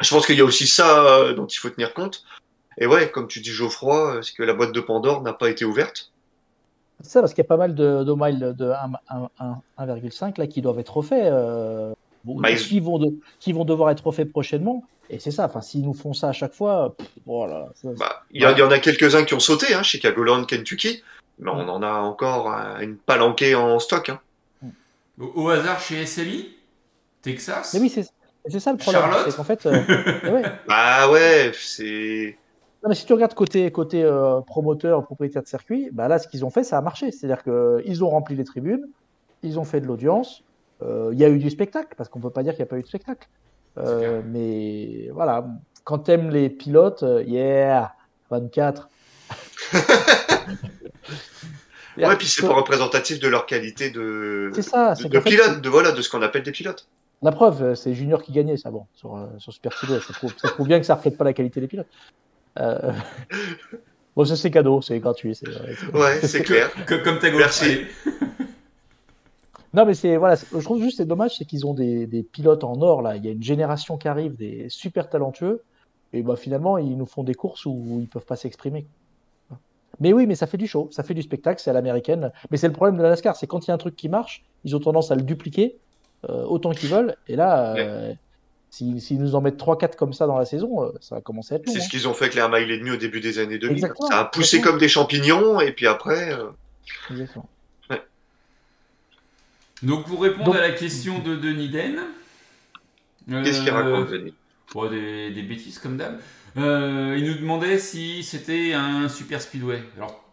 Je 0.00 0.08
pense 0.08 0.26
qu'il 0.26 0.36
y 0.36 0.40
a 0.40 0.44
aussi 0.44 0.66
ça 0.66 1.04
euh, 1.04 1.32
dont 1.34 1.46
il 1.46 1.56
faut 1.56 1.70
tenir 1.70 1.94
compte. 1.94 2.24
Et 2.78 2.86
ouais, 2.86 3.10
comme 3.10 3.28
tu 3.28 3.40
dis 3.40 3.50
Geoffroy, 3.50 4.20
c'est 4.22 4.34
que 4.34 4.42
la 4.42 4.54
boîte 4.54 4.72
de 4.72 4.80
Pandore 4.80 5.22
n'a 5.22 5.32
pas 5.32 5.48
été 5.50 5.64
ouverte? 5.64 6.10
C'est 7.02 7.10
ça, 7.10 7.20
parce 7.20 7.34
qu'il 7.34 7.42
y 7.42 7.46
a 7.46 7.48
pas 7.48 7.56
mal 7.56 7.74
de, 7.74 8.04
de 8.04 8.12
miles 8.16 8.54
de 8.56 8.70
1 8.70 8.92
1 9.08 9.28
1 9.78 9.86
1,5 9.86 10.38
là 10.38 10.46
qui 10.46 10.62
doivent 10.62 10.78
être 10.78 10.96
refaits, 10.96 11.24
euh, 11.24 11.92
bon, 12.24 12.40
Miles. 12.40 12.56
qui, 12.56 12.80
vont 12.80 12.98
de- 12.98 13.14
qui 13.40 13.52
vont 13.52 13.64
devoir 13.64 13.90
être 13.90 14.06
refaits 14.06 14.30
prochainement. 14.30 14.84
Et 15.10 15.18
c'est 15.18 15.32
ça, 15.32 15.44
enfin, 15.46 15.60
s'ils 15.60 15.82
nous 15.82 15.94
font 15.94 16.14
ça 16.14 16.28
à 16.28 16.32
chaque 16.32 16.54
fois, 16.54 16.94
pff, 16.96 17.08
voilà. 17.26 17.68
ça- 17.74 17.88
Bah, 17.98 18.22
il 18.30 18.40
y, 18.42 18.46
en 18.46 18.70
a 18.70 18.78
quelques-uns 18.78 19.24
qui 19.24 19.34
ont 19.34 19.40
sauté, 19.40 19.74
hein, 19.74 19.82
Chicagoland, 19.82 20.44
Kentucky, 20.44 21.02
mais 21.38 21.50
on 21.50 21.68
en 21.68 21.82
a 21.82 21.92
encore 21.92 22.48
une 22.80 22.96
palanquée 22.96 23.54
en 23.54 23.78
stock. 23.78 24.08
Hein. 24.10 24.20
au, 25.20 25.26
au 25.34 25.48
hasard 25.50 25.80
chez 25.80 26.06
SLI, 26.06 26.56
Texas? 27.20 27.74
Mais 27.74 27.80
oui, 27.80 27.88
c'est 27.90 28.06
c'est 28.48 28.58
ça 28.60 28.72
le 28.72 28.78
problème. 28.78 29.02
Charlotte? 29.02 29.36
qu'en 29.36 29.44
fait, 29.44 29.66
euh, 29.66 29.72
ouais. 30.32 30.42
Bah 30.66 31.10
ouais, 31.10 31.52
c'est. 31.54 32.36
Non, 32.82 32.88
mais 32.88 32.96
si 32.96 33.06
tu 33.06 33.12
regardes 33.12 33.34
côté, 33.34 33.70
côté 33.70 34.02
euh, 34.02 34.40
promoteur, 34.40 35.04
propriétaire 35.04 35.42
de 35.42 35.46
circuit, 35.46 35.90
bah 35.92 36.08
là, 36.08 36.18
ce 36.18 36.26
qu'ils 36.26 36.44
ont 36.44 36.50
fait, 36.50 36.64
ça 36.64 36.78
a 36.78 36.80
marché. 36.80 37.12
C'est-à-dire 37.12 37.44
qu'ils 37.44 38.02
ont 38.02 38.08
rempli 38.08 38.34
les 38.34 38.42
tribunes, 38.42 38.88
ils 39.44 39.60
ont 39.60 39.64
fait 39.64 39.80
de 39.80 39.86
l'audience, 39.86 40.42
euh, 40.82 41.10
il 41.12 41.18
y 41.18 41.24
a 41.24 41.28
eu 41.28 41.38
du 41.38 41.48
spectacle, 41.48 41.94
parce 41.96 42.08
qu'on 42.08 42.18
peut 42.18 42.30
pas 42.30 42.42
dire 42.42 42.54
qu'il 42.54 42.62
n'y 42.62 42.68
a 42.68 42.70
pas 42.70 42.78
eu 42.78 42.82
de 42.82 42.88
spectacle. 42.88 43.28
Euh, 43.78 44.20
mais 44.26 45.10
voilà, 45.12 45.46
quand 45.84 45.98
t'aimes 45.98 46.30
les 46.30 46.50
pilotes, 46.50 47.04
yeah, 47.26 47.94
24. 48.30 48.88
Ouais, 51.98 52.16
puis 52.16 52.26
c'est 52.26 52.46
pas 52.46 52.54
représentatif 52.54 53.20
de 53.20 53.28
leur 53.28 53.44
qualité 53.44 53.90
de, 53.90 54.50
ça, 54.62 54.94
de, 54.94 55.02
de 55.02 55.08
qu'en 55.08 55.20
fait, 55.20 55.28
pilote, 55.28 55.60
de 55.60 55.68
voilà, 55.68 55.92
de 55.92 56.00
ce 56.00 56.08
qu'on 56.08 56.22
appelle 56.22 56.42
des 56.42 56.50
pilotes. 56.50 56.88
La 57.20 57.32
preuve, 57.32 57.74
c'est 57.74 57.92
Junior 57.92 58.22
qui 58.22 58.32
gagnait, 58.32 58.56
ça, 58.56 58.70
bon, 58.70 58.86
sur, 58.94 59.28
sur 59.36 59.52
Super. 59.52 59.74
Ça 59.74 60.14
prouve, 60.14 60.34
ça 60.38 60.48
prouve 60.48 60.68
bien 60.68 60.80
que 60.80 60.86
ça 60.86 60.94
reflète 60.94 61.18
pas 61.18 61.24
la 61.24 61.34
qualité 61.34 61.60
des 61.60 61.66
pilotes. 61.68 61.86
Euh, 62.58 62.92
Bon, 64.14 64.26
ça, 64.26 64.36
c'est 64.36 64.50
cadeau, 64.50 64.82
c'est 64.82 64.98
gratuit. 65.00 65.34
c'est- 65.34 65.46
c'est- 65.50 65.86
Ouais, 65.96 66.20
c'est 66.22 66.42
clair. 66.42 66.70
Comme, 66.86 67.02
comme 67.02 67.18
ta. 67.18 67.30
Merci. 67.30 67.82
Non, 69.74 69.86
mais 69.86 69.94
c'est 69.94 70.18
voilà, 70.18 70.36
c'est- 70.36 70.46
je 70.52 70.62
trouve 70.62 70.82
juste 70.82 70.98
c'est 70.98 71.06
dommage, 71.06 71.38
c'est 71.38 71.46
qu'ils 71.46 71.66
ont 71.66 71.72
des, 71.72 72.06
des 72.06 72.22
pilotes 72.22 72.62
en 72.62 72.78
or 72.82 73.00
là. 73.00 73.16
Il 73.16 73.24
y 73.24 73.28
a 73.28 73.32
une 73.32 73.42
génération 73.42 73.96
qui 73.96 74.06
arrive, 74.06 74.36
des 74.36 74.66
super 74.68 75.08
talentueux, 75.08 75.62
et 76.12 76.22
bah 76.22 76.36
finalement 76.36 76.76
ils 76.76 76.94
nous 76.96 77.06
font 77.06 77.24
des 77.24 77.32
courses 77.34 77.64
où 77.64 77.98
ils 78.02 78.06
peuvent 78.08 78.26
pas 78.26 78.36
s'exprimer. 78.36 78.86
Mais 80.00 80.12
oui, 80.12 80.26
mais 80.26 80.34
ça 80.34 80.46
fait 80.46 80.58
du 80.58 80.66
show, 80.66 80.88
ça 80.90 81.02
fait 81.02 81.14
du 81.14 81.22
spectacle, 81.22 81.60
c'est 81.62 81.70
à 81.70 81.72
l'américaine. 81.72 82.32
Mais 82.50 82.58
c'est 82.58 82.66
le 82.66 82.74
problème 82.74 82.98
de 82.98 83.02
la 83.02 83.08
NASCAR, 83.10 83.34
c'est 83.36 83.46
quand 83.46 83.66
il 83.66 83.68
y 83.68 83.70
a 83.70 83.74
un 83.74 83.78
truc 83.78 83.96
qui 83.96 84.10
marche, 84.10 84.44
ils 84.64 84.76
ont 84.76 84.80
tendance 84.80 85.10
à 85.10 85.14
le 85.14 85.22
dupliquer 85.22 85.78
euh, 86.28 86.44
autant 86.44 86.72
qu'ils 86.72 86.90
veulent. 86.90 87.16
Et 87.28 87.36
là, 87.36 87.74
euh, 87.76 88.12
s'ils 88.72 89.18
nous 89.18 89.34
en 89.34 89.42
mettent 89.42 89.60
3-4 89.60 89.96
comme 89.96 90.14
ça 90.14 90.26
dans 90.26 90.38
la 90.38 90.46
saison, 90.46 90.82
euh, 90.82 90.92
ça 91.00 91.16
va 91.16 91.20
commencer 91.20 91.54
à 91.54 91.56
être 91.58 91.66
long. 91.66 91.72
C'est 91.72 91.80
hein. 91.80 91.84
ce 91.84 91.90
qu'ils 91.90 92.08
ont 92.08 92.14
fait 92.14 92.24
avec 92.24 92.34
les 92.34 92.40
1 92.40 92.48
mile 92.48 92.70
et 92.70 92.78
demi 92.78 92.90
au 92.90 92.96
début 92.96 93.20
des 93.20 93.38
années 93.38 93.58
2000. 93.58 93.76
Exactement, 93.76 94.08
Ça 94.08 94.20
a 94.20 94.24
poussé 94.24 94.56
exactement. 94.56 94.72
comme 94.72 94.80
des 94.80 94.88
champignons, 94.88 95.60
et 95.60 95.72
puis 95.72 95.86
après, 95.86 96.32
euh, 96.32 96.48
Exactement. 97.10 97.48
Donc 99.82 100.06
pour 100.06 100.22
répondre 100.22 100.44
Donc- 100.44 100.56
à 100.56 100.60
la 100.60 100.70
question 100.70 101.18
de 101.18 101.34
Denis 101.34 101.68
Den. 101.68 101.98
qu'est-ce 103.28 103.60
qu'il 103.60 103.70
euh, 103.70 103.72
raconte, 103.72 104.10
Denis? 104.10 104.32
des, 104.90 105.30
des 105.32 105.42
bêtises 105.42 105.78
comme 105.78 105.96
d'hab. 105.96 106.18
Euh, 106.56 107.16
il 107.18 107.26
nous 107.26 107.34
demandait 107.34 107.78
si 107.78 108.22
c'était 108.22 108.74
un 108.74 109.08
super 109.08 109.42
speedway. 109.42 109.82
Alors, 109.96 110.24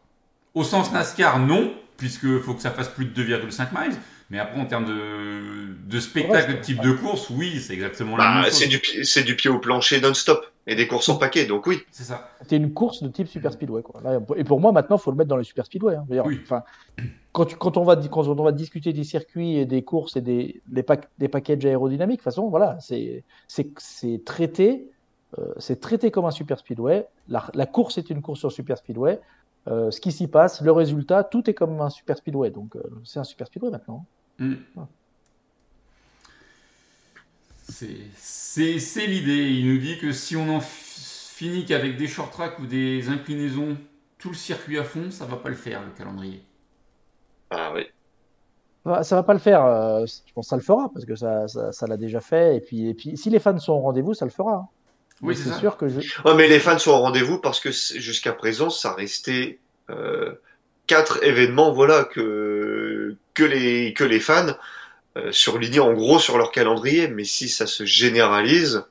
au 0.53 0.63
sens 0.63 0.91
NASCAR, 0.91 1.39
non, 1.39 1.73
puisque 1.97 2.39
faut 2.39 2.53
que 2.53 2.61
ça 2.61 2.71
fasse 2.71 2.89
plus 2.89 3.05
de 3.05 3.23
2,5 3.23 3.69
miles. 3.73 3.97
Mais 4.31 4.37
après, 4.37 4.59
en 4.59 4.65
termes 4.65 4.85
de, 4.85 5.73
de 5.89 5.99
spectacle, 5.99 6.51
Ouais, 6.51 6.57
de 6.57 6.61
type 6.61 6.81
de 6.81 6.91
course, 6.91 7.29
oui, 7.31 7.59
c'est 7.59 7.73
exactement 7.73 8.15
la 8.15 8.25
Bah, 8.25 8.41
même 8.41 8.51
c'est 8.51 8.69
chose. 8.69 8.79
du, 8.93 9.03
c'est 9.05 9.23
du 9.23 9.35
pied 9.35 9.49
au 9.49 9.57
plancher 9.59 9.99
non-stop, 10.01 10.45
et 10.67 10.75
des 10.75 10.87
courses 10.87 11.09
en 11.09 11.17
paquet, 11.17 11.45
donc 11.47 11.65
oui. 11.65 11.79
C'est 11.89 12.03
ça. 12.03 12.29
C'était 12.41 12.57
une 12.57 12.71
course 12.73 13.01
de 13.01 13.07
type 13.09 13.27
Super 13.27 13.51
Speedway. 13.53 13.81
Quoi. 13.81 14.01
Là, 14.03 14.19
et 14.35 14.43
pour 14.43 14.59
moi, 14.59 14.71
maintenant, 14.71 14.97
il 14.97 15.01
faut 15.01 15.09
le 15.09 15.17
mettre 15.17 15.29
dans 15.29 15.37
le 15.37 15.43
Super 15.43 15.65
Speedway. 15.65 15.95
hein. 15.95 16.05
Oui. 16.07 16.39
enfin, 16.43 16.63
quand, 17.31 17.45
tu- 17.45 17.55
quand, 17.55 17.75
on 17.77 17.83
va, 17.83 17.95
di- 17.95 18.07
quand 18.09 18.27
on 18.27 18.43
va 18.43 18.51
discuter 18.51 18.93
des 18.93 19.03
circuits 19.03 19.57
et 19.57 19.65
des 19.65 19.81
courses 19.83 20.15
et 20.15 20.21
des, 20.21 20.61
des, 20.67 20.83
pack- 20.83 21.09
des 21.17 21.27
packages 21.27 21.65
aérodynamiques, 21.65 22.19
de 22.19 22.23
toute 22.23 22.31
façon, 22.31 22.49
voilà, 22.49 22.77
c'est 22.81 23.23
c'est- 23.47 23.71
c'est 23.79 24.21
traité, 24.23 24.91
euh, 25.39 25.53
c'est 25.57 25.79
traité 25.79 26.11
comme 26.11 26.25
un 26.25 26.31
Super 26.31 26.59
Speedway. 26.59 27.07
La, 27.29 27.47
la 27.55 27.65
course 27.65 27.97
est 27.97 28.11
une 28.11 28.21
course 28.21 28.39
sur 28.41 28.51
Super 28.51 28.77
Speedway. 28.77 29.19
Euh, 29.67 29.89
ce 29.91 29.99
qui 29.99 30.11
s'y 30.11 30.27
passe, 30.27 30.61
le 30.61 30.71
résultat, 30.71 31.23
tout 31.23 31.49
est 31.49 31.53
comme 31.55 31.81
un 31.81 31.89
Super 31.89 32.15
Speedway. 32.17 32.51
Donc, 32.51 32.75
euh, 32.75 32.81
c'est 33.03 33.19
un 33.19 33.23
Super 33.23 33.47
Speedway 33.47 33.71
maintenant. 33.71 34.05
Mm. 34.39 34.53
Ouais. 34.75 34.83
C'est- 37.67 39.05
l'idée. 39.07 39.49
Il 39.51 39.71
nous 39.73 39.79
dit 39.79 39.97
que 39.99 40.11
si 40.11 40.35
on 40.35 40.49
en 40.55 40.59
finit 40.59 41.65
qu'avec 41.65 41.97
des 41.97 42.07
short 42.07 42.31
tracks 42.31 42.59
ou 42.59 42.65
des 42.65 43.09
inclinaisons, 43.09 43.77
tout 44.17 44.29
le 44.29 44.35
circuit 44.35 44.77
à 44.77 44.83
fond, 44.83 45.11
ça 45.11 45.25
va 45.25 45.37
pas 45.37 45.49
le 45.49 45.55
faire, 45.55 45.81
le 45.81 45.91
calendrier. 45.97 46.41
Ah 47.51 47.71
oui. 47.73 47.83
Bah, 48.85 49.03
Ça 49.03 49.15
va 49.15 49.23
pas 49.23 49.33
le 49.33 49.39
faire. 49.39 49.63
euh, 49.65 50.05
je 50.05 50.33
pense 50.33 50.47
que 50.47 50.49
ça 50.49 50.55
le 50.55 50.61
fera 50.61 50.89
parce 50.93 51.05
que 51.05 51.15
ça 51.15 51.47
ça- 51.47 51.71
ça 51.71 51.87
l'a 51.87 51.97
déjà 51.97 52.19
fait. 52.21 52.57
Et 52.57 52.59
puis, 52.61 52.89
et 52.89 52.93
puis, 52.93 53.17
si 53.17 53.29
les 53.29 53.39
fans 53.39 53.57
sont 53.59 53.73
au 53.73 53.79
rendez-vous, 53.79 54.13
ça 54.13 54.25
le 54.25 54.31
fera. 54.31 54.53
hein. 54.55 54.67
Oui, 55.21 55.35
Mais 55.37 55.43
c'est 55.51 55.59
sûr 55.59 55.75
que 55.75 55.89
je, 55.89 55.99
Ouais, 56.23 56.33
mais 56.35 56.47
les 56.47 56.59
fans 56.61 56.77
sont 56.79 56.91
au 56.91 56.99
rendez-vous 56.99 57.39
parce 57.39 57.59
que 57.59 57.71
jusqu'à 57.71 58.31
présent, 58.31 58.69
ça 58.69 58.93
restait 58.93 59.59
euh, 59.89 60.33
quatre 60.87 61.23
événements, 61.23 61.71
voilà, 61.73 62.05
que 62.05 63.15
que 63.39 63.45
les 63.45 63.93
que 63.93 64.03
les 64.03 64.19
fans 64.19 64.47
euh, 65.17 65.31
en 65.81 65.93
gros 65.93 66.19
sur 66.19 66.37
leur 66.37 66.51
calendrier. 66.51 67.07
Mais 67.07 67.23
si 67.23 67.47
ça 67.49 67.65
se 67.67 67.85
généralise, 67.85 68.83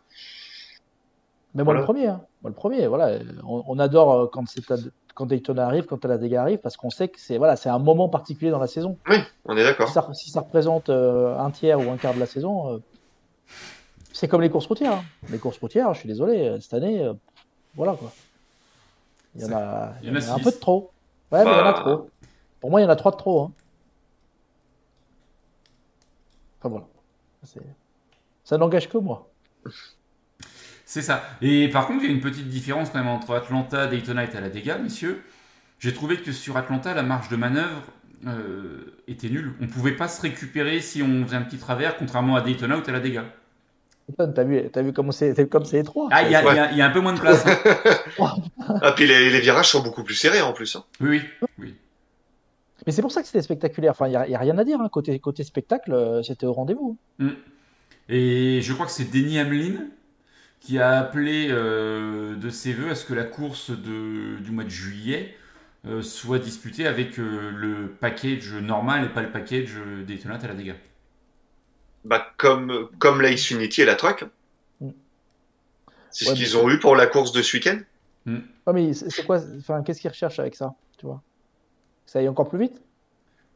Mais 1.55 1.65
moi, 1.65 1.75
Voilà. 1.75 1.81
le 1.81 1.85
premier, 1.85 2.07
hein. 2.09 2.21
Moi, 2.43 2.51
le 2.51 2.55
premier, 2.55 2.87
voilà. 2.87 3.19
On, 3.45 3.65
on 3.67 3.79
adore 3.79 4.13
euh, 4.13 4.27
quand, 4.33 4.47
c'est 4.49 4.63
quand 5.15 5.27
Daytona 5.27 5.67
arrive, 5.67 5.87
quand 5.87 6.05
la 6.05 6.17
Dega 6.19 6.43
arrive, 6.43 6.59
parce 6.59 6.77
qu'on 6.77 6.91
sait 6.91 7.09
que 7.09 7.19
c'est 7.21 7.37
voilà, 7.39 7.57
c'est 7.57 7.69
un 7.69 7.79
moment 7.81 8.09
particulier 8.09 8.51
dans 8.51 8.61
la 8.61 8.67
saison. 8.69 8.97
oui, 9.09 9.19
on 9.45 9.57
est 9.57 9.61
Si 9.61 9.65
d'accord. 9.65 9.89
ça, 9.89 10.09
si 10.15 10.31
ça 10.31 10.41
représente 10.41 10.89
euh, 10.89 11.37
un 11.37 11.51
tiers 11.51 11.81
ou 11.81 11.91
un 11.91 11.97
quart 11.97 12.15
de 12.15 12.21
la 12.21 12.27
saison, 12.27 12.73
euh, 12.75 12.79
c'est 14.13 14.29
comme 14.29 14.41
les 14.43 14.51
courses 14.51 14.67
routières. 14.67 14.93
hein. 14.95 15.05
Les 15.31 15.39
courses 15.39 15.59
routières, 15.59 15.93
je 15.95 16.01
suis 16.01 16.09
désolé, 16.09 16.57
cette 16.61 16.75
année, 16.75 17.03
euh, 17.03 17.15
voilà 17.75 17.95
quoi. 17.95 18.13
Il 19.35 19.43
y 19.43 19.45
en 19.45 19.53
a, 19.53 19.93
Il 20.03 20.09
y 20.09 20.11
en 20.13 20.15
a 20.17 20.35
un 20.35 20.39
peu 20.39 20.51
de 20.53 20.57
trop. 20.57 20.91
Ouais, 21.33 21.45
mais 21.45 21.51
il 21.51 21.57
y 21.57 21.61
en 21.61 21.67
a 21.67 21.73
Bah. 21.73 21.81
trop. 21.81 22.11
Pour 22.61 22.71
moi, 22.71 22.81
il 22.81 22.85
y 22.85 22.87
en 22.87 22.91
a 22.91 22.97
trois 22.97 23.13
de 23.13 23.17
trop. 23.17 23.43
hein. 23.43 23.53
Enfin 26.69 26.85
voilà. 26.85 26.87
C'est- 27.45 27.61
Ça 28.45 28.57
n'engage 28.59 28.89
que 28.89 28.99
moi. 28.99 29.31
C'est 30.85 31.03
ça. 31.03 31.23
Et 31.43 31.69
par 31.69 31.87
contre, 31.87 32.03
il 32.05 32.09
y 32.11 32.13
a 32.13 32.15
une 32.15 32.21
petite 32.23 32.49
différence 32.49 32.91
quand 32.91 32.99
même 32.99 33.09
entre 33.09 33.35
Atlanta, 33.35 33.87
Daytona 33.87 34.25
et 34.25 34.31
Talladega, 34.31 34.79
messieurs. 34.79 35.23
J'ai 35.79 35.93
trouvé 35.93 36.17
que 36.17 36.33
sur 36.33 36.57
Atlanta, 36.57 36.95
la 36.95 37.03
marge 37.03 37.29
de 37.29 37.37
manœuvre 37.37 37.83
euh, 38.27 38.97
était 39.07 39.29
nulle. 39.29 39.53
On 39.61 39.67
pouvait 39.67 39.93
pas 39.93 40.09
se 40.09 40.21
récupérer 40.23 40.81
si 40.81 41.03
on 41.03 41.25
faisait 41.25 41.37
un 41.37 41.43
petit 41.43 41.59
travers, 41.59 41.97
contrairement 41.99 42.37
à 42.37 42.41
Daytona 42.41 42.79
ou 42.79 42.81
Talladega. 42.81 43.25
T'as 44.17 44.43
vu, 44.45 44.63
t'as 44.73 44.81
vu 44.83 44.95
comment 44.95 45.13
c'est 45.13 45.35
t'as 45.35 45.43
vu 45.43 45.49
comme 45.51 45.67
c'est 45.67 45.79
étroit. 45.81 46.09
Ah, 46.11 46.23
il 46.23 46.31
y, 46.33 46.35
a- 46.35 46.43
Ouais. 46.43 46.53
il 46.53 46.57
y 46.57 46.59
a- 46.59 46.73
il 46.73 46.79
y 46.79 46.83
a 46.83 46.87
un 46.87 46.91
peu 46.91 47.01
moins 47.01 47.13
de 47.13 47.21
place. 47.21 47.45
hein. 47.47 47.57
Ah 48.83 48.93
puis 48.93 49.07
les, 49.07 49.29
les 49.31 49.41
virages 49.41 49.69
sont 49.71 49.83
beaucoup 49.83 50.03
plus 50.03 50.15
serrés 50.15 50.41
en 50.41 50.53
plus. 50.55 50.75
hein. 50.77 50.85
Oui, 51.01 51.23
oui, 51.43 51.49
oui. 51.59 51.75
Mais 52.87 52.93
c'est 52.93 53.03
pour 53.03 53.13
ça 53.13 53.21
que 53.23 53.27
c'était 53.27 53.43
spectaculaire. 53.43 53.91
Enfin, 53.93 54.07
il 54.07 54.11
n'y 54.11 54.17
a, 54.17 54.29
y 54.29 54.35
a 54.35 54.39
rien 54.39 54.57
à 54.59 54.65
dire. 54.65 54.81
hein. 54.81 54.89
Côté, 54.89 55.19
côté 55.19 55.43
spectacle, 55.45 55.93
euh, 55.93 56.23
c'était 56.23 56.47
au 56.47 56.53
rendez-vous. 56.53 56.97
Mm. 57.19 57.31
Et 58.09 58.61
je 58.63 58.73
crois 58.73 58.87
que 58.87 58.93
c'est 58.93 59.11
Denny 59.11 59.39
Hamlin 59.41 59.87
qui 60.61 60.79
a 60.79 60.99
appelé 60.99 61.49
euh, 61.51 62.35
de 62.37 62.51
ses 62.51 62.73
voeux 62.73 62.91
à 62.91 62.95
ce 62.95 63.05
que 63.05 63.15
la 63.15 63.25
course 63.25 63.71
de- 63.71 64.37
du 64.41 64.51
mois 64.51 64.65
de 64.65 64.69
juillet 64.71 65.35
euh, 65.87 66.03
soit 66.03 66.39
disputée 66.39 66.87
avec 66.87 67.19
euh, 67.19 67.51
le 67.55 67.89
package 68.01 68.53
normal 68.55 69.05
et 69.05 69.09
pas 69.09 69.23
le 69.23 69.31
package 69.31 69.75
euh, 69.77 70.03
Daytona 70.05 70.39
Talladega. 70.39 70.75
Bah 72.05 72.27
comme 72.39 72.89
comme 72.99 73.21
la 73.21 73.33
Xfinity 73.33 73.83
et 73.83 73.85
la 73.85 73.95
Truck. 73.97 74.25
Mm. 74.81 74.91
C'est 76.11 76.25
ce 76.27 76.33
qu'ils 76.35 76.55
mais- 76.55 76.57
ont 76.57 76.71
eu 76.71 76.79
pour 76.79 76.97
la 76.97 77.07
course 77.07 77.33
de 77.33 77.43
ce 77.43 77.57
week-end. 77.57 77.79
Ouais, 78.27 78.73
mais 78.75 78.93
c'est 78.95 79.25
quoi 79.25 79.41
Enfin, 79.59 79.83
qu'est-ce 79.83 80.01
qu'ils 80.01 80.11
recherchent 80.11 80.39
avec 80.39 80.55
ça 80.55 80.75
Tu 80.99 81.07
vois? 81.07 81.23
Ça 82.09 82.19
aille 82.21 82.29
encore 82.29 82.49
plus 82.49 82.59
vite 82.59 82.83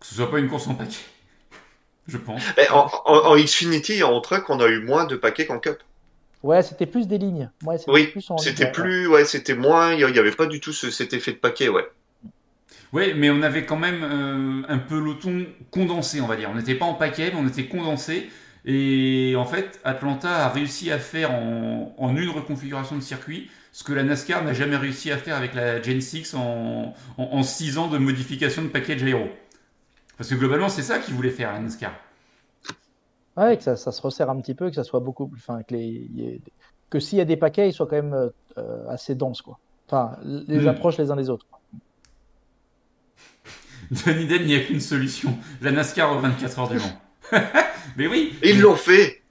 Que 0.01 0.07
ce 0.07 0.15
soit 0.15 0.31
pas 0.31 0.39
une 0.39 0.49
course 0.49 0.69
en 0.69 0.75
paquet. 0.75 0.99
Je 2.07 2.19
pense. 2.19 2.43
Mais 2.57 2.69
en, 2.71 2.91
en, 3.05 3.15
en 3.33 3.37
Xfinity 3.37 3.95
et 3.95 4.03
en 4.03 4.21
Truck, 4.21 4.49
on 4.51 4.61
a 4.61 4.67
eu 4.69 4.81
moins 4.85 5.05
de 5.07 5.17
paquets 5.17 5.47
qu'en 5.47 5.59
Cup. 5.59 5.83
Ouais, 6.43 6.63
c'était 6.63 6.87
plus 6.87 7.07
des 7.09 7.19
lignes. 7.19 7.51
Ouais, 7.65 7.79
c'était 7.79 7.91
Oui, 7.93 8.07
plus 8.07 8.31
en 8.31 8.37
C'était 8.39 8.71
plus, 8.73 9.07
ouais, 9.07 9.25
c'était 9.25 9.55
moins. 9.55 9.93
Il 9.95 10.01
y 10.01 10.19
avait 10.19 10.33
pas 10.33 10.47
du 10.47 10.59
tout 10.61 10.73
ce- 10.73 10.91
cet 10.91 11.13
effet 11.13 11.31
de 11.33 11.37
paquet, 11.39 11.69
ouais. 11.69 11.89
Oui, 12.93 13.15
mais 13.17 13.31
on 13.31 13.43
avait 13.43 13.65
quand 13.65 13.79
même 13.79 14.03
euh, 14.03 14.63
un 14.69 14.79
peloton 14.79 15.47
condensé, 15.71 16.21
on 16.21 16.27
va 16.27 16.37
dire. 16.37 16.51
On 16.51 16.55
n'était 16.57 16.75
pas 16.75 16.85
en 16.85 16.95
paquet, 16.95 17.31
mais 17.33 17.41
on 17.41 17.49
était 17.49 17.67
condensé. 17.67 18.29
Et 18.65 19.35
en 19.37 19.45
fait, 19.47 19.81
Atlanta 19.85 20.45
a 20.45 20.49
réussi 20.49 20.91
à 20.93 20.99
faire 20.99 21.33
en, 21.33 21.95
en 21.99 22.17
une 22.17 22.29
reconfiguration 22.29 22.97
de 22.97 23.01
circuit 23.01 23.51
ce 23.73 23.85
que 23.85 23.93
la 23.93 24.03
NASCAR 24.05 24.45
n'a 24.45 24.53
jamais 24.55 24.77
réussi 24.77 25.11
à 25.11 25.19
faire 25.19 25.37
avec 25.37 25.55
la 25.55 25.81
Gen 25.83 26.01
6 26.01 26.35
en, 26.35 26.95
en, 27.19 27.23
en 27.25 27.43
six 27.43 27.79
ans 27.79 27.89
de 27.89 27.99
modification 27.99 28.63
de 28.63 28.69
package 28.69 29.03
aéro. 29.03 29.29
Parce 30.19 30.31
que 30.31 30.37
globalement, 30.37 30.69
c'est 30.71 30.83
ça 30.83 30.99
qu'ils 31.01 31.15
voulaient 31.15 31.31
faire, 31.31 31.53
la 31.53 31.61
NASCAR. 31.61 31.95
Ouais, 33.37 33.57
que 33.57 33.63
ça, 33.63 33.77
ça 33.77 33.93
se 33.93 34.03
resserre 34.03 34.29
un 34.31 34.41
petit 34.41 34.55
peu, 34.55 34.69
que 34.69 34.75
ça 34.77 34.85
soit 34.85 35.01
beaucoup 35.01 35.27
plus. 35.29 35.41
Enfin, 35.41 35.63
que, 35.63 35.75
les, 35.75 35.87
il 36.11 36.19
y 36.21 36.25
ait- 36.27 36.43
que 36.91 37.01
s'il 37.01 37.19
y 37.19 37.21
a 37.23 37.25
des 37.25 37.37
paquets, 37.39 37.69
ils 37.69 37.73
soient 37.73 37.87
quand 37.87 37.97
même 38.03 38.31
euh, 38.59 38.89
assez 38.89 39.15
denses, 39.15 39.41
quoi. 39.43 39.59
Enfin, 39.89 40.19
les 40.23 40.67
Hmm. 40.67 40.67
approches 40.67 40.99
les 40.99 41.11
uns 41.11 41.17
des 41.17 41.31
autres. 41.31 41.47
Den, 43.91 44.29
il 44.43 44.47
n'y 44.47 44.55
a 44.55 44.61
qu'une 44.61 44.81
solution. 44.81 45.39
La 45.61 45.73
NASCAR 45.73 46.17
aux 46.17 46.21
24 46.21 46.59
heures 46.59 46.69
du 46.69 46.79
Mans. 46.79 47.01
mais 47.97 48.07
oui, 48.07 48.35
ils 48.43 48.61
l'ont 48.61 48.77
fait. 48.77 49.22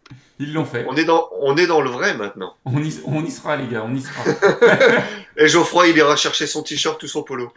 Ils 0.41 0.53
l'ont 0.53 0.65
fait. 0.65 0.85
On 0.89 0.95
est 0.95 1.05
dans, 1.05 1.29
on 1.39 1.55
est 1.55 1.67
dans 1.67 1.81
le 1.81 1.89
vrai 1.89 2.15
maintenant. 2.15 2.55
On 2.65 2.81
y, 2.83 2.99
on 3.05 3.23
y 3.23 3.29
sera, 3.31 3.55
les 3.55 3.67
gars, 3.67 3.83
on 3.85 3.93
y 3.93 4.01
sera. 4.01 4.23
Et 5.37 5.47
Geoffroy, 5.47 5.89
il 5.89 5.97
ira 5.97 6.15
chercher 6.15 6.47
son 6.47 6.63
t-shirt 6.63 7.01
ou 7.03 7.07
son 7.07 7.23
polo. 7.23 7.51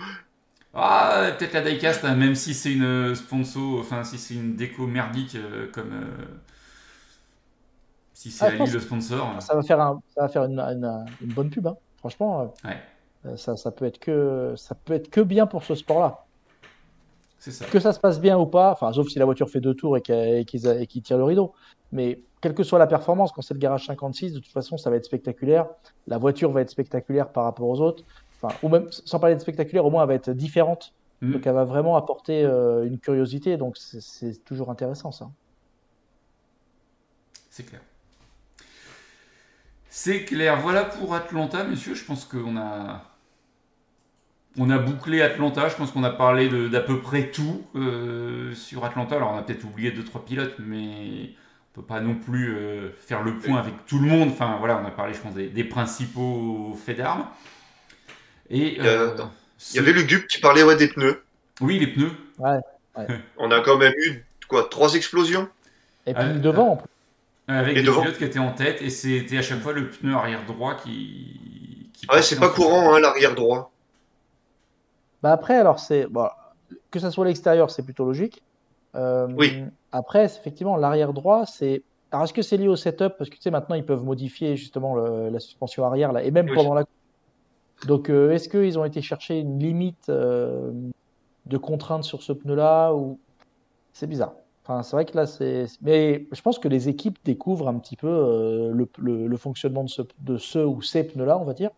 Ah, 0.74 1.30
peut-être 1.38 1.54
la 1.54 1.62
diecast, 1.62 2.04
hein, 2.04 2.14
même 2.16 2.34
si 2.34 2.52
c'est 2.52 2.72
une 2.72 2.84
euh, 2.84 3.14
sponsor, 3.14 3.78
enfin 3.80 4.02
si 4.04 4.18
c'est 4.18 4.34
une 4.34 4.56
déco 4.56 4.86
merdique 4.86 5.36
euh, 5.36 5.70
comme 5.72 5.92
euh, 5.92 6.24
si 8.12 8.30
c'est 8.30 8.44
Ah, 8.44 8.48
Ali 8.48 8.70
le 8.70 8.80
sponsor. 8.80 9.36
Ça 9.40 9.54
va 9.54 9.62
faire, 9.62 9.80
un, 9.80 10.02
ça 10.14 10.22
va 10.22 10.28
faire 10.28 10.44
une, 10.44 10.58
une, 10.60 11.04
une 11.22 11.32
bonne 11.32 11.50
pub, 11.50 11.66
hein. 11.66 11.76
Franchement, 11.98 12.52
euh, 12.64 12.68
Ouais. 12.68 13.36
ça, 13.36 13.56
ça, 13.56 13.70
peut 13.70 13.84
être 13.86 13.98
que, 13.98 14.52
ça 14.56 14.74
peut 14.74 14.92
être 14.94 15.10
que 15.10 15.20
bien 15.20 15.46
pour 15.46 15.64
ce 15.64 15.74
sport-là. 15.74 16.26
C'est 17.38 17.52
ça. 17.52 17.64
Que 17.66 17.78
ça 17.78 17.92
se 17.92 18.00
passe 18.00 18.20
bien 18.20 18.36
ou 18.38 18.46
pas, 18.46 18.72
enfin, 18.72 18.92
sauf 18.92 19.08
si 19.08 19.18
la 19.18 19.24
voiture 19.26 19.48
fait 19.50 19.60
deux 19.60 19.74
tours 19.74 19.96
et 19.96 20.02
qu'ils 20.02 20.66
et 20.66 20.86
qu'ils 20.86 21.02
tirent 21.02 21.18
le 21.18 21.24
rideau. 21.24 21.52
Mais 21.92 22.20
quelle 22.44 22.54
que 22.54 22.62
soit 22.62 22.78
la 22.78 22.86
performance, 22.86 23.32
quand 23.32 23.42
c'est 23.42 23.54
le 23.54 23.60
garage 23.60 23.86
56, 23.86 24.34
de 24.34 24.38
toute 24.38 24.52
façon, 24.52 24.76
ça 24.76 24.90
va 24.90 24.96
être 24.96 25.04
spectaculaire. 25.04 25.66
La 26.06 26.18
voiture 26.18 26.52
va 26.52 26.60
être 26.60 26.70
spectaculaire 26.70 27.30
par 27.30 27.44
rapport 27.44 27.68
aux 27.68 27.80
autres. 27.80 28.04
Enfin, 28.40 28.54
ou 28.62 28.68
même, 28.68 28.86
sans 28.92 29.18
parler 29.18 29.34
de 29.34 29.40
spectaculaire, 29.40 29.84
au 29.84 29.90
moins, 29.90 30.02
elle 30.02 30.08
va 30.08 30.14
être 30.14 30.30
différente 30.30 30.92
Mm. 31.24 31.32
Donc 31.32 31.46
elle 31.46 31.54
va 31.54 31.64
vraiment 31.64 31.96
apporter 31.96 32.44
euh, 32.44 32.86
une 32.86 32.98
curiosité, 32.98 33.56
donc 33.56 33.76
c'est- 33.78 34.44
toujours 34.44 34.70
intéressant 34.70 35.12
ça. 35.12 35.30
C'est 37.50 37.64
clair. 37.64 37.80
C'est 39.88 40.24
clair. 40.24 40.60
Voilà 40.60 40.84
pour 40.84 41.14
Atlanta, 41.14 41.64
messieurs. 41.64 41.94
Je 41.94 42.04
pense 42.04 42.24
qu'on 42.24 42.56
a. 42.56 43.02
On 44.58 44.70
a 44.70 44.78
bouclé 44.78 45.22
Atlanta. 45.22 45.68
Je 45.68 45.76
pense 45.76 45.92
qu'on 45.92 46.04
a 46.04 46.10
parlé 46.10 46.48
d'à 46.68 46.80
peu 46.80 47.00
près 47.00 47.30
tout 47.30 47.62
euh, 47.76 48.54
sur 48.54 48.84
Atlanta. 48.84 49.16
Alors, 49.16 49.32
on 49.32 49.38
a 49.38 49.42
peut-être 49.42 49.64
oublié 49.64 49.92
deux 49.92 50.04
trois 50.04 50.24
pilotes, 50.24 50.56
mais 50.58 51.30
peut 51.74 51.82
pas 51.82 52.00
non 52.00 52.14
plus 52.14 52.54
euh, 52.54 52.90
faire 53.00 53.22
le 53.22 53.36
point 53.36 53.58
avec 53.58 53.74
tout 53.86 53.98
le 53.98 54.06
monde. 54.06 54.30
Enfin, 54.30 54.56
voilà, 54.58 54.80
on 54.82 54.86
a 54.86 54.90
parlé, 54.90 55.12
je 55.12 55.20
pense, 55.20 55.34
des, 55.34 55.48
des 55.48 55.64
principaux 55.64 56.76
faits 56.86 56.98
d'armes. 56.98 57.26
Et 58.48 58.78
Euh, 58.80 59.16
euh, 59.18 59.24
Il 59.72 59.76
y 59.76 59.78
avait 59.80 59.92
Lugup 59.92 60.26
qui 60.28 60.40
parlait 60.40 60.62
ouais, 60.62 60.76
des 60.76 60.88
pneus. 60.88 61.22
oui, 61.60 61.78
les 61.78 61.88
pneus. 61.88 62.12
On 63.38 63.50
a 63.50 63.60
quand 63.60 63.76
même 63.76 63.94
eu 63.96 64.24
quoi 64.48 64.68
trois 64.70 64.94
explosions 64.94 65.48
Et 66.06 66.14
puis 66.14 66.22
Ah, 66.24 66.32
devant, 66.32 66.68
en 66.72 66.76
plus. 66.76 66.88
Avec 67.48 67.76
Et 67.76 67.80
des 67.80 67.86
devant 67.86 68.02
pilotes 68.02 68.18
qui 68.18 68.24
étaient 68.24 68.38
en 68.38 68.52
tête, 68.52 68.80
et 68.80 68.88
c'était 68.90 69.38
à 69.38 69.42
chaque 69.42 69.60
fois 69.60 69.72
le 69.72 69.88
pneu 69.90 70.14
arrière 70.14 70.44
droit 70.46 70.76
qui. 70.76 71.90
qui 71.92 72.06
Ouais, 72.08 72.22
c'est 72.22 72.38
pas 72.38 72.50
courant 72.50 72.94
hein, 72.94 73.00
l'arrière 73.00 73.34
droit. 73.34 73.72
Bah 75.22 75.32
après, 75.32 75.56
alors 75.56 75.80
c'est 75.80 76.06
bon, 76.06 76.28
que 76.90 77.00
ça 77.00 77.10
soit 77.10 77.24
l'extérieur, 77.24 77.70
c'est 77.70 77.82
plutôt 77.82 78.04
logique. 78.04 78.42
Euh, 78.94 79.26
Oui. 79.36 79.64
Après, 79.94 80.24
effectivement, 80.24 80.76
l'arrière 80.76 81.12
droit, 81.12 81.46
c'est. 81.46 81.82
Alors, 82.10 82.24
est-ce 82.24 82.32
que 82.32 82.42
c'est 82.42 82.56
lié 82.56 82.66
au 82.68 82.74
setup? 82.76 83.14
Parce 83.16 83.30
que 83.30 83.36
tu 83.36 83.42
sais, 83.42 83.50
maintenant, 83.52 83.76
ils 83.76 83.86
peuvent 83.86 84.02
modifier 84.04 84.56
justement 84.56 84.94
le- 84.96 85.30
la 85.30 85.38
suspension 85.38 85.84
arrière 85.84 86.12
là, 86.12 86.22
et 86.24 86.30
même 86.32 86.48
Oui. 86.48 86.54
pendant 86.54 86.74
la. 86.74 86.84
Donc, 87.86 88.10
euh, 88.10 88.30
est-ce 88.32 88.48
qu'ils 88.48 88.76
ont 88.78 88.84
été 88.84 89.02
chercher 89.02 89.38
une 89.38 89.58
limite 89.60 90.08
euh, 90.08 90.72
de 91.46 91.56
contrainte 91.58 92.02
sur 92.02 92.22
ce 92.22 92.32
pneu-là 92.32 92.92
ou 92.94 93.20
c'est 93.92 94.08
bizarre. 94.08 94.34
Enfin, 94.64 94.82
c'est 94.82 94.96
vrai 94.96 95.04
que 95.04 95.16
là, 95.16 95.26
c'est. 95.26 95.66
Mais 95.80 96.26
je 96.32 96.40
pense 96.42 96.58
que 96.58 96.68
les 96.68 96.88
équipes 96.88 97.18
découvrent 97.24 97.68
un 97.68 97.78
petit 97.78 97.96
peu 97.96 98.08
euh, 98.08 98.70
le, 98.72 98.88
le- 98.98 99.26
le 99.28 99.36
fonctionnement 99.36 99.84
de 99.84 99.90
ce, 99.90 100.02
de 100.20 100.38
ce 100.38 100.58
ou 100.58 100.82
ces 100.82 101.04
pneus-là, 101.04 101.38
on 101.38 101.44
va 101.44 101.52
dire, 101.54 101.70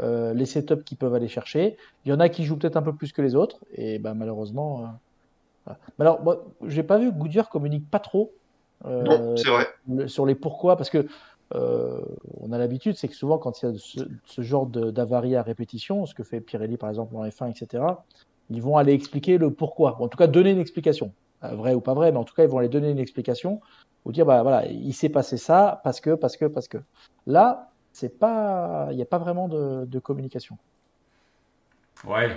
euh, 0.00 0.32
les 0.32 0.46
setups 0.46 0.84
qu'ils 0.84 0.96
peuvent 0.98 1.14
aller 1.14 1.28
chercher. 1.28 1.76
Il 2.04 2.10
y 2.10 2.12
en 2.14 2.20
a 2.20 2.28
qui 2.30 2.44
jouent 2.44 2.56
peut-être 2.56 2.76
un 2.76 2.82
peu 2.82 2.94
plus 2.94 3.12
que 3.12 3.20
les 3.20 3.34
autres, 3.34 3.58
et 3.72 3.98
ben, 3.98 4.14
malheureusement. 4.14 4.86
Voilà. 5.68 5.78
Mais 5.98 6.04
alors, 6.04 6.22
moi, 6.22 6.44
j'ai 6.66 6.82
pas 6.82 6.98
vu 6.98 7.10
que 7.12 7.16
Goodyear 7.16 7.48
communique 7.48 7.90
pas 7.90 7.98
trop 8.00 8.32
euh, 8.84 9.02
Non, 9.02 9.36
c'est 9.36 9.48
vrai. 9.50 9.68
le- 9.88 10.08
sur 10.08 10.24
les 10.26 10.34
pourquoi, 10.34 10.76
parce 10.76 10.90
que 10.90 11.06
euh, 11.54 12.00
on 12.40 12.52
a 12.52 12.58
l'habitude, 12.58 12.96
c'est 12.96 13.08
que 13.08 13.14
souvent 13.14 13.38
quand 13.38 13.62
il 13.62 13.66
y 13.66 13.68
a 13.68 13.72
ce, 13.78 14.00
ce 14.26 14.42
genre 14.42 14.66
d'avarie 14.66 15.34
à 15.36 15.42
répétition, 15.42 16.04
ce 16.06 16.14
que 16.14 16.22
fait 16.22 16.40
Pirelli 16.40 16.76
par 16.76 16.88
exemple 16.90 17.16
en 17.16 17.24
F1, 17.24 17.48
etc., 17.50 18.04
ils 18.50 18.62
vont 18.62 18.76
aller 18.76 18.92
expliquer 18.92 19.38
le 19.38 19.52
pourquoi, 19.52 19.96
Ou 20.00 20.04
en 20.04 20.08
tout 20.08 20.18
cas 20.18 20.26
donner 20.26 20.50
une 20.52 20.58
explication, 20.60 21.12
Euh, 21.44 21.54
vrai 21.54 21.74
ou 21.74 21.80
pas 21.80 21.94
vrai, 21.94 22.12
mais 22.12 22.18
en 22.18 22.24
tout 22.24 22.34
cas 22.34 22.44
ils 22.44 22.48
vont 22.50 22.58
aller 22.58 22.68
donner 22.68 22.90
une 22.90 22.98
explication 22.98 23.60
ou 24.04 24.12
dire 24.12 24.26
bah 24.26 24.42
voilà, 24.42 24.66
il 24.66 24.92
s'est 24.94 25.08
passé 25.08 25.36
ça 25.36 25.80
parce 25.84 26.00
que, 26.00 26.14
parce 26.14 26.36
que, 26.36 26.44
parce 26.46 26.68
que. 26.68 26.78
Là, 27.26 27.72
c'est 27.92 28.18
pas, 28.18 28.88
il 28.90 28.96
n'y 28.96 29.02
a 29.02 29.06
pas 29.06 29.18
vraiment 29.18 29.48
de, 29.48 29.84
de 29.86 29.98
communication. 29.98 30.56
Ouais. 32.04 32.30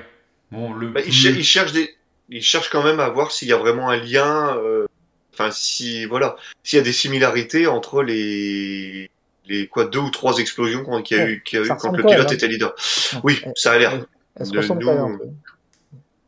Bon, 0.51 0.73
le. 0.73 0.89
Bah, 0.89 1.01
il, 1.01 1.07
pneu- 1.07 1.11
cher- 1.11 1.37
il 1.37 1.43
cherche 1.43 1.71
des, 1.71 1.89
il 2.31 2.41
cherche 2.41 2.69
quand 2.69 2.83
même 2.83 2.99
à 2.99 3.09
voir 3.09 3.31
s'il 3.31 3.47
y 3.49 3.53
a 3.53 3.57
vraiment 3.57 3.89
un 3.89 3.97
lien. 3.97 4.57
euh, 4.57 4.85
Enfin, 5.33 5.49
si 5.51 6.05
voilà, 6.05 6.35
s'il 6.63 6.77
y 6.77 6.81
a 6.81 6.83
des 6.83 6.91
similarités 6.91 7.65
entre 7.65 8.03
les 8.03 9.09
les 9.47 9.67
quoi 9.67 9.85
deux 9.85 9.99
ou 9.99 10.09
trois 10.09 10.37
explosions 10.39 10.83
qu'il 11.03 11.17
y 11.17 11.19
a 11.19 11.23
Ouais, 11.23 11.29
eu, 11.31 11.43
qu'il 11.43 11.57
y 11.57 11.61
a 11.61 11.65
eu 11.65 11.67
ça 11.67 11.75
quand 11.75 11.91
le 11.95 12.03
pilote 12.03 12.27
hein. 12.29 12.33
était 12.33 12.47
leader. 12.47 12.75
Oui, 13.23 13.39
Ouais. 13.45 13.53
ça 13.55 13.71
a 13.71 13.77
l'air. 13.77 14.05
Nous-. 14.39 15.19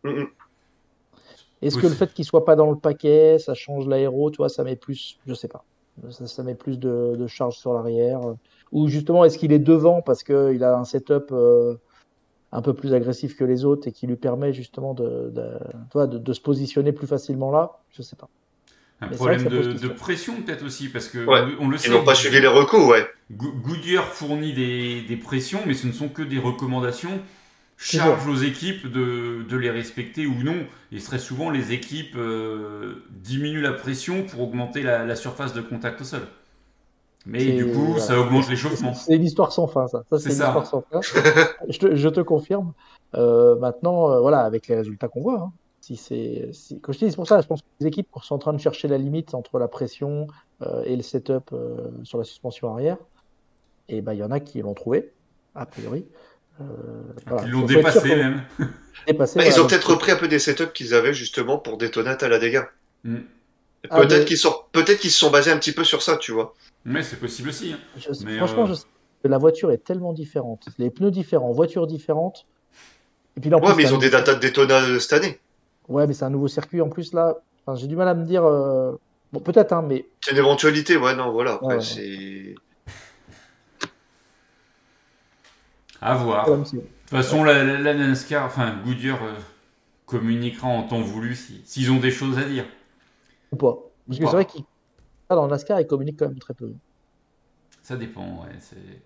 Mm, 0.04 0.10
mm. 0.22 0.28
Est-ce 1.62 1.78
que 1.78 1.88
le 1.88 1.93
fait 1.93 2.14
qu'il 2.14 2.26
soit 2.26 2.43
pas 2.45 2.56
dans 2.56 2.70
le 2.72 2.78
paquet, 2.78 3.38
ça 3.39 3.54
change 3.54 3.88
l'aéro, 3.88 4.32
tu 4.32 4.38
vois, 4.38 4.49
ça 4.49 4.64
met 4.64 4.76
plus, 4.76 5.18
je 5.28 5.34
sais 5.34 5.47
pas, 5.47 5.64
ça, 6.10 6.28
ça 6.28 6.43
met 6.43 6.56
plus 6.56 6.78
de, 6.78 7.16
de 7.18 7.28
charge 7.28 7.58
sur 7.58 7.74
l'arrière, 7.74 8.20
ou 8.74 8.88
justement 8.89 9.24
est-ce 9.24 9.38
qu'il 9.38 9.54
est 9.54 9.60
devant 9.60 10.01
parce 10.01 10.24
qu'il 10.24 10.62
a 10.64 10.78
un 10.78 10.84
setup 10.84 11.32
euh, 11.32 11.76
un 12.54 12.62
peu 12.62 12.74
plus 12.74 12.93
agressif 12.93 13.36
que 13.36 13.43
les 13.43 13.66
autres 13.66 13.88
et 13.88 13.91
qui 13.91 14.08
lui 14.08 14.16
permet 14.16 14.54
justement 14.54 14.93
de, 14.93 15.34
de, 15.34 16.34
se 16.34 16.39
positionner 16.39 16.91
plus 16.91 17.08
facilement 17.08 17.51
là, 17.51 17.80
je 17.91 18.01
sais 18.01 18.16
pas. 18.16 18.30
Un 19.01 19.08
Mais 19.10 19.16
problème 19.16 19.43
de, 19.45 19.88
pression 19.89 20.41
peut-être 20.41 20.64
aussi, 20.64 20.88
parce 20.88 21.08
que 21.10 21.26
Ouais. 21.26 21.41
on, 21.60 21.66
on 21.66 21.70
le 21.70 21.78
sait. 21.78 21.89
Ils 21.89 21.93
n'ont 21.93 22.06
pas 22.06 22.16
suivi 22.16 22.39
les 22.39 22.47
recos, 22.47 22.88
ouais. 22.88 23.06
Go- 23.32 23.51
Goodyear 23.51 24.06
fournit 24.06 24.54
des, 24.54 25.01
des 25.01 25.18
pressions, 25.18 25.60
mais 25.66 25.74
ce 25.74 25.88
ne 25.88 25.91
sont 25.91 26.08
que 26.10 26.22
des 26.22 26.39
recommandations. 26.39 27.22
Charge 27.76 28.28
aux 28.28 28.36
équipes 28.36 28.88
de, 28.89 29.43
de 29.49 29.58
les 29.58 29.72
respecter 29.72 30.26
ou 30.28 30.36
non. 30.43 30.56
Et 30.91 30.99
très 30.99 31.20
souvent, 31.20 31.49
les 31.49 31.74
équipes 31.74 32.16
euh, 32.16 33.04
diminuent 33.10 33.62
la 33.64 33.74
pression 33.74 34.24
pour 34.24 34.41
augmenter 34.41 34.84
la, 34.84 35.04
la 35.06 35.16
surface 35.16 35.54
de 35.54 35.62
contact 35.62 35.99
au 35.99 36.04
sol. 36.06 36.22
Mais 37.26 37.53
du 37.53 37.65
coup, 37.71 37.80
voilà. 37.86 38.01
ça 38.01 38.19
augmente 38.19 38.49
l'échauffement. 38.49 38.93
C'est 38.93 39.17
l'histoire 39.17 39.51
sans 39.53 39.67
fin, 39.67 39.88
ça. 39.88 40.03
Ça, 40.09 40.19
c'est 40.19 40.30
l'histoire 40.30 40.65
sans 40.65 40.82
fin. 40.82 40.99
je, 41.69 41.80
te, 41.80 41.95
je 41.95 42.09
te 42.09 42.19
confirme. 42.19 42.74
Euh, 43.15 43.55
maintenant, 43.57 44.11
euh, 44.11 44.19
voilà, 44.19 44.39
avec 44.41 44.67
les 44.67 44.76
résultats 44.76 45.07
qu'on 45.07 45.21
voit, 45.21 45.39
hein, 45.39 45.51
si 45.80 45.95
c'est, 45.97 46.49
si, 46.53 46.80
comme 46.80 46.93
je 46.93 46.99
te 46.99 47.05
dis, 47.05 47.11
c'est 47.11 47.15
pour 47.17 47.28
ça, 47.28 47.41
je 47.41 47.47
pense 47.47 47.61
que 47.61 47.67
les 47.80 47.88
équipes 47.88 48.07
sont 48.21 48.36
en 48.36 48.39
train 48.39 48.53
de 48.53 48.57
chercher 48.57 48.88
la 48.88 48.97
limite 48.97 49.34
entre 49.34 49.59
la 49.59 49.67
pression 49.67 50.28
euh, 50.61 50.84
et 50.86 50.95
le 50.95 51.01
setup 51.01 51.51
euh, 51.51 51.91
sur 52.03 52.17
la 52.17 52.24
suspension 52.24 52.71
arrière. 52.74 52.97
Et 53.89 54.01
ben, 54.01 54.13
il 54.13 54.19
y 54.19 54.24
en 54.24 54.32
a 54.32 54.39
qui 54.39 54.61
l'ont 54.61 54.74
trouvé, 54.74 55.11
a 55.55 55.65
priori. 55.65 56.05
Euh, 56.61 56.65
voilà. 57.28 57.43
Ils 57.45 57.51
l'ont 57.51 57.65
dépassé 57.65 58.15
même. 58.15 58.43
dépassé, 59.07 59.39
Bah, 59.39 59.43
voilà. 59.43 59.49
ils 59.49 59.59
ont 59.59 59.63
Donc, 59.63 59.69
peut-être 59.71 59.89
repris 59.91 60.11
un 60.11 60.15
peu 60.15 60.28
des 60.28 60.39
setups 60.39 60.71
qu'ils 60.74 60.93
avaient 60.93 61.13
justement 61.13 61.57
pour 61.57 61.78
détonate 61.78 62.24
à 62.24 62.30
la 62.30 62.39
dégâts. 62.39 62.63
Mm. 63.03 63.17
Ah, 63.89 63.97
Peut-être 64.01 64.19
mais- 64.19 64.25
qu'ils 64.25 64.38
sont, 64.38 64.55
peut-être 64.71 64.99
qu'ils 64.99 65.11
se 65.11 65.19
sont 65.19 65.29
basés 65.29 65.51
un 65.51 65.57
petit 65.57 65.73
peu 65.73 65.84
sur 65.84 66.01
ça, 66.01 66.17
tu 66.17 66.31
vois. 66.31 66.53
Mais 66.86 67.03
c'est 67.03 67.17
possible 67.19 67.49
aussi. 67.49 67.73
hein. 67.73 67.79
je 67.97 68.13
sais- 68.13 68.25
mais, 68.25 68.38
franchement, 68.38 68.63
euh, 68.63 68.67
je 68.67 68.73
sais 68.75 68.86
que 69.23 69.27
la 69.27 69.38
voiture 69.38 69.71
est 69.71 69.84
tellement 69.84 70.13
différente. 70.13 70.65
Les 70.77 70.89
pneus 70.89 71.11
différents, 71.11 71.51
voitures 71.51 71.86
différentes. 71.88 72.45
Et 73.38 73.41
puis 73.41 73.49
là, 73.49 73.57
en 73.57 73.59
Ouais, 73.61 73.67
plus, 73.73 73.75
mais 73.75 73.84
ils 73.84 73.93
ont 73.93 73.97
un- 73.97 73.99
des 73.99 74.09
datas 74.09 74.36
de 74.36 74.39
détonate 74.39 74.99
cette 74.99 75.13
année. 75.13 75.39
Ouais, 75.89 76.07
mais 76.07 76.13
c'est 76.13 76.23
un 76.25 76.29
nouveau 76.29 76.47
circuit 76.47 76.81
en 76.81 76.89
plus 76.89 77.13
là. 77.13 77.36
Enfin, 77.65 77.77
j'ai 77.77 77.88
du 77.88 77.95
mal 77.95 78.07
à 78.07 78.13
me 78.13 78.25
dire. 78.25 78.45
euh, 78.45 78.93
Bon, 79.34 79.39
peut-être, 79.39 79.73
hein, 79.73 79.84
mais 79.88 80.05
C'est 80.21 80.31
une 80.31 80.38
éventualité, 80.38 80.95
ouais, 80.95 81.15
non, 81.15 81.31
voilà. 81.31 81.53
Après, 81.53 81.67
Ouais, 81.67 81.75
ouais. 81.77 81.81
c'est. 81.81 82.55
À 86.01 86.15
voir. 86.15 86.45
De 86.49 86.63
toute 86.63 86.81
façon, 87.09 87.43
la, 87.43 87.63
la, 87.63 87.79
la 87.79 87.93
NASCAR, 87.93 88.45
enfin, 88.45 88.75
Goodyear 88.86 89.17
euh, 89.23 89.34
communiquera 90.05 90.67
en 90.67 90.84
temps 90.84 91.01
voulu 91.01 91.36
si- 91.36 91.61
s'ils 91.65 91.91
ont 91.91 91.99
des 91.99 92.11
choses 92.11 92.38
à 92.38 92.43
dire. 92.43 92.65
Ou 93.54 93.56
pas. 93.56 93.78
Parce 94.08 94.20
que 94.20 94.26
c'est 94.26 94.32
vrai 94.32 94.45
qu'il 94.45 94.64
ah, 95.30 95.36
dans 95.36 95.47
NASCAR, 95.47 95.80
ils 95.80 95.88
communiquent 95.88 96.20
quand 96.20 96.28
même 96.28 96.39
très 96.39 96.54
peu. 96.54 96.74
Ça 97.82 97.95
dépend, 97.95 98.43
ouais. 98.43 98.56
c'est- 98.60 99.01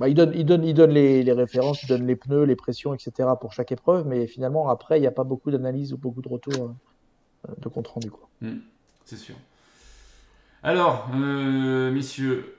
Bah, 0.00 0.08
ils 0.08 0.14
donnent, 0.14 0.32
ils 0.34 0.44
donnent, 0.44 0.64
ils 0.64 0.74
donnent 0.74 0.90
les, 0.90 1.22
les 1.22 1.32
références, 1.32 1.82
ils 1.82 1.88
donnent 1.88 2.06
les 2.06 2.16
pneus, 2.16 2.44
les 2.44 2.56
pressions, 2.56 2.94
etc. 2.94 3.36
pour 3.40 3.52
chaque 3.52 3.70
épreuve, 3.70 4.06
mais 4.06 4.26
finalement, 4.26 4.68
après, 4.68 4.98
il 4.98 5.02
n'y 5.02 5.06
a 5.06 5.12
pas 5.12 5.24
beaucoup 5.24 5.50
d'analyse 5.50 5.92
ou 5.92 5.98
beaucoup 5.98 6.20
de 6.20 6.28
retours 6.28 6.74
euh, 7.48 7.54
de 7.58 7.68
compte 7.68 7.86
rendu. 7.88 8.10
Quoi. 8.10 8.28
Hmm, 8.40 8.58
c'est 9.04 9.16
sûr. 9.16 9.36
Alors, 10.62 11.08
euh, 11.14 11.92
messieurs, 11.92 12.56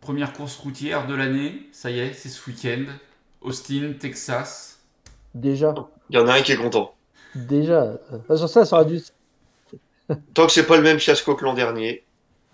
première 0.00 0.32
course 0.34 0.56
routière 0.58 1.06
de 1.06 1.14
l'année, 1.14 1.68
ça 1.72 1.90
y 1.90 2.00
est, 2.00 2.12
c'est 2.12 2.28
ce 2.28 2.50
week-end. 2.50 2.84
Austin, 3.40 3.94
Texas. 3.98 4.80
Déjà, 5.34 5.74
Il 6.10 6.16
y 6.16 6.18
en 6.18 6.26
a 6.26 6.34
un 6.34 6.42
qui 6.42 6.52
est 6.52 6.56
content. 6.56 6.95
Déjà, 7.36 7.98
sur 8.36 8.48
ça, 8.48 8.64
ça 8.64 8.76
aurait 8.76 8.86
dû. 8.86 9.00
Tant 10.34 10.46
que 10.46 10.52
c'est 10.52 10.66
pas 10.66 10.76
le 10.76 10.82
même 10.82 10.98
fiasco 11.00 11.34
que 11.34 11.44
l'an 11.44 11.54
dernier. 11.54 12.04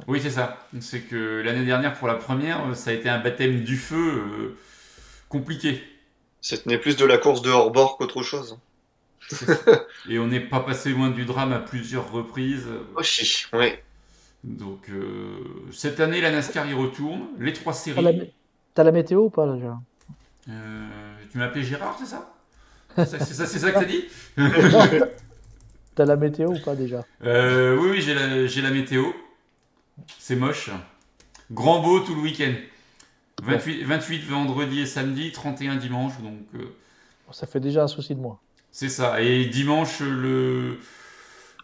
Oui, 0.08 0.20
c'est 0.20 0.30
ça. 0.30 0.58
C'est 0.80 1.02
que 1.02 1.42
l'année 1.44 1.64
dernière, 1.64 1.94
pour 1.94 2.08
la 2.08 2.14
première, 2.14 2.66
euh, 2.68 2.74
ça 2.74 2.90
a 2.90 2.92
été 2.94 3.08
un 3.08 3.18
baptême 3.20 3.62
du 3.62 3.76
feu 3.76 3.96
euh, 4.16 4.56
compliqué. 5.28 5.82
Ce 6.40 6.56
n'est 6.66 6.78
plus 6.78 6.96
de 6.96 7.04
la 7.04 7.18
course 7.18 7.42
de 7.42 7.50
hors-bord 7.50 7.98
qu'autre 7.98 8.22
chose. 8.22 8.58
Et 10.08 10.18
on 10.18 10.26
n'est 10.26 10.40
pas 10.40 10.60
passé 10.60 10.90
loin 10.90 11.10
du 11.10 11.24
drame 11.24 11.52
à 11.52 11.60
plusieurs 11.60 12.10
reprises. 12.10 12.66
Aussi, 12.96 13.46
oui. 13.52 13.74
Donc, 14.44 14.88
euh, 14.90 15.68
cette 15.72 16.00
année, 16.00 16.20
la 16.20 16.30
NASCAR 16.32 16.66
y 16.68 16.74
retourne. 16.74 17.28
Les 17.38 17.52
trois 17.52 17.72
T'as 17.94 18.02
la, 18.02 18.12
séries. 18.12 18.32
t'as 18.74 18.84
la 18.84 18.92
météo 18.92 19.20
ou 19.26 19.30
pas 19.30 19.46
là, 19.46 19.54
déjà 19.54 19.78
Euh, 20.48 20.88
tu 21.30 21.38
m'as 21.38 21.46
appelé 21.46 21.64
Gérard, 21.64 21.96
c'est 21.98 22.06
ça? 22.06 22.34
C'est 22.96 23.18
ça, 23.34 23.46
ça, 23.46 23.72
que 23.72 23.78
t'as 23.78 23.84
dit 23.84 24.04
T'as 25.94 26.04
la 26.04 26.16
météo 26.16 26.50
ou 26.50 26.58
pas 26.58 26.74
déjà? 26.74 27.04
Euh, 27.24 27.76
oui, 27.78 27.90
oui, 27.90 28.48
j'ai 28.48 28.62
la, 28.62 28.70
météo. 28.70 29.04
C'est 30.18 30.36
moche. 30.36 30.70
Grand 31.50 31.80
beau 31.80 32.00
tout 32.00 32.14
le 32.14 32.22
week-end. 32.22 32.54
28, 33.42 33.84
28 33.84 34.24
vendredi 34.24 34.80
et 34.80 34.86
samedi, 34.86 35.32
31 35.32 35.76
dimanche. 35.76 36.12
Donc, 36.22 36.40
euh, 36.54 36.74
Ça 37.30 37.46
fait 37.46 37.60
déjà 37.60 37.82
un 37.82 37.88
souci 37.88 38.14
de 38.14 38.20
moi. 38.20 38.40
c'est 38.70 38.88
ça. 38.88 39.20
Et 39.20 39.46
dimanche, 39.46 40.00
le, 40.00 40.78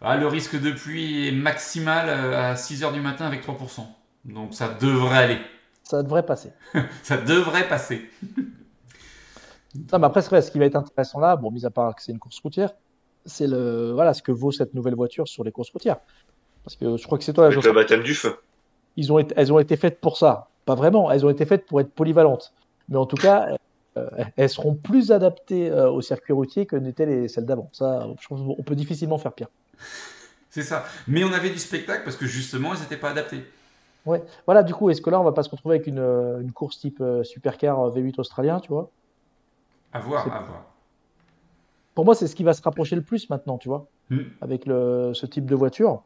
ah, 0.02 0.16
le 0.16 0.26
risque 0.26 0.60
de 0.60 0.72
pluie 0.72 1.28
est 1.28 1.32
maximal 1.32 2.10
à 2.10 2.54
6h 2.54 2.92
du 2.92 3.00
matin 3.00 3.26
avec 3.26 3.46
3%. 3.46 3.86
Donc, 4.26 4.54
ça 4.54 4.76
devrait 4.80 5.18
aller. 5.18 5.38
Ça 5.84 6.02
devrait 6.02 6.26
passer. 6.26 6.50
Ça 7.02 7.16
devrait 7.16 7.66
passer. 7.66 8.10
Non, 9.92 9.98
mais 9.98 10.06
après, 10.06 10.20
vrai, 10.20 10.42
ce 10.42 10.50
qui 10.50 10.58
va 10.58 10.66
être 10.66 10.76
intéressant 10.76 11.20
là, 11.20 11.36
bon, 11.36 11.50
mis 11.50 11.64
à 11.64 11.70
part 11.70 11.94
que 11.94 12.02
c'est 12.02 12.12
une 12.12 12.18
course 12.18 12.38
routière, 12.40 12.72
c'est 13.24 13.46
le, 13.46 13.92
voilà, 13.92 14.14
ce 14.14 14.22
que 14.22 14.32
vaut 14.32 14.52
cette 14.52 14.74
nouvelle 14.74 14.94
voiture 14.94 15.28
sur 15.28 15.44
les 15.44 15.52
courses 15.52 15.70
routières. 15.70 15.98
Parce 16.64 16.76
que 16.76 16.96
je 16.96 17.04
crois 17.04 17.18
que 17.18 17.24
c'est 17.24 17.32
toi, 17.32 17.46
Avec 17.46 17.62
le 17.62 17.72
baptême 17.72 18.02
du 18.02 18.14
feu. 18.14 18.36
ils 18.96 19.12
ont 19.12 19.18
été, 19.18 19.34
elles 19.36 19.52
ont 19.52 19.58
été 19.58 19.76
faites 19.76 20.00
pour 20.00 20.16
ça. 20.16 20.48
Pas 20.64 20.74
vraiment, 20.74 21.10
elles 21.10 21.24
ont 21.24 21.30
été 21.30 21.46
faites 21.46 21.66
pour 21.66 21.80
être 21.80 21.90
polyvalentes. 21.90 22.52
Mais 22.88 22.96
en 22.96 23.06
tout 23.06 23.16
cas, 23.16 23.48
euh, 23.96 24.08
elles 24.36 24.50
seront 24.50 24.74
plus 24.74 25.12
adaptées 25.12 25.70
euh, 25.70 25.90
au 25.90 26.00
circuit 26.00 26.32
routier 26.32 26.66
que 26.66 26.76
n'étaient 26.76 27.06
les, 27.06 27.28
celles 27.28 27.46
d'avant. 27.46 27.70
Ça, 27.72 28.06
je 28.20 28.28
pense 28.28 28.40
qu'on 28.40 28.62
peut 28.62 28.74
difficilement 28.74 29.18
faire 29.18 29.32
pire. 29.32 29.48
C'est 30.50 30.62
ça. 30.62 30.84
Mais 31.06 31.24
on 31.24 31.32
avait 31.32 31.50
du 31.50 31.58
spectacle 31.58 32.02
parce 32.04 32.16
que 32.16 32.26
justement, 32.26 32.74
elles 32.74 32.80
n'étaient 32.80 32.96
pas 32.96 33.10
adaptées. 33.10 33.44
Ouais. 34.06 34.22
Voilà, 34.46 34.62
du 34.62 34.72
coup, 34.74 34.88
est-ce 34.90 35.02
que 35.02 35.10
là, 35.10 35.20
on 35.20 35.24
va 35.24 35.32
pas 35.32 35.42
se 35.42 35.50
retrouver 35.50 35.76
avec 35.76 35.86
une, 35.86 35.98
euh, 35.98 36.40
une 36.40 36.52
course 36.52 36.78
type 36.78 36.98
euh, 37.00 37.22
supercar 37.24 37.80
euh, 37.80 37.90
V8 37.90 38.18
australien, 38.18 38.58
tu 38.60 38.68
vois? 38.68 38.90
À 39.92 40.00
voir, 40.00 40.26
à 40.34 40.40
voir. 40.42 40.64
Pour 41.94 42.04
moi, 42.04 42.14
c'est 42.14 42.26
ce 42.26 42.36
qui 42.36 42.44
va 42.44 42.52
se 42.52 42.62
rapprocher 42.62 42.96
le 42.96 43.02
plus 43.02 43.28
maintenant, 43.30 43.58
tu 43.58 43.68
vois, 43.68 43.86
Hmm. 44.10 44.22
avec 44.40 44.64
le, 44.66 45.12
ce 45.14 45.26
type 45.26 45.44
de 45.46 45.54
voiture. 45.54 46.02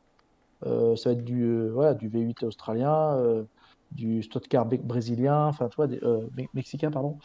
Euh, 0.67 0.97
ça 0.97 1.11
va 1.11 1.15
être 1.15 1.25
du, 1.25 1.43
euh, 1.45 1.71
voilà, 1.73 1.95
du 1.95 2.09
V8 2.09 2.45
australien, 2.45 3.17
euh, 3.17 3.45
du 3.91 4.23
stock 4.23 4.47
car 4.49 4.65
brésilien, 4.67 5.47
enfin, 5.47 5.69
tu 5.69 5.77
vois, 5.77 5.87
des- 5.87 6.01
me- 6.01 6.47
mexicain, 6.55 6.91
pardon. 6.91 7.19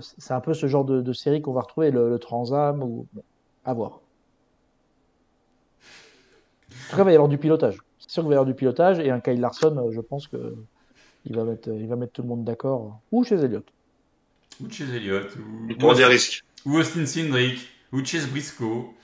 C'est 0.00 0.32
un 0.32 0.40
peu 0.40 0.54
ce 0.54 0.66
genre 0.66 0.84
de, 0.84 1.00
de 1.02 1.12
série 1.12 1.42
qu'on 1.42 1.52
va 1.52 1.60
retrouver, 1.60 1.90
le, 1.90 2.08
le 2.08 2.18
Transam, 2.18 2.82
ou 2.82 3.06
bon, 3.12 3.22
à 3.64 3.74
voir. 3.74 4.00
En 6.70 6.90
tout 6.90 6.96
cas, 6.96 7.02
il 7.02 7.04
va 7.04 7.12
y 7.12 7.14
avoir 7.14 7.28
du 7.28 7.38
pilotage. 7.38 7.76
C'est 7.98 8.10
sûr 8.10 8.22
qu'il 8.22 8.28
va 8.28 8.34
y 8.34 8.36
avoir 8.38 8.46
du 8.46 8.54
pilotage, 8.54 8.98
et 8.98 9.10
un 9.10 9.20
Kyle 9.20 9.40
Larson, 9.40 9.90
je 9.90 10.00
pense 10.00 10.26
que 10.26 10.56
il 11.26 11.36
va 11.36 11.44
mettre, 11.44 11.68
il 11.68 11.86
va 11.86 11.96
mettre 11.96 12.12
tout 12.14 12.22
le 12.22 12.28
monde 12.28 12.44
d'accord, 12.44 13.00
ou 13.12 13.22
chez 13.24 13.34
Elliott. 13.36 13.66
Ou 14.60 14.70
chez 14.70 14.84
Elliott, 14.94 15.34
ou, 15.36 15.72
ou 15.72 15.76
prend 15.76 15.94
des 15.94 16.04
Austin, 16.04 16.08
risques. 16.08 16.44
ou 16.64 16.76
Austin 16.78 17.06
Cindric, 17.06 17.68
ou 17.92 18.04
chez 18.04 18.20
Briscoe. 18.26 18.94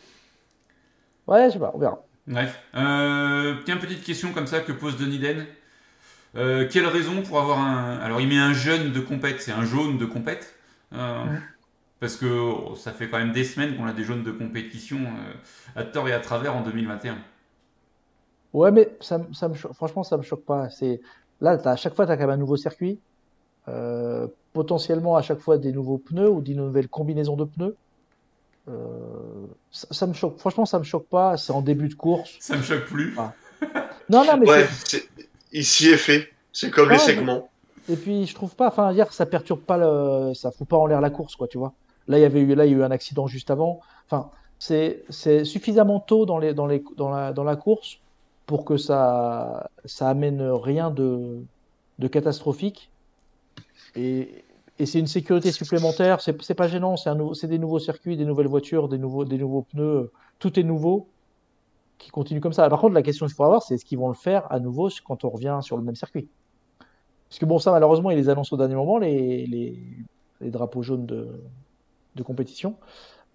Ouais, 1.27 1.47
je 1.49 1.55
sais 1.55 1.59
pas, 1.59 1.71
on 1.75 1.79
verra. 1.79 2.03
Bref. 2.27 2.61
Euh, 2.75 3.57
tiens, 3.65 3.77
petite 3.77 4.03
question 4.03 4.33
comme 4.33 4.47
ça 4.47 4.61
que 4.61 4.73
pose 4.73 4.97
Denis 4.97 5.19
Den. 5.19 5.47
Euh, 6.37 6.69
quelle 6.71 6.87
raison 6.87 7.23
pour 7.23 7.41
avoir 7.41 7.61
un. 7.61 7.99
Alors, 7.99 8.21
il 8.21 8.29
met 8.29 8.39
un 8.39 8.55
jeune 8.55 8.93
de 8.93 9.01
compète, 9.01 9.43
c'est 9.43 9.53
un 9.53 9.65
jaune 9.65 9.99
de 9.99 10.07
compète. 10.07 10.55
Euh, 10.95 11.25
Mhm. 11.25 11.43
Parce 12.01 12.17
que 12.17 12.27
oh, 12.27 12.77
ça 12.77 12.93
fait 12.93 13.09
quand 13.11 13.19
même 13.19 13.33
des 13.33 13.45
semaines 13.45 13.77
qu'on 13.77 13.87
a 13.87 13.93
des 13.95 14.05
jaunes 14.05 14.23
de 14.25 14.33
compétition 14.33 14.99
euh, 14.99 15.35
à 15.81 15.85
tort 15.85 16.09
et 16.09 16.13
à 16.13 16.21
travers 16.21 16.55
en 16.57 16.63
2021. 16.63 17.19
Ouais, 18.53 18.71
mais 18.71 18.97
ça, 19.01 19.21
ça 19.33 19.49
me 19.49 19.55
cho- 19.55 19.73
franchement, 19.75 20.03
ça 20.03 20.17
me 20.17 20.23
choque 20.23 20.45
pas. 20.45 20.71
C'est 20.71 21.01
là, 21.41 21.53
à 21.65 21.77
chaque 21.77 21.95
fois, 21.95 22.07
tu 22.07 22.13
as 22.13 22.17
quand 22.17 22.23
même 22.23 22.31
un 22.31 22.37
nouveau 22.37 22.57
circuit, 22.57 23.01
euh, 23.69 24.27
potentiellement 24.53 25.17
à 25.17 25.23
chaque 25.23 25.41
fois 25.41 25.59
des 25.59 25.73
nouveaux 25.73 25.99
pneus 25.99 26.31
ou 26.31 26.41
des 26.41 26.55
nouvelles 26.55 26.89
combinaisons 26.89 27.37
de 27.37 27.45
pneus. 27.45 27.77
Euh, 28.69 28.73
ça, 29.71 29.87
ça 29.91 30.07
me 30.07 30.13
choque. 30.13 30.39
Franchement, 30.39 30.67
ça 30.67 30.79
me 30.79 30.85
choque 30.85 31.07
pas. 31.07 31.37
C'est 31.37 31.53
en 31.53 31.63
début 31.63 31.89
de 31.89 31.95
course. 31.95 32.37
Ça 32.41 32.57
me 32.57 32.63
choque 32.63 32.85
plus. 32.87 33.15
Ah. 33.19 33.33
Non, 34.09 34.25
non, 34.25 34.37
mais 34.39 34.49
Ouais, 34.49 34.67
c'est- 34.85 35.09
s'y 35.63 35.89
est 35.89 35.97
fait. 35.97 36.29
C'est 36.53 36.71
comme 36.71 36.87
les 36.89 36.97
mais- 36.97 36.99
segments. 36.99 37.49
et 37.89 37.97
puis 37.97 38.27
je 38.27 38.35
trouve 38.35 38.55
pas. 38.57 38.69
Enfin, 38.69 38.93
hier, 38.93 39.13
ça 39.13 39.27
perturbe 39.27 39.61
pas 39.61 39.77
le, 39.79 40.35
ça 40.35 40.51
fout 40.51 40.67
pas 40.67 40.77
en 40.77 40.87
l'air 40.87 41.01
la 41.01 41.11
course, 41.11 41.37
quoi. 41.37 41.47
Tu 41.49 41.59
vois. 41.59 41.73
Là, 42.09 42.19
il 42.19 42.23
y 42.23 42.25
avait 42.25 42.41
eu, 42.41 42.55
là, 42.55 42.67
il 42.67 42.73
y 42.73 42.75
a 42.75 42.79
eu 42.79 42.83
un 42.83 42.91
accident 42.91 43.27
juste 43.27 43.51
avant. 43.51 43.81
Enfin, 44.07 44.31
c'est 44.59 45.05
c'est 45.11 45.45
suffisamment 45.45 46.01
tôt 46.01 46.25
dans 46.27 46.39
les, 46.39 46.55
dans 46.55 46.67
les, 46.67 46.83
dans 46.97 47.11
la, 47.11 47.33
dans 47.33 47.45
la 47.45 47.57
course 47.57 47.99
pour 48.47 48.65
que 48.65 48.77
ça, 48.77 49.71
ça 49.85 50.09
amène 50.09 50.41
rien 50.43 50.91
de, 50.91 51.41
de 51.99 52.09
catastrophique. 52.09 52.91
Et, 53.95 54.45
c'est 54.85 54.99
une 54.99 55.07
sécurité 55.07 55.53
supplémentaire. 55.53 56.21
C'est 56.21 56.55
pas 56.55 56.69
gênant. 56.69 56.97
C'est 56.97 57.47
des 57.47 57.59
nouveaux 57.59 57.79
circuits, 57.79 58.17
des 58.17 58.27
nouvelles 58.27 58.49
voitures, 58.49 58.89
des 58.89 58.99
nouveaux, 58.99 59.25
des 59.25 59.39
nouveaux 59.39 59.63
pneus. 59.63 60.11
Tout 60.39 60.61
est 60.61 60.63
nouveau 60.63 61.09
qui 61.99 62.11
continue 62.11 62.41
comme 62.41 62.53
ça. 62.53 62.69
Par 62.69 62.81
contre, 62.81 62.95
la 62.95 63.03
question 63.03 63.27
qu'il 63.27 63.35
faut 63.35 63.45
avoir, 63.45 63.63
c'est 63.63 63.75
est-ce 63.75 63.85
qu'ils 63.85 63.99
vont 63.99 64.09
le 64.09 64.15
faire 64.15 64.51
à 64.53 64.61
nouveau 64.61 64.91
quand 65.05 65.25
on 65.25 65.31
revient 65.31 65.59
sur 65.63 65.77
le 65.77 65.83
même 65.83 65.95
circuit? 65.95 66.29
Parce 67.29 67.39
que 67.39 67.47
bon, 67.47 67.59
ça, 67.59 67.71
malheureusement, 67.73 68.11
ils 68.11 68.17
les 68.17 68.29
annoncent 68.29 68.55
au 68.55 68.59
dernier 68.59 68.75
moment, 68.75 68.99
les, 68.99 69.79
drapeaux 70.41 70.83
jaunes 70.83 71.07
de, 71.07 72.23
compétition. 72.23 72.77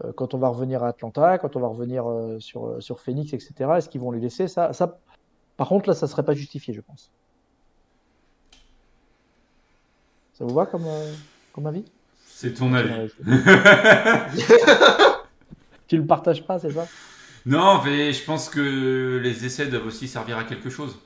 Euh, 0.04 0.12
quand 0.14 0.34
on 0.34 0.38
va 0.38 0.48
revenir 0.48 0.84
à 0.84 0.90
Atlanta, 0.90 1.38
quand 1.38 1.56
on 1.56 1.60
va 1.60 1.68
revenir 1.68 2.08
euh, 2.08 2.40
sur, 2.40 3.00
Phoenix, 3.00 3.34
etc., 3.34 3.54
est-ce 3.78 3.90
qu'ils 3.90 4.02
vont 4.02 4.12
les 4.12 4.20
laisser? 4.20 4.46
Par 5.58 5.68
contre, 5.68 5.90
là, 5.90 5.96
ça 5.96 6.08
serait 6.08 6.24
pas 6.24 6.34
justifié, 6.34 6.74
je 6.74 6.82
pense. 6.82 7.12
Ça 10.42 10.48
vous 10.48 10.56
va 10.56 10.66
comme, 10.66 10.88
euh, 10.88 11.14
comme 11.54 11.68
avis? 11.68 11.86
C'est 12.26 12.56
ton 12.56 12.74
avis. 12.74 12.90
Tu 15.88 15.98
le 15.98 16.06
partages 16.08 16.44
pas, 16.48 16.58
c'est 16.58 16.72
ça? 16.72 16.88
non, 17.46 17.80
mais 17.84 18.12
je 18.12 18.24
pense 18.24 18.50
que 18.50 19.20
les 19.22 19.46
essais 19.46 19.68
doivent 19.68 19.86
aussi 19.86 20.08
servir 20.08 20.40
à 20.40 20.44
quelque 20.46 20.72
chose. 20.72 20.98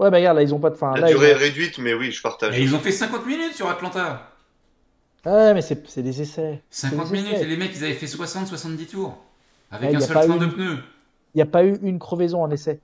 Ouais, 0.00 0.10
mais 0.10 0.16
regarde, 0.16 0.38
là, 0.38 0.42
ils 0.42 0.52
ont 0.52 0.58
pas 0.58 0.70
de 0.70 0.74
fin. 0.74 0.92
La 0.94 1.02
Là, 1.02 1.08
ils 1.10 1.12
durée 1.14 1.30
est 1.30 1.34
ont- 1.36 1.38
réduite, 1.38 1.78
mais 1.78 1.94
oui, 1.94 2.10
je 2.10 2.20
partage. 2.20 2.58
Et 2.58 2.62
ils 2.62 2.74
ont 2.74 2.80
fait 2.80 2.90
50 2.90 3.24
minutes 3.26 3.54
sur 3.54 3.68
Atlanta. 3.68 4.28
Ouais, 5.24 5.54
mais 5.54 5.62
c'est 5.62 6.02
des 6.02 6.20
essais. 6.22 6.62
50 6.70 7.06
C'est 7.06 7.12
des 7.12 7.18
minutes, 7.20 7.34
essais. 7.34 7.44
et 7.44 7.46
les 7.46 7.56
mecs, 7.56 7.70
ils 7.76 7.84
avaient 7.84 7.94
fait 7.94 8.06
60-70 8.06 8.86
tours. 8.90 9.22
Avec 9.70 9.90
Ouais, 9.90 9.96
un 9.96 10.00
seul 10.00 10.26
train 10.26 10.36
de 10.36 10.46
pneus. 10.46 10.78
Il 11.34 11.36
n'y 11.36 11.42
a 11.42 11.46
pas 11.46 11.64
eu 11.64 11.76
une 11.82 12.00
crevaison 12.00 12.42
en 12.42 12.50
essai. 12.50 12.80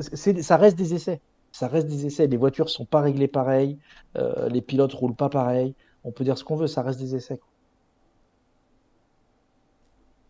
Ça 0.00 0.56
reste 0.56 0.76
des 0.76 0.94
essais. 0.94 1.20
Ça 1.58 1.68
reste 1.68 1.86
des 1.88 2.06
essais. 2.06 2.26
Les 2.26 2.36
voitures 2.36 2.70
sont 2.70 2.86
pas 2.86 3.00
réglées 3.02 3.28
pareil. 3.28 3.78
euh, 4.16 4.48
les 4.48 4.62
pilotes 4.62 4.92
roulent 4.94 5.16
pas 5.16 5.28
pareil. 5.30 5.74
On 6.04 6.12
peut 6.12 6.24
dire 6.24 6.38
ce 6.38 6.44
qu'on 6.44 6.56
veut, 6.56 6.66
ça 6.68 6.82
reste 6.82 7.00
des 7.00 7.14
essais. 7.16 7.38
quoi. 7.38 7.48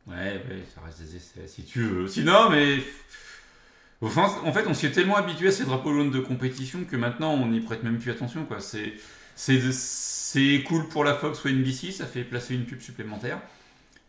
Ouais, 0.06 0.42
ouais, 0.48 0.64
ça 0.74 0.80
reste 0.80 1.00
des 1.00 1.16
essais, 1.16 1.46
si 1.46 1.64
tu 1.64 1.82
veux. 1.82 2.08
Sinon, 2.08 2.50
mais. 2.50 2.78
Enfin, 4.00 4.28
en 4.44 4.52
fait, 4.52 4.66
on 4.68 4.74
s'y 4.74 4.86
est 4.86 4.92
tellement 4.92 5.16
habitué 5.16 5.48
à 5.48 5.52
ces 5.52 5.64
drapeaux 5.64 5.92
jaunes 5.92 6.10
de 6.10 6.20
compétition 6.20 6.84
que 6.84 6.94
maintenant, 6.96 7.32
on 7.34 7.46
n'y 7.48 7.60
prête 7.60 7.82
même 7.82 7.98
plus 7.98 8.10
attention, 8.10 8.44
quoi. 8.44 8.60
C'est. 8.60 8.94
C'est 9.34 9.60
c'est 9.72 10.62
cool 10.64 10.88
pour 10.88 11.04
la 11.04 11.14
Fox 11.14 11.44
ou 11.44 11.48
NBC, 11.48 11.92
ça 11.92 12.06
fait 12.06 12.24
placer 12.24 12.54
une 12.54 12.66
pub 12.66 12.80
supplémentaire. 12.80 13.40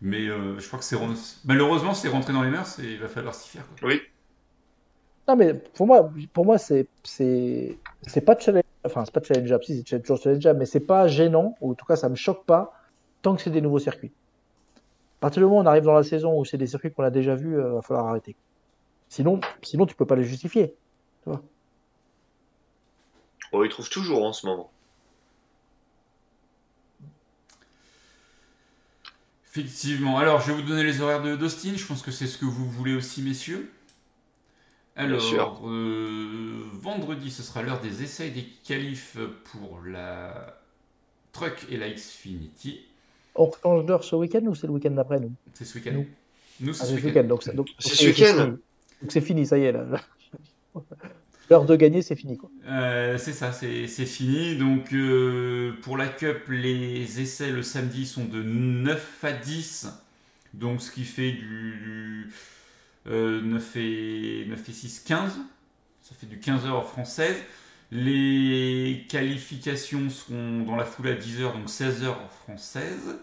Mais 0.01 0.27
euh, 0.29 0.59
je 0.59 0.67
crois 0.67 0.79
que 0.79 0.85
c'est. 0.85 0.97
Malheureusement, 1.45 1.93
c'est 1.95 2.09
rentré 2.09 2.33
dans 2.33 2.43
les 2.43 2.51
mœurs 2.51 2.79
et 2.79 2.93
il 2.93 2.99
va 2.99 3.09
falloir 3.09 3.35
s'y 3.35 3.49
faire, 3.49 3.67
quoi. 3.67 3.79
Oui. 3.81 4.01
Non, 5.29 5.35
mais 5.35 5.53
pour 5.53 5.85
moi, 5.85 6.11
pour 6.33 6.43
moi, 6.43 6.57
c'est 6.57 6.87
c'est 7.03 7.77
c'est 8.07 8.21
pas 8.21 8.35
challenge. 8.39 8.63
Enfin, 8.83 9.05
c'est 9.05 9.13
pas 9.13 9.21
challengeable. 9.21 9.63
Si, 9.63 9.83
c'est 9.87 9.99
toujours 9.99 10.19
challengeable, 10.19 10.57
mais 10.57 10.65
c'est 10.65 10.79
pas 10.79 11.07
gênant. 11.07 11.55
Ou 11.61 11.71
en 11.71 11.73
tout 11.75 11.85
cas, 11.85 11.95
ça 11.95 12.09
me 12.09 12.15
choque 12.15 12.45
pas 12.45 12.73
tant 13.21 13.35
que 13.35 13.43
c'est 13.43 13.51
des 13.51 13.61
nouveaux 13.61 13.77
circuits. 13.77 14.11
À 15.19 15.21
partir 15.21 15.41
du 15.41 15.45
moment 15.45 15.59
où 15.59 15.61
on 15.61 15.67
arrive 15.67 15.83
dans 15.83 15.93
la 15.93 16.01
saison 16.01 16.39
où 16.39 16.45
c'est 16.45 16.57
des 16.57 16.65
circuits 16.65 16.91
qu'on 16.91 17.03
a 17.03 17.11
déjà 17.11 17.35
vus, 17.35 17.57
il 17.57 17.61
va 17.61 17.83
falloir 17.83 18.07
arrêter. 18.07 18.35
Sinon, 19.07 19.39
sinon, 19.61 19.85
tu 19.85 19.93
peux 19.93 20.05
pas 20.07 20.15
les 20.15 20.23
justifier. 20.23 20.75
Oh, 23.51 23.63
ils 23.63 23.69
trouvent 23.69 23.89
toujours 23.89 24.25
en 24.25 24.33
ce 24.33 24.47
moment. 24.47 24.71
Effectivement. 29.51 30.17
Alors, 30.17 30.41
je 30.41 30.51
vais 30.51 30.59
vous 30.59 30.67
donner 30.67 30.83
les 30.83 31.01
horaires 31.01 31.21
de 31.21 31.35
d'Austin. 31.35 31.73
Je 31.75 31.85
pense 31.85 32.01
que 32.01 32.09
c'est 32.09 32.25
ce 32.25 32.39
que 32.39 32.45
vous 32.45 32.67
voulez 32.67 32.95
aussi, 32.95 33.21
messieurs. 33.21 33.71
Alors, 35.03 35.21
sûr. 35.21 35.61
euh, 35.65 36.61
vendredi, 36.73 37.31
ce 37.31 37.41
sera 37.43 37.61
l'heure 37.61 37.79
des 37.79 38.03
essais 38.03 38.27
et 38.27 38.31
des 38.31 38.45
qualifs 38.65 39.17
pour 39.51 39.79
la 39.85 40.57
Truck 41.31 41.65
et 41.69 41.77
la 41.77 41.89
Xfinity. 41.89 42.81
On 43.35 43.49
change 43.63 43.85
d'heure 43.85 44.03
ce 44.03 44.15
week-end 44.15 44.41
ou 44.47 44.55
c'est 44.55 44.67
le 44.67 44.73
week-end 44.73 44.91
d'après, 44.91 45.19
nous? 45.19 45.31
C'est 45.53 45.63
ce 45.65 45.77
week-end. 45.77 45.91
Nous. 45.93 46.05
Nous, 46.61 46.73
c'est 46.73 46.81
Ah, 46.83 46.85
ce 46.85 46.91
c'est 46.95 46.99
ce 47.01 47.05
week-end. 47.05 47.19
week-end. 47.19 47.27
Donc, 47.29 47.43
c'est- 47.43 47.53
donc, 47.55 47.67
C'est 47.79 47.89
donc 47.89 47.97
ce 47.97 48.05
week-end. 48.07 48.43
fini. 48.45 48.57
Donc 49.01 49.11
c'est 49.13 49.21
fini, 49.21 49.45
ça 49.45 49.57
y 49.57 49.63
est 49.63 49.71
là. 49.71 49.85
L'heure 51.49 51.65
de 51.65 51.75
gagner, 51.75 52.01
c'est 52.01 52.15
fini 52.15 52.37
quoi. 52.37 52.49
Euh, 52.67 53.17
c'est 53.17 53.31
ça, 53.33 53.51
c'est 53.53 53.87
c'est 53.87 54.05
fini. 54.05 54.55
Donc, 54.57 54.93
euh, 54.93 55.73
pour 55.81 55.97
la 55.97 56.07
Cup, 56.07 56.43
les 56.49 57.21
essais 57.21 57.49
le 57.51 57.63
samedi 57.63 58.05
sont 58.05 58.25
de 58.25 58.43
9 58.43 59.23
à 59.23 59.31
10. 59.31 59.87
Donc, 60.53 60.81
ce 60.81 60.91
qui 60.91 61.05
fait 61.05 61.31
du 61.31 62.29
euh, 63.07 63.41
9, 63.41 63.75
et, 63.77 64.45
9 64.47 64.69
et 64.69 64.73
6, 64.73 64.99
15. 65.01 65.39
Ça 66.01 66.15
fait 66.15 66.27
du 66.27 66.39
15 66.39 66.65
heures 66.65 66.87
française. 66.87 67.37
Les 67.91 69.05
qualifications 69.09 70.09
seront 70.09 70.61
dans 70.61 70.75
la 70.75 70.85
foule 70.85 71.07
à 71.07 71.13
10 71.13 71.41
heures, 71.41 71.53
donc 71.53 71.69
16 71.69 72.03
heures 72.03 72.31
françaises. 72.31 73.19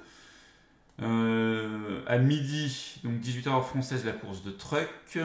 Euh, 1.03 2.03
à 2.07 2.19
midi, 2.19 3.01
donc 3.05 3.21
18 3.21 3.47
heures 3.49 3.67
française, 3.67 4.05
la 4.05 4.13
course 4.13 4.43
de 4.43 4.51
truck. 4.51 5.19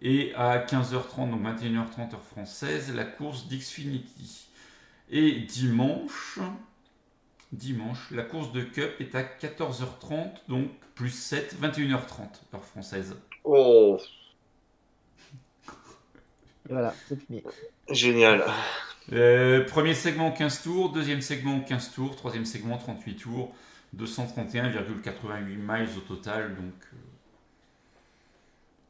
Et 0.00 0.34
à 0.34 0.58
15h30, 0.58 1.30
donc 1.30 1.42
21h30 1.42 2.14
heure 2.14 2.24
française, 2.24 2.92
la 2.94 3.04
course 3.04 3.46
d'Xfinity. 3.46 4.48
Et 5.10 5.40
dimanche, 5.40 6.40
dimanche, 7.52 8.10
la 8.10 8.22
course 8.22 8.52
de 8.52 8.62
Cup 8.62 8.92
est 9.00 9.14
à 9.14 9.22
14h30, 9.22 10.30
donc 10.48 10.68
plus 10.94 11.10
7, 11.10 11.56
21h30 11.60 12.54
heure 12.54 12.64
française. 12.64 13.16
Oh, 13.44 13.98
Et 16.68 16.72
voilà, 16.72 16.94
c'est 17.08 17.20
fini. 17.20 17.42
génial. 17.90 18.44
Euh, 19.12 19.64
premier 19.66 19.94
segment 19.94 20.30
15 20.30 20.62
tours, 20.62 20.92
deuxième 20.92 21.20
segment 21.20 21.60
15 21.60 21.92
tours, 21.92 22.14
troisième 22.16 22.44
segment 22.44 22.78
38 22.78 23.16
tours, 23.16 23.52
231,88 23.96 25.56
miles 25.56 25.88
au 25.96 26.00
total. 26.00 26.54
Donc 26.54 26.72
euh, 26.92 26.96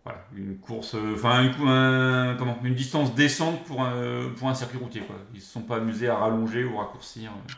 voilà, 0.04 0.24
une 0.36 0.58
course, 0.58 0.94
euh, 0.94 1.14
enfin 1.14 1.30
un 1.38 1.48
coup- 1.48 1.66
un- 1.66 2.36
comment, 2.38 2.58
une 2.62 2.74
distance 2.74 3.14
décente 3.14 3.64
pour 3.64 3.80
un, 3.82 4.30
pour 4.36 4.48
un 4.48 4.54
circuit 4.54 4.78
routier. 4.78 5.00
Quoi. 5.00 5.16
Ils 5.32 5.36
ne 5.36 5.40
se 5.42 5.50
sont 5.50 5.62
pas 5.62 5.76
amusés 5.76 6.08
à 6.08 6.16
rallonger 6.16 6.64
ou 6.64 6.76
raccourcir 6.76 7.30
euh, 7.32 7.52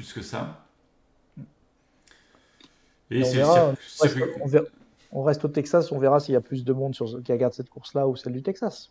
plus 0.00 0.14
que 0.14 0.22
ça. 0.22 0.64
Et 3.10 3.18
Et 3.20 3.24
on 3.24 3.30
verra, 3.32 3.74
on, 4.40 4.46
verra- 4.46 4.64
on 5.12 5.22
reste 5.22 5.44
au 5.44 5.48
Texas, 5.48 5.92
on 5.92 5.98
verra 5.98 6.20
s'il 6.20 6.32
y 6.32 6.36
a 6.36 6.40
plus 6.40 6.64
de 6.64 6.72
monde 6.72 6.94
sur, 6.94 7.22
qui 7.22 7.32
regarde 7.32 7.52
cette 7.52 7.68
course-là 7.68 8.08
ou 8.08 8.16
celle 8.16 8.32
du 8.32 8.42
Texas. 8.42 8.90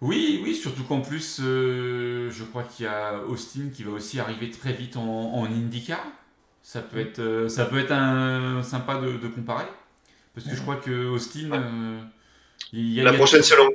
Oui, 0.00 0.40
oui, 0.42 0.54
surtout 0.54 0.84
qu'en 0.84 1.02
plus, 1.02 1.38
euh, 1.42 2.30
je 2.30 2.44
crois 2.44 2.62
qu'il 2.62 2.86
y 2.86 2.88
a 2.88 3.18
Austin 3.26 3.68
qui 3.74 3.82
va 3.82 3.90
aussi 3.92 4.18
arriver 4.20 4.50
très 4.50 4.72
vite 4.72 4.96
en, 4.96 5.34
en 5.34 5.44
IndyCar. 5.44 6.02
Ça 6.62 6.80
peut 6.80 6.98
être, 6.98 7.18
euh, 7.18 7.48
ça 7.48 7.66
peut 7.66 7.78
être 7.78 7.92
un, 7.92 8.62
sympa 8.62 8.98
de, 9.00 9.18
de 9.18 9.28
comparer. 9.28 9.66
Parce 10.34 10.46
que 10.46 10.56
je 10.56 10.62
crois 10.62 10.76
que 10.76 11.08
Austin, 11.08 11.52
euh, 11.52 12.00
il 12.72 12.90
y 12.94 13.00
a, 13.00 13.04
La 13.04 13.10
il 13.10 13.12
y 13.12 13.16
a- 13.16 13.18
prochaine, 13.18 13.42
c'est 13.42 13.56
Long 13.56 13.68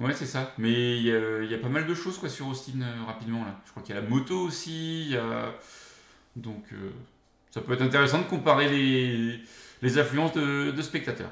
Ouais, 0.00 0.14
c'est 0.14 0.26
ça. 0.26 0.52
Mais 0.58 0.96
il 0.96 1.02
y, 1.02 1.12
a, 1.12 1.42
il 1.42 1.50
y 1.50 1.54
a 1.54 1.58
pas 1.58 1.68
mal 1.68 1.86
de 1.86 1.94
choses 1.94 2.16
quoi 2.18 2.28
sur 2.28 2.48
Austin 2.48 2.80
euh, 2.80 3.04
rapidement 3.06 3.44
là. 3.44 3.60
Je 3.66 3.70
crois 3.70 3.82
qu'il 3.82 3.94
y 3.94 3.98
a 3.98 4.00
la 4.00 4.08
moto 4.08 4.38
aussi. 4.40 5.02
il 5.04 5.10
y 5.12 5.16
a- 5.16 5.52
Donc, 6.36 6.64
euh, 6.72 6.90
ça 7.50 7.60
peut 7.60 7.74
être 7.74 7.82
intéressant 7.82 8.18
de 8.20 8.24
comparer 8.24 8.68
les, 8.68 9.40
les 9.82 9.98
affluences 9.98 10.32
de, 10.32 10.70
de 10.70 10.82
spectateurs. 10.82 11.30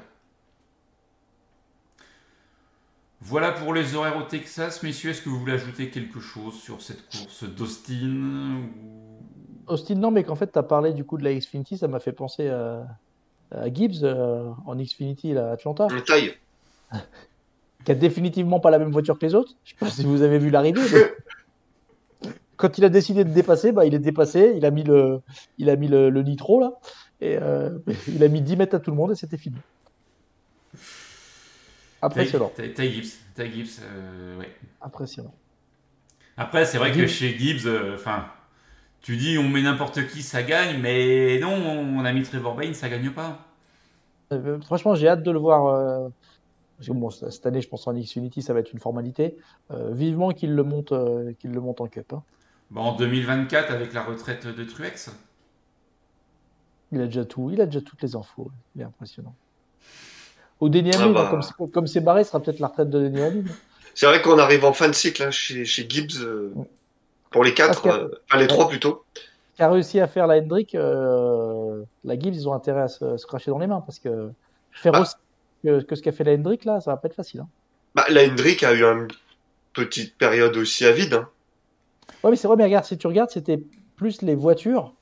Voilà 3.21 3.51
pour 3.51 3.73
les 3.73 3.95
horaires 3.95 4.17
au 4.17 4.23
Texas. 4.23 4.81
Messieurs, 4.83 5.09
est-ce 5.11 5.21
que 5.21 5.29
vous 5.29 5.39
voulez 5.39 5.53
ajouter 5.53 5.89
quelque 5.89 6.19
chose 6.21 6.53
sur 6.61 6.81
cette 6.81 7.09
course 7.09 7.43
d'Austin 7.43 8.61
ou... 8.63 9.19
Austin, 9.67 9.95
non, 9.95 10.09
mais 10.11 10.23
qu'en 10.23 10.35
fait, 10.35 10.51
tu 10.51 10.57
as 10.59 10.63
parlé 10.63 10.93
du 10.93 11.03
coup 11.03 11.17
de 11.17 11.23
la 11.23 11.33
Xfinity, 11.33 11.77
ça 11.77 11.87
m'a 11.87 11.99
fait 11.99 12.13
penser 12.13 12.47
à, 12.49 12.87
à 13.51 13.71
Gibbs 13.73 14.03
euh, 14.03 14.49
en 14.65 14.75
Xfinity 14.75 15.33
là, 15.33 15.49
à 15.49 15.51
Atlanta, 15.53 15.87
Une 15.91 16.01
taille. 16.03 16.33
qui 17.83 17.91
a 17.91 17.95
définitivement 17.95 18.59
pas 18.59 18.71
la 18.71 18.79
même 18.79 18.91
voiture 18.91 19.17
que 19.17 19.25
les 19.25 19.35
autres. 19.35 19.53
Je 19.63 19.71
sais 19.71 19.77
pas 19.79 19.89
si 19.89 20.03
vous 20.03 20.21
avez 20.21 20.39
vu 20.39 20.49
l'arrivée. 20.49 20.81
mais 20.91 22.31
Quand 22.57 22.77
il 22.77 22.83
a 22.83 22.89
décidé 22.89 23.23
de 23.23 23.29
dépasser, 23.29 23.71
bah, 23.71 23.85
il 23.85 23.93
est 23.93 23.99
dépassé, 23.99 24.53
il 24.57 24.65
a 24.65 24.71
mis 24.71 24.83
le, 24.83 25.21
il 25.57 25.69
a 25.69 25.77
mis 25.77 25.87
le, 25.87 26.09
le 26.09 26.23
nitro 26.23 26.59
là, 26.59 26.73
et 27.21 27.37
euh, 27.37 27.79
il 28.07 28.21
a 28.21 28.27
mis 28.27 28.41
10 28.41 28.57
mètres 28.57 28.75
à 28.75 28.79
tout 28.79 28.91
le 28.91 28.97
monde 28.97 29.13
et 29.13 29.15
c'était 29.15 29.37
fini. 29.37 29.55
Impressionnant, 32.01 32.51
Ty, 32.55 32.91
Gibbs. 32.91 33.17
Ty 33.33 33.51
Gibbs, 33.51 33.81
euh, 33.81 34.37
ouais. 34.39 34.53
impressionnant. 34.81 35.33
Après, 36.35 36.65
c'est 36.65 36.77
vrai 36.77 36.91
que 36.91 37.07
chez 37.07 37.37
Gibbs, 37.37 37.65
euh, 37.65 37.97
tu 39.01 39.15
dis 39.15 39.37
on 39.37 39.47
met 39.47 39.61
n'importe 39.61 40.07
qui, 40.07 40.21
ça 40.21 40.43
gagne, 40.43 40.81
mais 40.81 41.39
non, 41.39 41.53
on 41.53 42.03
a 42.03 42.11
mis 42.11 42.23
Trevor 42.23 42.55
Bayne, 42.55 42.73
ça 42.73 42.89
gagne 42.89 43.11
pas. 43.11 43.39
Franchement, 44.65 44.95
j'ai 44.95 45.07
hâte 45.07 45.23
de 45.23 45.31
le 45.31 45.39
voir. 45.39 46.11
Parce 46.79 46.87
que 46.87 46.93
bon, 46.93 47.09
cette 47.09 47.45
année, 47.45 47.61
je 47.61 47.67
pense 47.67 47.85
en 47.87 47.93
Xfinity, 47.93 48.41
ça 48.41 48.53
va 48.53 48.61
être 48.61 48.71
une 48.71 48.79
formalité. 48.79 49.35
Euh, 49.71 49.91
vivement 49.91 50.31
qu'il 50.31 50.55
le 50.55 50.63
monte, 50.63 50.93
euh, 50.93 51.33
qu'il 51.39 51.51
le 51.51 51.59
monte 51.59 51.81
en 51.81 51.87
Cup. 51.87 52.13
hein. 52.13 52.23
Bah, 52.71 52.81
en 52.81 52.95
2024, 52.95 53.71
avec 53.71 53.93
la 53.93 54.01
retraite 54.03 54.47
de 54.47 54.63
Truex? 54.63 55.11
Il 56.91 57.01
a 57.01 57.05
déjà 57.05 57.25
tout, 57.25 57.49
il 57.51 57.59
a 57.61 57.65
déjà 57.65 57.81
toutes 57.81 58.01
les 58.01 58.15
infos. 58.15 58.49
Il 58.75 58.81
est 58.81 58.85
impressionnant. 58.85 59.35
Au 60.59 60.69
Denny 60.69 60.91
Ah 60.97 61.07
bah. 61.09 61.27
comme 61.29 61.41
c'est- 61.41 61.71
comme 61.71 61.87
c'est 61.87 61.99
barré, 62.01 62.23
ce 62.23 62.29
sera 62.31 62.41
peut-être 62.41 62.59
la 62.59 62.67
retraite 62.67 62.89
de 62.89 63.07
Denny. 63.09 63.43
C'est 63.93 64.05
vrai 64.05 64.21
qu'on 64.21 64.39
arrive 64.39 64.63
en 64.65 64.73
fin 64.73 64.87
de 64.87 64.93
cycle 64.93 65.23
hein, 65.23 65.31
chez, 65.31 65.65
chez 65.65 65.85
Gibbs. 65.87 66.21
euh, 66.21 66.53
pour 67.31 67.43
les 67.43 67.53
quatre, 67.53 67.85
euh, 67.87 68.07
enfin 68.27 68.39
les 68.39 68.47
trois 68.47 68.67
plutôt. 68.69 69.03
Qui 69.55 69.61
a 69.63 69.69
réussi 69.69 69.99
à 69.99 70.07
faire 70.07 70.25
la 70.25 70.37
Hendrick, 70.37 70.73
euh, 70.73 71.83
la 72.03 72.17
Gibbs, 72.17 72.33
ils 72.33 72.47
ont 72.49 72.53
intérêt 72.53 72.81
à 72.81 72.87
se, 72.87 73.17
se 73.17 73.25
cracher 73.27 73.51
dans 73.51 73.59
les 73.59 73.67
mains 73.67 73.81
parce 73.81 73.99
que 73.99 74.31
faire 74.71 74.93
Bah. 74.93 75.01
aussi 75.01 75.13
que, 75.63 75.81
que 75.81 75.95
ce 75.95 76.01
qu'a 76.01 76.11
fait 76.11 76.23
la 76.23 76.33
Hendrick 76.33 76.65
là, 76.65 76.79
ça 76.81 76.91
va 76.91 76.97
pas 76.97 77.07
être 77.07 77.15
facile. 77.15 77.41
Hein. 77.41 77.47
Bah, 77.95 78.05
la 78.09 78.23
Hendrick 78.25 78.63
a 78.63 78.73
eu 78.73 78.83
une 78.83 79.07
petite 79.73 80.17
période 80.17 80.55
aussi 80.57 80.85
à 80.85 80.91
vide. 80.91 81.13
hein. 81.15 81.27
Ouais, 82.23 82.31
mais 82.31 82.35
c'est 82.35 82.47
vrai, 82.47 82.57
mais 82.57 82.63
regarde, 82.65 82.85
si 82.85 82.97
tu 82.97 83.07
regardes, 83.07 83.29
c'était 83.29 83.61
plus 83.95 84.21
les 84.21 84.35
voitures. 84.35 84.93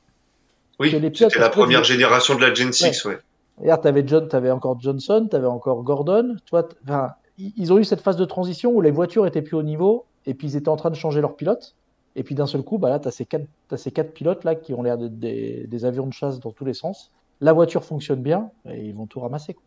Oui, 0.79 0.91
Que 0.91 0.97
les 0.97 1.09
pilotes, 1.09 1.31
c'était 1.31 1.41
la 1.43 1.49
première 1.49 1.83
génération 1.83 2.35
de 2.35 2.41
la 2.41 2.53
Gen 2.53 2.71
6, 2.71 3.05
ouais. 3.05 3.17
Regarde, 3.57 3.81
t'avais 3.81 4.03
John, 4.05 4.27
t'avais 4.27 4.51
encore 4.51 4.79
Johnson, 4.79 5.27
t'avais 5.29 5.47
encore 5.47 5.81
Gordon. 5.83 6.35
Toi, 6.45 6.67
enfin, 6.83 7.13
ils 7.39 7.73
ont 7.73 7.79
eu 7.79 7.83
cette 7.83 8.01
phase 8.01 8.15
de 8.17 8.25
transition 8.25 8.71
où 8.71 8.81
les 8.81 8.91
voitures 8.91 9.25
étaient 9.25 9.41
plus 9.41 9.55
au 9.55 9.63
niveau 9.63 10.05
et 10.27 10.35
puis 10.35 10.49
ils 10.49 10.55
étaient 10.55 10.69
en 10.69 10.75
train 10.75 10.91
de 10.91 10.95
changer 10.95 11.21
leurs 11.21 11.35
pilotes. 11.35 11.73
Et 12.15 12.23
puis 12.23 12.35
d'un 12.35 12.45
seul 12.45 12.61
coup, 12.61 12.77
bah 12.77 12.89
là, 12.89 12.99
t'as 12.99 13.09
ces 13.11 13.25
quatre, 13.25 13.45
t'as 13.67 13.77
ces 13.77 13.89
quatre 13.91 14.11
pilotes 14.13 14.43
là 14.43 14.53
qui 14.53 14.73
ont 14.75 14.83
l'air 14.83 14.97
d'être 14.99 15.17
des, 15.17 15.65
des 15.67 15.85
avions 15.85 16.05
de 16.05 16.13
chasse 16.13 16.39
dans 16.39 16.51
tous 16.51 16.65
les 16.65 16.73
sens. 16.75 17.11
La 17.41 17.53
voiture 17.53 17.83
fonctionne 17.83 18.21
bien 18.21 18.51
et 18.69 18.85
ils 18.85 18.93
vont 18.95 19.07
tout 19.07 19.19
ramasser. 19.19 19.53
quoi. 19.55 19.63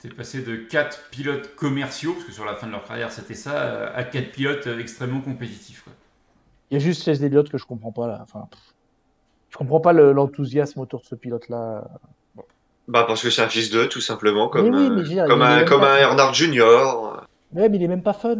T'es 0.00 0.08
passé 0.08 0.42
de 0.42 0.54
4 0.56 1.08
pilotes 1.10 1.56
commerciaux, 1.56 2.12
parce 2.12 2.24
que 2.24 2.32
sur 2.32 2.44
la 2.44 2.54
fin 2.54 2.66
de 2.68 2.72
leur 2.72 2.84
carrière 2.86 3.10
c'était 3.10 3.34
ça, 3.34 3.88
à 3.88 4.04
4 4.04 4.30
pilotes 4.30 4.66
extrêmement 4.78 5.20
compétitifs. 5.20 5.82
quoi. 5.82 5.92
Il 6.70 6.74
y 6.74 6.76
a 6.76 6.80
juste 6.80 7.02
Chase 7.04 7.22
Elliott 7.22 7.48
que 7.50 7.58
je 7.58 7.64
comprends 7.64 7.90
pas 7.92 8.06
là. 8.06 8.20
Enfin, 8.22 8.46
je 9.50 9.56
comprends 9.56 9.80
pas 9.80 9.92
le- 9.92 10.12
l'enthousiasme 10.12 10.78
autour 10.80 11.00
de 11.00 11.06
ce 11.06 11.14
pilote 11.16 11.48
là. 11.48 11.84
Bah, 12.86 13.04
parce 13.08 13.22
que 13.22 13.30
c'est 13.30 13.42
un 13.42 13.48
fils 13.48 13.70
d'eux, 13.70 13.88
tout 13.88 14.00
simplement, 14.00 14.48
comme, 14.48 14.74
oui, 14.74 14.88
euh, 14.90 15.02
dire, 15.02 15.24
comme, 15.26 15.42
un, 15.42 15.64
comme 15.64 15.80
pas- 15.80 15.94
un 15.94 15.98
Earnhardt 15.98 16.34
Junior. 16.34 17.26
Ouais, 17.52 17.68
mais 17.68 17.76
il 17.76 17.82
est 17.82 17.88
même 17.88 18.02
pas 18.02 18.12
fun. 18.14 18.36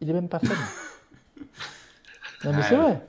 Il 0.00 0.10
est 0.10 0.12
même 0.12 0.28
pas 0.28 0.40
fun. 0.40 0.54
non, 2.44 2.52
mais 2.52 2.62
c'est 2.62 2.76
vrai. 2.76 3.02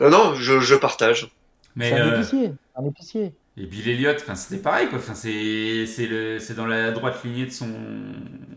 Euh, 0.00 0.10
non, 0.10 0.34
je, 0.34 0.60
je 0.60 0.74
partage. 0.74 1.30
Mais, 1.76 1.90
C'est 1.90 1.96
un 2.00 2.08
euh, 2.08 2.16
épicier. 2.18 2.52
Un 2.76 2.84
épicier. 2.84 3.34
Et 3.62 3.66
Bill 3.66 3.88
Elliott, 3.88 4.16
enfin, 4.20 4.34
c'était 4.34 4.62
pareil, 4.62 4.88
quoi. 4.88 4.98
Enfin, 4.98 5.14
c'est 5.14 5.84
c'est 5.86 6.06
le- 6.06 6.38
c'est 6.38 6.54
dans 6.54 6.66
la 6.66 6.90
droite 6.92 7.22
lignée 7.24 7.46
de 7.46 7.50
son, 7.50 7.68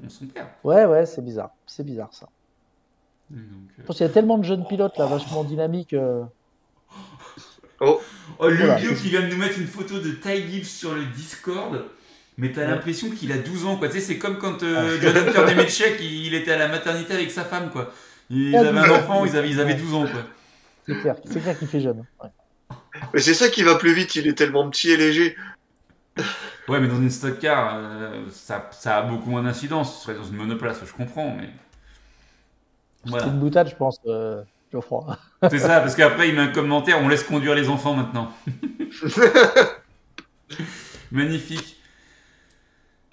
son 0.07 0.25
père. 0.27 0.47
Ouais, 0.63 0.85
ouais, 0.85 1.05
c'est 1.05 1.23
bizarre. 1.23 1.51
C'est 1.65 1.85
bizarre 1.85 2.09
ça. 2.13 2.27
Donc, 3.29 3.41
euh, 3.43 3.73
Je 3.79 3.83
pense 3.83 3.97
qu'il 3.97 4.05
y 4.05 4.09
a 4.09 4.13
tellement 4.13 4.37
de 4.37 4.43
jeunes 4.43 4.65
pilotes 4.67 4.97
là, 4.97 5.05
vachement 5.07 5.43
dynamiques. 5.43 5.93
euh, 5.93 6.23
Oh, 7.81 7.99
le 8.41 8.55
Voilà. 8.55 8.75
vieux 8.75 8.93
qui 8.93 9.09
vient 9.09 9.21
de 9.21 9.27
nous 9.27 9.37
mettre 9.37 9.59
une 9.59 9.67
photo 9.67 9.99
de 9.99 10.11
Ty 10.11 10.47
Gibbs 10.49 10.63
sur 10.65 10.93
le 10.95 11.03
Discord. 11.05 11.83
Mais 12.37 12.51
t'as 12.51 12.61
Ouais. 12.61 12.67
l'impression 12.67 13.09
qu'il 13.11 13.31
a 13.31 13.37
12 13.37 13.65
ans, 13.65 13.75
quoi. 13.77 13.89
Tu 13.89 13.95
sais, 13.95 13.99
c'est 13.99 14.17
comme 14.17 14.37
quand 14.39 14.63
euh, 14.63 14.97
Ah. 14.97 15.01
Jonathan 15.01 15.45
Demechek, 15.47 15.97
il, 15.99 16.27
il 16.27 16.33
était 16.33 16.51
à 16.51 16.57
la 16.57 16.67
maternité 16.67 17.13
avec 17.13 17.29
sa 17.29 17.43
femme, 17.43 17.69
quoi. 17.69 17.91
Ils 18.29 18.55
Ah, 18.55 18.61
avaient 18.61 18.79
un 18.79 18.89
enfant, 18.89 19.25
ils 19.25 19.35
avaient, 19.35 19.49
ils 19.49 19.59
avaient 19.59 19.75
12 19.75 19.93
ans, 19.93 20.05
quoi. 20.07 20.21
C'est 20.87 20.99
clair, 20.99 21.15
c'est 21.25 21.41
clair 21.41 21.59
qu'il 21.59 21.67
fait 21.67 21.79
jeune. 21.81 22.05
Ouais. 22.23 22.29
Mais 23.13 23.19
c'est 23.19 23.33
ça 23.33 23.49
qui 23.49 23.63
va 23.63 23.75
plus 23.75 23.93
vite, 23.93 24.15
il 24.15 24.27
est 24.27 24.33
tellement 24.37 24.69
petit 24.69 24.91
et 24.91 24.97
léger. 24.97 25.35
Ouais, 26.67 26.79
mais 26.79 26.87
dans 26.87 26.97
une 26.97 27.09
stock 27.09 27.39
car, 27.39 27.75
euh, 27.75 28.23
ça, 28.31 28.69
ça 28.71 28.97
a 28.97 29.01
beaucoup 29.01 29.29
moins 29.29 29.43
d'incidence. 29.43 29.97
Ce 29.97 30.03
serait 30.05 30.15
dans 30.15 30.23
une 30.23 30.35
monoplace, 30.35 30.79
je 30.85 30.93
comprends, 30.93 31.35
mais. 31.35 31.49
C'est 33.03 33.09
Voilà. 33.09 33.25
une 33.27 33.39
boutade, 33.39 33.69
je 33.69 33.75
pense, 33.75 33.99
euh, 34.07 34.43
Geoffroy. 34.71 35.17
C'est 35.49 35.59
ça, 35.59 35.81
parce 35.81 35.95
qu'après, 35.95 36.29
il 36.29 36.35
met 36.35 36.41
un 36.41 36.47
commentaire 36.47 36.99
on 37.01 37.07
laisse 37.09 37.23
conduire 37.23 37.55
les 37.55 37.67
enfants 37.67 37.93
maintenant. 37.95 38.31
Magnifique. 41.11 41.79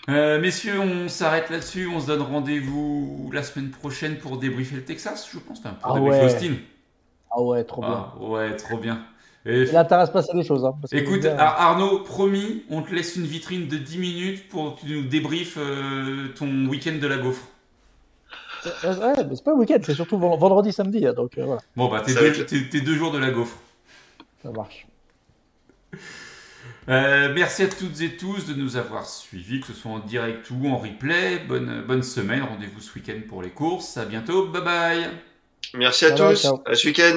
Euh, 0.08 0.40
messieurs, 0.40 0.80
on 0.80 1.08
s'arrête 1.08 1.50
là-dessus. 1.50 1.86
On 1.86 2.00
se 2.00 2.06
donne 2.06 2.22
rendez-vous 2.22 3.30
la 3.32 3.42
semaine 3.42 3.70
prochaine 3.70 4.16
pour 4.18 4.38
débriefer 4.38 4.76
le 4.76 4.84
Texas, 4.84 5.28
je 5.32 5.38
pense. 5.38 5.58
Enfin, 5.60 5.74
pour 5.80 5.92
Ah 5.92 5.94
débriefer 5.94 6.18
ouais. 6.24 6.34
Austin. 6.34 6.54
Ah 7.30 7.40
ouais, 7.42 7.64
trop 7.64 7.82
bien. 7.82 7.90
Ah, 7.90 8.18
ouais, 8.18 8.56
trop 8.56 8.78
bien. 8.78 9.04
Et- 9.46 9.62
Il 9.62 9.76
a 9.76 9.80
intérêt 9.80 10.02
à 10.02 10.06
se 10.06 10.12
passer 10.12 10.32
des 10.34 10.44
choses. 10.44 10.64
Hein, 10.64 10.74
parce 10.80 10.92
écoute, 10.92 11.24
Arnaud, 11.24 12.00
promis, 12.00 12.64
on 12.68 12.82
te 12.82 12.94
laisse 12.94 13.16
une 13.16 13.24
vitrine 13.24 13.68
de 13.68 13.78
10 13.78 13.98
minutes 13.98 14.48
pour 14.48 14.76
que 14.76 14.80
tu 14.82 14.92
nous 14.92 15.02
débriefes 15.08 15.56
euh, 15.58 16.28
ton 16.36 16.66
week-end 16.66 16.98
de 17.00 17.06
la 17.06 17.16
gaufre. 17.16 17.46
euh, 18.84 18.94
ouais, 18.96 19.24
mais 19.24 19.36
c'est 19.36 19.44
pas 19.44 19.52
le 19.52 19.56
week-end, 19.56 19.78
c'est 19.82 19.94
surtout 19.94 20.18
ven- 20.18 20.36
vendredi, 20.36 20.72
samedi. 20.72 21.06
hein, 21.06 21.14
donc 21.14 21.38
euh, 21.38 21.44
voilà, 21.46 21.62
Bon, 21.74 21.88
bah, 21.88 22.02
t'es 22.04 22.12
deux, 22.14 22.26
être- 22.26 22.46
t'es- 22.46 22.68
t'es 22.68 22.80
deux 22.82 22.94
jours 22.96 23.12
de 23.12 23.18
la 23.18 23.30
gaufre. 23.30 23.56
ça 24.42 24.50
marche. 24.50 24.86
Euh, 26.88 27.32
merci 27.34 27.62
à 27.62 27.68
toutes 27.68 28.00
et 28.02 28.16
tous 28.16 28.46
de 28.46 28.54
nous 28.54 28.76
avoir 28.76 29.06
suivis, 29.06 29.60
que 29.60 29.68
ce 29.68 29.72
soit 29.72 29.90
en 29.92 29.98
direct 30.00 30.50
ou 30.50 30.68
en 30.68 30.76
replay. 30.76 31.38
Bonne, 31.48 31.82
bonne 31.86 32.02
semaine, 32.02 32.42
rendez-vous 32.42 32.80
ce 32.80 32.92
week-end 32.94 33.20
pour 33.28 33.42
les 33.42 33.50
courses. 33.50 33.96
À 33.96 34.04
bientôt, 34.04 34.46
bye 34.48 34.62
bye 34.62 35.08
Merci 35.74 36.06
à 36.06 36.10
Bye 36.10 36.18
tous, 36.34 36.42
ciao. 36.42 36.62
à 36.66 36.74
ce 36.74 36.86
week-end. 36.88 37.16